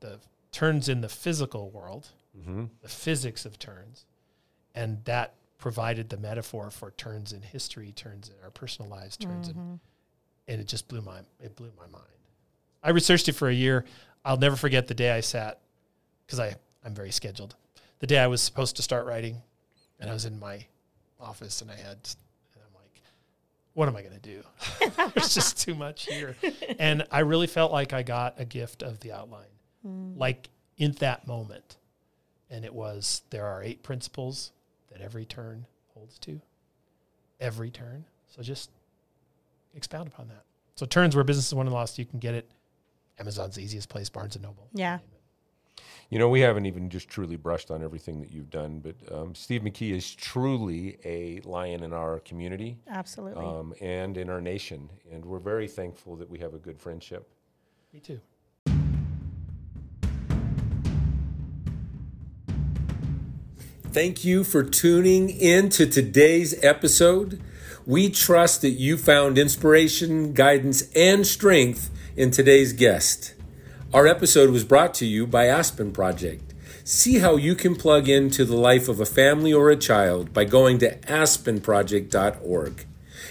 the 0.00 0.18
turns 0.50 0.88
in 0.88 1.00
the 1.00 1.08
physical 1.08 1.70
world, 1.70 2.08
mm-hmm. 2.36 2.64
the 2.82 2.88
physics 2.88 3.46
of 3.46 3.58
turns, 3.58 4.06
and 4.74 5.04
that 5.04 5.34
provided 5.58 6.08
the 6.08 6.16
metaphor 6.16 6.70
for 6.70 6.90
turns 6.92 7.32
in 7.32 7.42
history, 7.42 7.92
turns 7.92 8.28
in 8.28 8.34
our 8.42 8.50
personal 8.50 8.90
lives, 8.90 9.16
turns 9.16 9.48
in 9.48 9.54
mm-hmm. 9.54 9.74
and 10.48 10.60
it 10.60 10.66
just 10.66 10.88
blew 10.88 11.00
my 11.00 11.20
it 11.40 11.54
blew 11.54 11.70
my 11.78 11.86
mind. 11.86 12.04
I 12.82 12.90
researched 12.90 13.28
it 13.28 13.34
for 13.34 13.48
a 13.48 13.54
year. 13.54 13.84
I'll 14.24 14.36
never 14.36 14.56
forget 14.56 14.88
the 14.88 14.94
day 14.94 15.12
I 15.12 15.20
sat 15.20 15.60
because 16.26 16.40
I 16.40 16.56
I'm 16.84 16.94
very 16.94 17.10
scheduled. 17.10 17.56
The 18.00 18.06
day 18.06 18.18
I 18.18 18.26
was 18.26 18.40
supposed 18.40 18.76
to 18.76 18.82
start 18.82 19.06
writing, 19.06 19.42
and 19.98 20.08
I 20.08 20.12
was 20.12 20.24
in 20.24 20.38
my 20.38 20.64
office, 21.20 21.60
and 21.62 21.70
I 21.70 21.76
had, 21.76 21.98
and 22.54 22.62
I'm 22.64 22.74
like, 22.74 23.02
what 23.74 23.88
am 23.88 23.96
I 23.96 24.02
going 24.02 24.14
to 24.14 24.20
do? 24.20 24.42
There's 25.14 25.34
just 25.34 25.60
too 25.60 25.74
much 25.74 26.06
here, 26.06 26.36
and 26.78 27.04
I 27.10 27.20
really 27.20 27.46
felt 27.46 27.72
like 27.72 27.92
I 27.92 28.02
got 28.02 28.34
a 28.38 28.44
gift 28.44 28.82
of 28.82 29.00
the 29.00 29.12
outline, 29.12 29.46
hmm. 29.82 30.16
like 30.16 30.48
in 30.76 30.92
that 31.00 31.26
moment, 31.26 31.76
and 32.50 32.64
it 32.64 32.72
was 32.72 33.22
there 33.30 33.46
are 33.46 33.62
eight 33.62 33.82
principles 33.82 34.52
that 34.92 35.00
every 35.00 35.24
turn 35.24 35.66
holds 35.94 36.18
to, 36.20 36.40
every 37.40 37.70
turn. 37.70 38.04
So 38.28 38.42
just 38.42 38.70
expound 39.74 40.08
upon 40.08 40.28
that. 40.28 40.44
So 40.76 40.86
turns 40.86 41.16
where 41.16 41.24
business 41.24 41.48
is 41.48 41.54
won 41.54 41.66
and 41.66 41.74
lost, 41.74 41.98
you 41.98 42.04
can 42.04 42.20
get 42.20 42.34
it. 42.34 42.48
Amazon's 43.18 43.56
the 43.56 43.62
easiest 43.62 43.88
place, 43.88 44.08
Barnes 44.08 44.36
and 44.36 44.44
Noble. 44.44 44.68
Yeah. 44.72 44.98
You 46.10 46.18
know, 46.18 46.28
we 46.28 46.40
haven't 46.40 46.66
even 46.66 46.90
just 46.90 47.08
truly 47.08 47.36
brushed 47.36 47.70
on 47.70 47.82
everything 47.82 48.20
that 48.20 48.32
you've 48.32 48.50
done, 48.50 48.80
but 48.80 48.94
um, 49.12 49.34
Steve 49.34 49.62
McKee 49.62 49.92
is 49.92 50.14
truly 50.14 50.98
a 51.04 51.40
lion 51.48 51.82
in 51.82 51.92
our 51.92 52.20
community 52.20 52.78
Absolutely. 52.88 53.44
um, 53.44 53.74
and 53.80 54.16
in 54.16 54.30
our 54.30 54.40
nation. 54.40 54.88
And 55.12 55.24
we're 55.24 55.38
very 55.38 55.68
thankful 55.68 56.16
that 56.16 56.28
we 56.28 56.38
have 56.38 56.54
a 56.54 56.58
good 56.58 56.78
friendship. 56.78 57.28
Me 57.92 58.00
too. 58.00 58.20
Thank 63.90 64.22
you 64.22 64.44
for 64.44 64.62
tuning 64.62 65.30
in 65.30 65.70
to 65.70 65.86
today's 65.86 66.62
episode. 66.62 67.40
We 67.86 68.10
trust 68.10 68.60
that 68.60 68.72
you 68.72 68.98
found 68.98 69.38
inspiration, 69.38 70.34
guidance, 70.34 70.82
and 70.94 71.26
strength 71.26 71.90
in 72.14 72.30
today's 72.30 72.74
guest. 72.74 73.34
Our 73.94 74.06
episode 74.06 74.50
was 74.50 74.64
brought 74.64 74.92
to 74.94 75.06
you 75.06 75.26
by 75.26 75.46
Aspen 75.46 75.92
Project. 75.92 76.52
See 76.84 77.20
how 77.20 77.36
you 77.36 77.54
can 77.54 77.74
plug 77.74 78.06
into 78.06 78.44
the 78.44 78.54
life 78.54 78.86
of 78.86 79.00
a 79.00 79.06
family 79.06 79.50
or 79.50 79.70
a 79.70 79.76
child 79.76 80.34
by 80.34 80.44
going 80.44 80.76
to 80.80 80.98
aspenproject.org. 80.98 82.86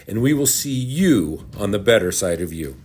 And 0.07 0.19
we 0.19 0.33
will 0.33 0.47
see 0.47 0.73
you 0.73 1.45
on 1.55 1.69
the 1.69 1.77
better 1.77 2.11
side 2.11 2.41
of 2.41 2.51
you. 2.51 2.75